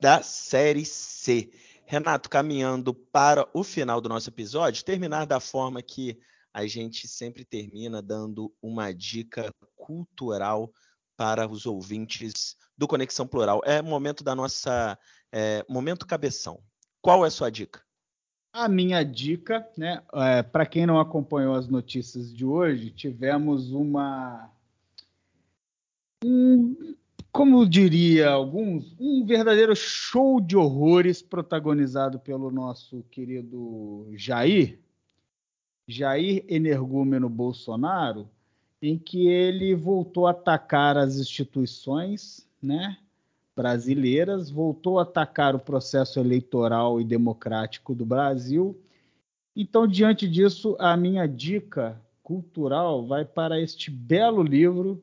da 0.01 0.22
Série 0.22 0.84
C. 0.84 1.51
Renato, 1.84 2.28
caminhando 2.28 2.93
para 2.93 3.49
o 3.55 3.64
final 3.64 4.01
do 4.01 4.09
nosso 4.09 4.28
episódio, 4.28 4.84
terminar 4.84 5.26
da 5.26 5.41
forma 5.41 5.82
que 5.82 6.18
a 6.53 6.66
gente 6.66 7.09
sempre 7.09 7.45
termina, 7.45 8.03
dando 8.03 8.53
uma 8.61 8.93
dica 8.93 9.51
cultural 9.74 10.70
para 11.16 11.49
os 11.49 11.66
ouvintes 11.66 12.57
do 12.76 12.86
Conexão 12.86 13.26
Plural. 13.26 13.61
É 13.64 13.80
momento 13.80 14.22
da 14.22 14.34
nossa. 14.34 14.99
É, 15.32 15.64
momento 15.68 16.07
cabeção. 16.07 16.61
Qual 17.01 17.24
é 17.24 17.28
a 17.28 17.30
sua 17.30 17.51
dica? 17.51 17.82
A 18.53 18.68
minha 18.68 19.03
dica, 19.03 19.68
né? 19.76 20.03
É, 20.14 20.43
Para 20.43 20.66
quem 20.66 20.86
não 20.86 21.01
acompanhou 21.01 21.55
as 21.55 21.68
notícias 21.68 22.32
de 22.32 22.45
hoje, 22.45 22.91
tivemos 22.91 23.72
uma. 23.72 24.51
Como 27.39 27.64
diria 27.64 28.30
alguns, 28.30 28.97
um 28.99 29.24
verdadeiro 29.24 29.76
show 29.76 30.41
de 30.41 30.57
horrores 30.57 31.22
protagonizado 31.22 32.18
pelo 32.18 32.51
nosso 32.51 33.05
querido 33.12 34.09
Jair, 34.16 34.80
Jair 35.86 36.45
Energúmeno 36.49 37.28
Bolsonaro, 37.28 38.28
em 38.82 38.99
que 38.99 39.28
ele 39.28 39.72
voltou 39.72 40.26
a 40.26 40.32
atacar 40.32 40.97
as 40.97 41.14
instituições, 41.14 42.45
né? 42.61 42.99
brasileiras, 43.55 44.51
voltou 44.51 44.99
a 44.99 45.03
atacar 45.03 45.55
o 45.55 45.61
processo 45.61 46.18
eleitoral 46.18 47.01
e 47.01 47.05
democrático 47.05 47.95
do 47.95 48.05
Brasil. 48.05 48.76
Então, 49.55 49.86
diante 49.86 50.28
disso, 50.28 50.74
a 50.80 50.97
minha 50.97 51.24
dica 51.28 52.03
cultural 52.20 53.07
vai 53.07 53.24
para 53.24 53.61
este 53.61 53.93
belo 53.93 54.43
livro 54.43 55.01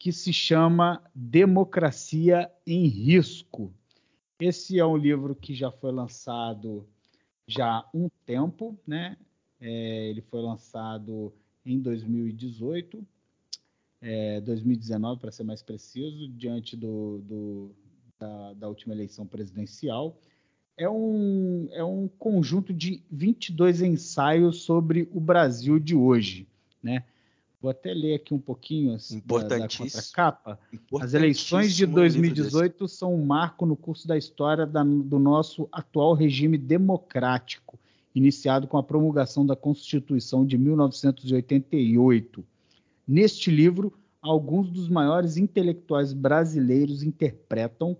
que 0.00 0.12
se 0.12 0.32
chama 0.32 1.02
Democracia 1.14 2.50
em 2.66 2.86
Risco. 2.86 3.70
Esse 4.40 4.78
é 4.78 4.86
um 4.86 4.96
livro 4.96 5.34
que 5.34 5.54
já 5.54 5.70
foi 5.70 5.92
lançado 5.92 6.88
já 7.46 7.66
há 7.66 7.90
um 7.92 8.08
tempo, 8.24 8.78
né? 8.86 9.18
É, 9.60 10.08
ele 10.08 10.22
foi 10.22 10.40
lançado 10.40 11.34
em 11.66 11.78
2018, 11.78 13.06
é, 14.00 14.40
2019 14.40 15.20
para 15.20 15.30
ser 15.30 15.44
mais 15.44 15.62
preciso, 15.62 16.26
diante 16.28 16.78
do, 16.78 17.18
do 17.18 17.70
da, 18.18 18.54
da, 18.54 18.68
última 18.68 18.94
eleição 18.94 19.26
presidencial. 19.26 20.18
É 20.78 20.88
um, 20.88 21.68
é 21.72 21.84
um 21.84 22.08
conjunto 22.08 22.72
de 22.72 23.04
22 23.10 23.82
ensaios 23.82 24.62
sobre 24.62 25.10
o 25.12 25.20
Brasil 25.20 25.78
de 25.78 25.94
hoje, 25.94 26.48
né? 26.82 27.04
Vou 27.60 27.70
até 27.70 27.92
ler 27.92 28.14
aqui 28.14 28.32
um 28.32 28.38
pouquinho 28.38 28.96
da, 29.26 29.38
da 29.58 29.68
contracapa. 29.68 30.58
As 30.98 31.12
eleições 31.12 31.76
de 31.76 31.84
2018 31.84 32.88
são 32.88 33.14
um 33.14 33.24
marco 33.24 33.66
no 33.66 33.76
curso 33.76 34.08
da 34.08 34.16
história 34.16 34.66
da, 34.66 34.82
do 34.82 35.18
nosso 35.18 35.68
atual 35.70 36.14
regime 36.14 36.56
democrático, 36.56 37.78
iniciado 38.14 38.66
com 38.66 38.78
a 38.78 38.82
promulgação 38.82 39.44
da 39.44 39.54
Constituição 39.54 40.46
de 40.46 40.56
1988. 40.56 42.42
Neste 43.06 43.50
livro, 43.50 43.92
alguns 44.22 44.70
dos 44.70 44.88
maiores 44.88 45.36
intelectuais 45.36 46.14
brasileiros 46.14 47.02
interpretam 47.02 47.94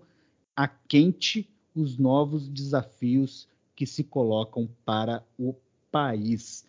a 0.55 0.67
quente 0.67 1.47
os 1.75 1.99
novos 1.99 2.49
desafios 2.49 3.47
que 3.75 3.85
se 3.85 4.03
colocam 4.03 4.67
para 4.83 5.23
o 5.37 5.55
país. 5.91 6.65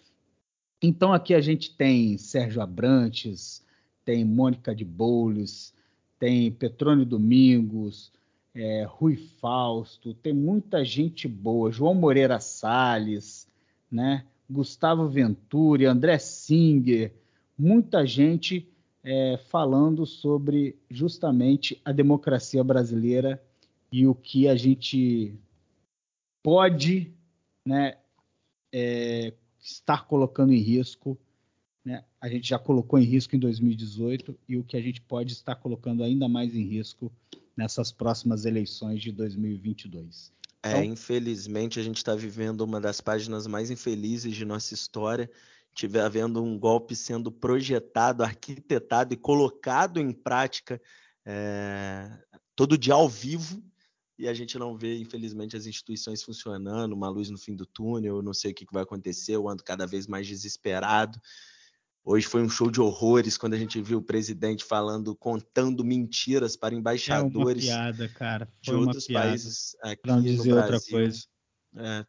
Então 0.83 1.13
aqui 1.13 1.33
a 1.33 1.41
gente 1.41 1.75
tem 1.77 2.19
Sérgio 2.19 2.61
Abrantes, 2.61 3.65
tem 4.05 4.25
Mônica 4.25 4.75
de 4.75 4.85
Boulos, 4.85 5.73
tem 6.19 6.51
Petrônio 6.51 7.07
Domingos, 7.07 8.13
é, 8.55 8.85
Rui 8.89 9.17
Fausto, 9.17 10.13
tem 10.15 10.33
muita 10.33 10.85
gente 10.85 11.29
boa, 11.29 11.71
João 11.71 11.95
Moreira 11.95 12.41
Salles, 12.41 13.49
né? 13.91 14.27
Gustavo 14.51 15.09
Venturi, 15.09 15.87
André 15.87 16.19
Singer, 16.19 17.15
muita 17.57 18.05
gente 18.05 18.69
é, 19.03 19.39
falando 19.49 20.05
sobre 20.05 20.77
justamente 20.91 21.81
a 21.85 21.93
democracia 21.93 22.63
brasileira 22.63 23.43
e 23.91 24.07
o 24.07 24.15
que 24.15 24.49
a 24.49 24.57
gente 24.57 25.35
pode 26.43 27.13
né, 27.67 27.97
é, 28.73 29.33
estar 29.63 30.07
colocando 30.07 30.53
em 30.53 30.59
risco. 30.59 31.19
Né? 31.85 32.05
A 32.21 32.29
gente 32.29 32.49
já 32.49 32.59
colocou 32.59 32.99
em 32.99 33.05
risco 33.05 33.37
em 33.37 33.39
2018 33.39 34.39
e 34.49 34.57
o 34.57 34.65
que 34.65 34.77
a 34.77 34.81
gente 34.81 35.01
pode 35.01 35.33
estar 35.33 35.57
colocando 35.57 36.03
ainda 36.03 36.29
mais 36.29 36.55
em 36.55 36.65
risco 36.65 37.13
nessas 37.57 37.93
próximas 37.93 38.45
eleições 38.45 39.01
de 39.01 39.13
2022. 39.13 40.33
É, 40.63 40.71
então, 40.71 40.81
é, 40.81 40.85
infelizmente 40.85 41.79
a 41.79 41.83
gente 41.83 41.97
está 41.97 42.15
vivendo 42.15 42.61
uma 42.63 42.81
das 42.81 43.01
páginas 43.01 43.47
mais 43.47 43.71
infelizes 43.71 44.35
de 44.35 44.45
nossa 44.45 44.75
história. 44.75 45.31
Tiver 45.75 46.03
havendo 46.03 46.43
um 46.43 46.59
golpe 46.59 46.95
sendo 46.95 47.33
projetado, 47.33 48.23
arquitetado 48.23 49.15
e 49.15 49.17
colocado 49.17 49.99
em 49.99 50.13
prática 50.13 50.81
é, 51.25 52.11
todo 52.55 52.77
dia 52.77 52.95
ao 52.95 53.09
vivo, 53.09 53.63
e 54.19 54.29
a 54.29 54.35
gente 54.35 54.59
não 54.59 54.77
vê, 54.77 54.99
infelizmente, 54.99 55.57
as 55.57 55.67
instituições 55.67 56.23
funcionando, 56.23 56.93
uma 56.93 57.09
luz 57.09 57.31
no 57.31 57.39
fim 57.39 57.55
do 57.55 57.67
túnel, 57.67 58.23
não 58.23 58.35
sei 58.35 58.53
o 58.53 58.55
que 58.55 58.67
vai 58.73 58.83
acontecer, 58.83 59.35
eu 59.35 59.49
ando 59.49 59.65
cada 59.65 59.87
vez 59.87 60.07
mais 60.07 60.27
desesperado. 60.27 61.21
Hoje 62.05 62.27
foi 62.27 62.43
um 62.43 62.49
show 62.49 62.71
de 62.71 62.81
horrores 62.81 63.39
quando 63.39 63.55
a 63.55 63.59
gente 63.59 63.81
viu 63.81 63.99
o 63.99 64.03
presidente 64.03 64.65
falando, 64.65 65.15
contando 65.15 65.85
mentiras 65.85 66.57
para 66.57 66.75
embaixadores 66.75 67.69
é 67.69 67.75
uma 67.75 67.93
piada, 67.93 68.09
cara. 68.09 68.49
Foi 68.65 68.75
de 68.75 68.81
outros 68.81 69.07
piada. 69.07 69.29
países 69.29 69.77
aqui 69.81 70.09
não 70.09 70.21
dizer 70.21 70.49
no 70.49 70.55
Brasil. 70.57 70.75
outra 70.75 70.91
coisa. 70.91 71.25
É. 71.77 72.07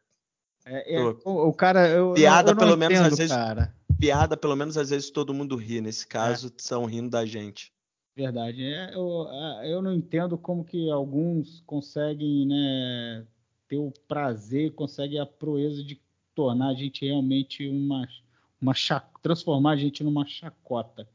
É, 0.66 0.96
é, 0.96 1.04
o, 1.04 1.50
o, 1.50 1.54
cara, 1.54 1.90
eu, 1.90 2.14
piada 2.14 2.52
eu 2.52 2.56
pelo 2.56 2.72
entendo, 2.72 2.90
menos 2.90 3.00
às 3.00 3.18
vezes, 3.18 3.36
cara. 3.36 3.76
piada 4.00 4.38
pelo 4.38 4.56
menos 4.56 4.78
às 4.78 4.90
vezes 4.90 5.12
todo 5.12 5.34
mundo 5.34 5.56
ri. 5.56 5.82
Nesse 5.82 6.08
caso, 6.08 6.48
estão 6.48 6.86
rindo 6.86 7.10
da 7.10 7.26
gente. 7.26 7.72
Verdade. 8.16 8.64
É, 8.64 8.94
eu, 8.94 9.28
eu 9.64 9.82
não 9.82 9.94
entendo 9.94 10.38
como 10.38 10.64
que 10.64 10.90
alguns 10.90 11.64
conseguem 11.66 12.46
né, 12.46 13.26
ter 13.68 13.78
o 13.78 13.92
prazer, 14.08 14.72
conseguem 14.74 15.20
a 15.20 15.26
proeza 15.26 15.84
de 15.84 16.00
tornar 16.36 16.70
a 16.70 16.74
gente 16.74 17.06
realmente 17.06 17.68
uma, 17.68 18.08
uma 18.62 18.74
transformar 19.22 19.72
a 19.72 19.76
gente 19.76 20.04
numa 20.04 20.26
chacota. 20.26 21.08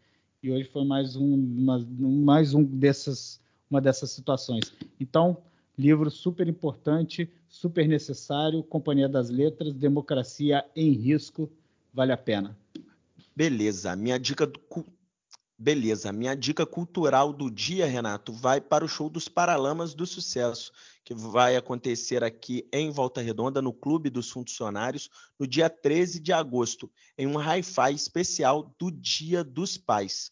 E 0.43 0.51
hoje 0.51 0.65
foi 0.65 0.85
mais 0.85 1.17
um, 1.17 1.35
uma, 1.35 1.79
mais 2.01 2.55
um 2.55 2.65
dessas, 2.65 3.41
uma 3.71 3.81
dessas 3.81 4.11
situações. 4.11 4.73
Então, 5.01 5.37
livro 5.77 6.11
super 6.11 6.49
importante, 6.49 7.31
super 7.49 7.87
necessário, 7.87 8.63
Companhia 8.63 9.09
das 9.09 9.31
Letras, 9.31 9.73
Democracia 9.73 10.65
em 10.75 10.93
Risco, 10.93 11.51
vale 11.93 12.13
a 12.13 12.17
pena. 12.17 12.57
Beleza. 13.35 13.95
Minha 13.95 14.19
dica 14.19 14.51
Beleza, 15.61 16.13
minha 16.13 16.37
dica 16.37 16.65
cultural 16.65 17.33
do 17.33 17.51
dia, 17.51 17.85
Renato, 17.85 18.33
vai 18.33 18.61
para 18.61 18.85
o 18.85 18.89
show 18.89 19.11
dos 19.11 19.27
Paralamas 19.27 19.93
do 19.93 20.07
Sucesso, 20.07 20.71
que 21.05 21.13
vai 21.13 21.57
acontecer 21.57 22.23
aqui 22.23 22.69
em 22.73 22.93
Volta 22.93 23.21
Redonda, 23.21 23.61
no 23.61 23.73
Clube 23.73 24.09
dos 24.09 24.31
Funcionários, 24.31 25.11
no 25.37 25.49
dia 25.49 25.69
13 25.69 26.21
de 26.21 26.33
agosto, 26.33 26.89
em 27.19 27.27
um 27.27 27.41
hi-fi 27.41 27.93
especial 27.93 28.73
do 28.79 28.89
Dia 28.89 29.43
dos 29.43 29.77
Pais. 29.77 30.31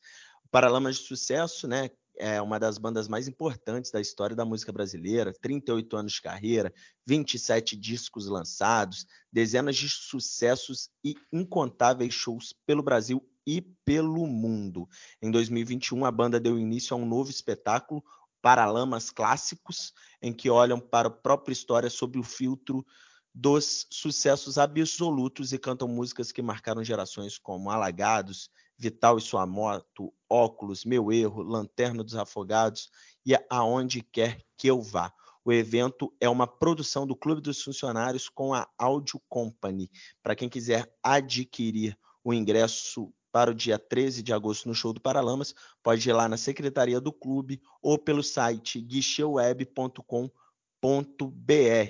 Paralamas 0.48 0.98
de 0.98 1.06
Sucesso, 1.06 1.66
né, 1.66 1.90
é 2.16 2.40
uma 2.40 2.60
das 2.60 2.78
bandas 2.78 3.08
mais 3.08 3.26
importantes 3.26 3.90
da 3.90 4.00
história 4.00 4.36
da 4.36 4.44
música 4.44 4.70
brasileira, 4.70 5.34
38 5.42 5.96
anos 5.96 6.12
de 6.12 6.22
carreira, 6.22 6.72
27 7.04 7.76
discos 7.76 8.28
lançados, 8.28 9.04
dezenas 9.32 9.74
de 9.74 9.88
sucessos 9.88 10.88
e 11.04 11.16
incontáveis 11.32 12.14
shows 12.14 12.54
pelo 12.64 12.80
Brasil 12.80 13.20
e 13.46 13.60
pelo 13.84 14.26
mundo. 14.26 14.88
Em 15.22 15.30
2021, 15.30 16.04
a 16.04 16.10
banda 16.10 16.40
deu 16.40 16.58
início 16.58 16.94
a 16.94 16.98
um 16.98 17.06
novo 17.06 17.30
espetáculo, 17.30 18.02
Paralamas 18.42 19.10
Clássicos, 19.10 19.92
em 20.20 20.32
que 20.32 20.50
olham 20.50 20.80
para 20.80 21.08
a 21.08 21.10
própria 21.10 21.52
história 21.52 21.88
sob 21.88 22.18
o 22.18 22.22
filtro 22.22 22.84
dos 23.32 23.86
sucessos 23.90 24.56
absolutos 24.56 25.52
e 25.52 25.58
cantam 25.58 25.86
músicas 25.86 26.32
que 26.32 26.40
marcaram 26.40 26.82
gerações 26.82 27.36
como 27.36 27.70
Alagados, 27.70 28.50
Vital 28.78 29.18
e 29.18 29.20
Sua 29.20 29.46
Moto, 29.46 30.12
Óculos, 30.28 30.84
Meu 30.84 31.12
Erro, 31.12 31.42
Lanterna 31.42 32.02
dos 32.02 32.16
Afogados 32.16 32.90
e 33.24 33.34
Aonde 33.50 34.02
Quer 34.02 34.42
Que 34.56 34.68
Eu 34.68 34.80
Vá. 34.80 35.12
O 35.44 35.52
evento 35.52 36.12
é 36.20 36.28
uma 36.28 36.46
produção 36.46 37.06
do 37.06 37.14
Clube 37.14 37.40
dos 37.40 37.62
Funcionários 37.62 38.28
com 38.28 38.52
a 38.52 38.68
Audio 38.78 39.20
Company. 39.28 39.90
Para 40.22 40.34
quem 40.34 40.48
quiser 40.48 40.92
adquirir 41.02 41.96
o 42.24 42.34
ingresso 42.34 43.14
para 43.36 43.50
o 43.50 43.54
dia 43.54 43.78
13 43.78 44.22
de 44.22 44.32
agosto 44.32 44.66
no 44.66 44.74
show 44.74 44.94
do 44.94 45.00
Paralamas, 45.00 45.54
pode 45.82 46.08
ir 46.08 46.12
lá 46.14 46.26
na 46.26 46.38
secretaria 46.38 46.98
do 46.98 47.12
clube 47.12 47.60
ou 47.82 47.98
pelo 47.98 48.22
site 48.22 48.80
guicheweb.com.br. 48.80 50.24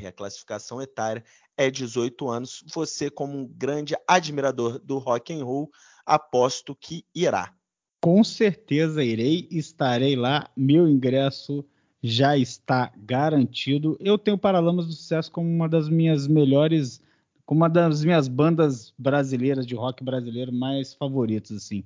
A 0.08 0.10
classificação 0.10 0.82
etária 0.82 1.22
é 1.56 1.70
18 1.70 2.28
anos. 2.28 2.64
Você, 2.74 3.08
como 3.08 3.38
um 3.38 3.46
grande 3.46 3.94
admirador 4.08 4.80
do 4.80 4.98
rock 4.98 5.32
and 5.32 5.44
roll, 5.44 5.70
aposto 6.04 6.74
que 6.74 7.04
irá. 7.14 7.54
Com 8.00 8.24
certeza 8.24 9.04
irei, 9.04 9.46
estarei 9.48 10.16
lá. 10.16 10.50
Meu 10.56 10.88
ingresso 10.88 11.64
já 12.02 12.36
está 12.36 12.92
garantido. 12.96 13.96
Eu 14.00 14.18
tenho 14.18 14.36
Paralamas 14.36 14.86
do 14.86 14.92
Sucesso 14.92 15.30
como 15.30 15.48
uma 15.48 15.68
das 15.68 15.88
minhas 15.88 16.26
melhores 16.26 17.00
como 17.46 17.60
uma 17.60 17.70
das 17.70 18.04
minhas 18.04 18.26
bandas 18.26 18.92
brasileiras 18.98 19.64
de 19.64 19.76
rock 19.76 20.02
brasileiro 20.02 20.52
mais 20.52 20.92
favoritas, 20.92 21.56
assim. 21.56 21.84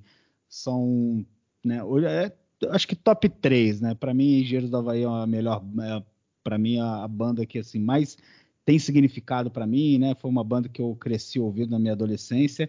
São, 0.49 1.23
né, 1.63 1.77
é, 2.03 2.33
acho 2.71 2.87
que 2.87 2.95
top 2.95 3.29
3, 3.29 3.79
né? 3.79 3.93
Para 3.93 4.13
mim, 4.13 4.39
Engenheiros 4.39 4.71
do 4.71 4.77
Havaí 4.77 5.03
é 5.03 5.05
a 5.05 5.27
melhor, 5.27 5.63
é, 5.81 6.03
para 6.43 6.57
mim, 6.57 6.79
a, 6.79 7.03
a, 7.03 7.07
banda 7.07 7.45
que, 7.45 7.59
assim, 7.59 7.79
mais 7.79 8.17
tem 8.65 8.79
significado 8.79 9.51
para 9.51 9.67
mim, 9.67 9.99
né? 9.99 10.15
Foi 10.15 10.31
uma 10.31 10.43
banda 10.43 10.67
que 10.67 10.81
eu 10.81 10.95
cresci 10.95 11.39
ouvindo 11.39 11.69
na 11.69 11.79
minha 11.79 11.93
adolescência. 11.93 12.67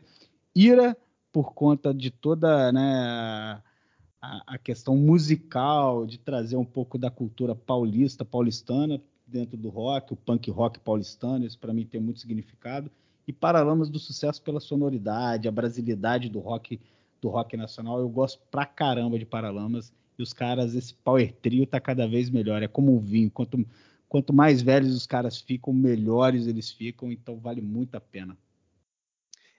Ira, 0.55 0.95
por 1.33 1.55
conta 1.55 1.95
de 1.95 2.11
toda, 2.11 2.71
né, 2.73 3.63
a, 4.21 4.43
a 4.47 4.59
questão 4.59 4.97
musical, 4.99 6.05
de 6.07 6.19
trazer 6.19 6.57
um 6.57 6.65
pouco 6.65 6.99
da 6.99 7.11
cultura 7.11 7.55
paulista, 7.55 8.23
paulistana, 8.23 9.01
dentro 9.33 9.57
do 9.57 9.69
rock, 9.69 10.13
o 10.13 10.17
punk 10.17 10.51
rock 10.51 10.79
paulistano, 10.79 11.45
isso 11.45 11.59
para 11.59 11.73
mim 11.73 11.85
tem 11.85 12.01
muito 12.01 12.21
significado. 12.21 12.91
E 13.27 13.33
Paralamas 13.33 13.89
do 13.89 13.99
Sucesso 13.99 14.43
pela 14.43 14.61
sonoridade, 14.61 15.49
a 15.49 15.51
brasilidade 15.51 16.29
do 16.29 16.39
rock 16.39 16.79
do 17.21 17.29
rock 17.29 17.57
nacional. 17.57 18.01
Eu 18.01 18.09
gosto 18.09 18.41
pra 18.51 18.67
caramba 18.67 19.19
de 19.19 19.25
Paralamas. 19.25 19.93
E 20.19 20.23
os 20.23 20.33
caras, 20.33 20.75
esse 20.75 20.93
power 20.93 21.33
trio 21.41 21.65
tá 21.65 21.81
cada 21.81 22.07
vez 22.07 22.29
melhor. 22.29 22.63
É 22.63 22.69
como 22.69 22.95
um 22.95 22.99
vinho. 22.99 23.31
Quanto, 23.31 23.65
quanto 24.09 24.33
mais 24.33 24.61
velhos 24.61 24.95
os 24.95 25.07
caras 25.07 25.41
ficam, 25.41 25.73
melhores 25.73 26.47
eles 26.47 26.71
ficam. 26.71 27.11
Então 27.11 27.39
vale 27.39 27.63
muito 27.63 27.95
a 27.95 28.01
pena. 28.01 28.37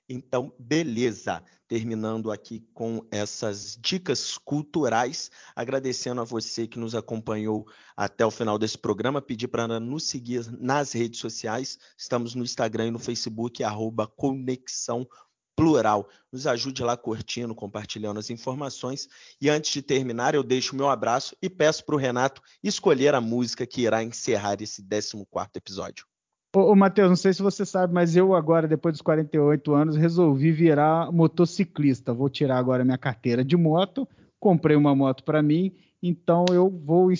Então, 0.07 0.53
beleza. 0.59 1.43
Terminando 1.67 2.31
aqui 2.31 2.67
com 2.73 3.05
essas 3.09 3.77
dicas 3.81 4.37
culturais, 4.37 5.31
agradecendo 5.55 6.21
a 6.21 6.25
você 6.25 6.67
que 6.67 6.77
nos 6.77 6.93
acompanhou 6.93 7.65
até 7.95 8.25
o 8.25 8.29
final 8.29 8.59
desse 8.59 8.77
programa, 8.77 9.21
pedir 9.21 9.47
para 9.47 9.79
nos 9.79 10.03
seguir 10.03 10.45
nas 10.59 10.91
redes 10.91 11.19
sociais. 11.19 11.79
Estamos 11.97 12.35
no 12.35 12.43
Instagram 12.43 12.87
e 12.87 12.91
no 12.91 12.99
Facebook, 12.99 13.63
arroba 13.63 14.05
Conexão 14.05 15.07
Plural. 15.55 16.07
Nos 16.31 16.45
ajude 16.45 16.83
lá 16.83 16.97
curtindo, 16.97 17.55
compartilhando 17.55 18.19
as 18.19 18.29
informações. 18.29 19.07
E 19.39 19.49
antes 19.49 19.71
de 19.71 19.81
terminar, 19.81 20.35
eu 20.35 20.43
deixo 20.43 20.75
meu 20.75 20.89
abraço 20.89 21.35
e 21.41 21.49
peço 21.49 21.85
para 21.85 21.95
o 21.95 21.99
Renato 21.99 22.41
escolher 22.61 23.15
a 23.15 23.21
música 23.21 23.65
que 23.65 23.81
irá 23.81 24.03
encerrar 24.03 24.61
esse 24.61 24.83
14 24.83 25.23
episódio. 25.55 26.12
Ô, 26.55 26.71
ô 26.71 26.75
Matheus, 26.75 27.09
não 27.09 27.15
sei 27.15 27.33
se 27.33 27.41
você 27.41 27.65
sabe, 27.65 27.93
mas 27.93 28.15
eu 28.15 28.35
agora, 28.35 28.67
depois 28.67 28.93
dos 28.93 29.01
48 29.01 29.73
anos, 29.73 29.95
resolvi 29.95 30.51
virar 30.51 31.11
motociclista. 31.11 32.13
Vou 32.13 32.29
tirar 32.29 32.57
agora 32.57 32.85
minha 32.85 32.97
carteira 32.97 33.43
de 33.43 33.57
moto, 33.57 34.07
comprei 34.39 34.75
uma 34.75 34.95
moto 34.95 35.23
para 35.23 35.41
mim, 35.41 35.75
então 36.01 36.45
eu 36.51 36.69
vou. 36.69 37.11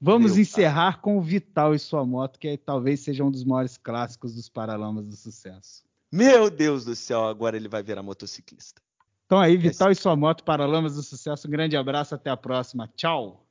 Vamos 0.00 0.34
Meu 0.34 0.42
encerrar 0.42 0.92
pai. 0.92 1.02
com 1.02 1.18
o 1.18 1.20
Vital 1.20 1.74
e 1.74 1.78
sua 1.78 2.04
moto, 2.04 2.38
que 2.38 2.56
talvez 2.56 3.00
seja 3.00 3.24
um 3.24 3.30
dos 3.32 3.42
maiores 3.42 3.76
clássicos 3.76 4.36
dos 4.36 4.48
Paralamas 4.48 5.04
do 5.06 5.16
Sucesso. 5.16 5.82
Meu 6.12 6.48
Deus 6.48 6.84
do 6.84 6.94
céu, 6.94 7.24
agora 7.24 7.56
ele 7.56 7.68
vai 7.68 7.82
virar 7.82 8.02
motociclista. 8.02 8.80
Então 9.26 9.38
aí, 9.38 9.56
Vital 9.56 9.90
Esse... 9.90 10.00
e 10.00 10.02
sua 10.02 10.14
moto 10.14 10.44
Paralamas 10.44 10.94
do 10.94 11.02
Sucesso. 11.02 11.48
Um 11.48 11.50
grande 11.50 11.76
abraço, 11.76 12.14
até 12.14 12.30
a 12.30 12.36
próxima. 12.36 12.88
Tchau. 12.96 13.44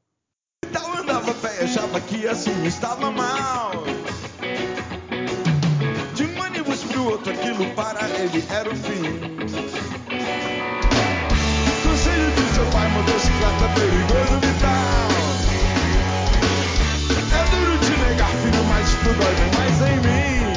Vital 0.65 0.97
andava 0.97 1.33
pé, 1.35 1.63
achava 1.63 1.99
que 1.99 2.25
assim 2.27 2.65
estava 2.65 3.11
mal. 3.11 3.66
Para 7.65 8.07
ele 8.09 8.43
era 8.49 8.69
o 8.69 8.75
fim. 8.75 9.01
Conselho 11.83 12.31
de 12.31 12.41
seu 12.53 12.65
pai, 12.67 12.87
motocicleta 12.89 13.69
perigoso 13.73 14.39
vital. 14.41 15.07
É 17.33 17.43
duro 17.49 17.77
te 17.79 17.91
negar, 17.99 18.29
filho, 18.29 18.63
mas 18.69 18.89
tudo 19.03 19.17
dói 19.17 19.35
mais 19.57 19.81
em 19.81 19.97
mim. 20.05 20.53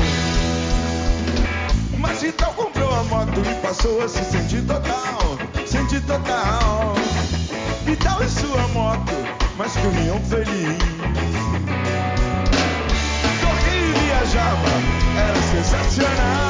Mas 1.98 2.22
então 2.22 2.53
comprou 2.53 2.92
a 2.94 3.03
moto 3.05 3.40
e 3.40 3.55
passou 3.66 4.03
a 4.05 4.09
se 4.09 4.22
sentir 4.24 4.62
total, 4.66 5.38
sentir 5.66 6.03
total. 6.03 6.94
Vital 7.86 8.22
e 8.22 8.28
sua 8.28 8.68
moto, 8.68 9.14
mas 9.57 9.72
corriam 9.72 10.20
feliz. 10.24 10.78
Corria 13.40 13.74
e 13.74 13.92
viajava, 14.05 14.68
era 15.16 15.40
sensacional. 15.51 16.49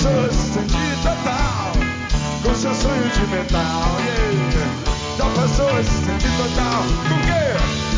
A 0.00 0.32
se 0.32 0.52
sentir 0.54 0.96
total 1.02 1.72
com 2.42 2.54
seu 2.54 2.74
sonho 2.74 3.10
de 3.10 3.26
metal. 3.26 3.98
Yeah. 4.00 5.18
Já 5.18 5.26
passou 5.38 5.68
a 5.68 5.82
se 5.82 5.90
total 6.38 6.84
com 7.06 7.89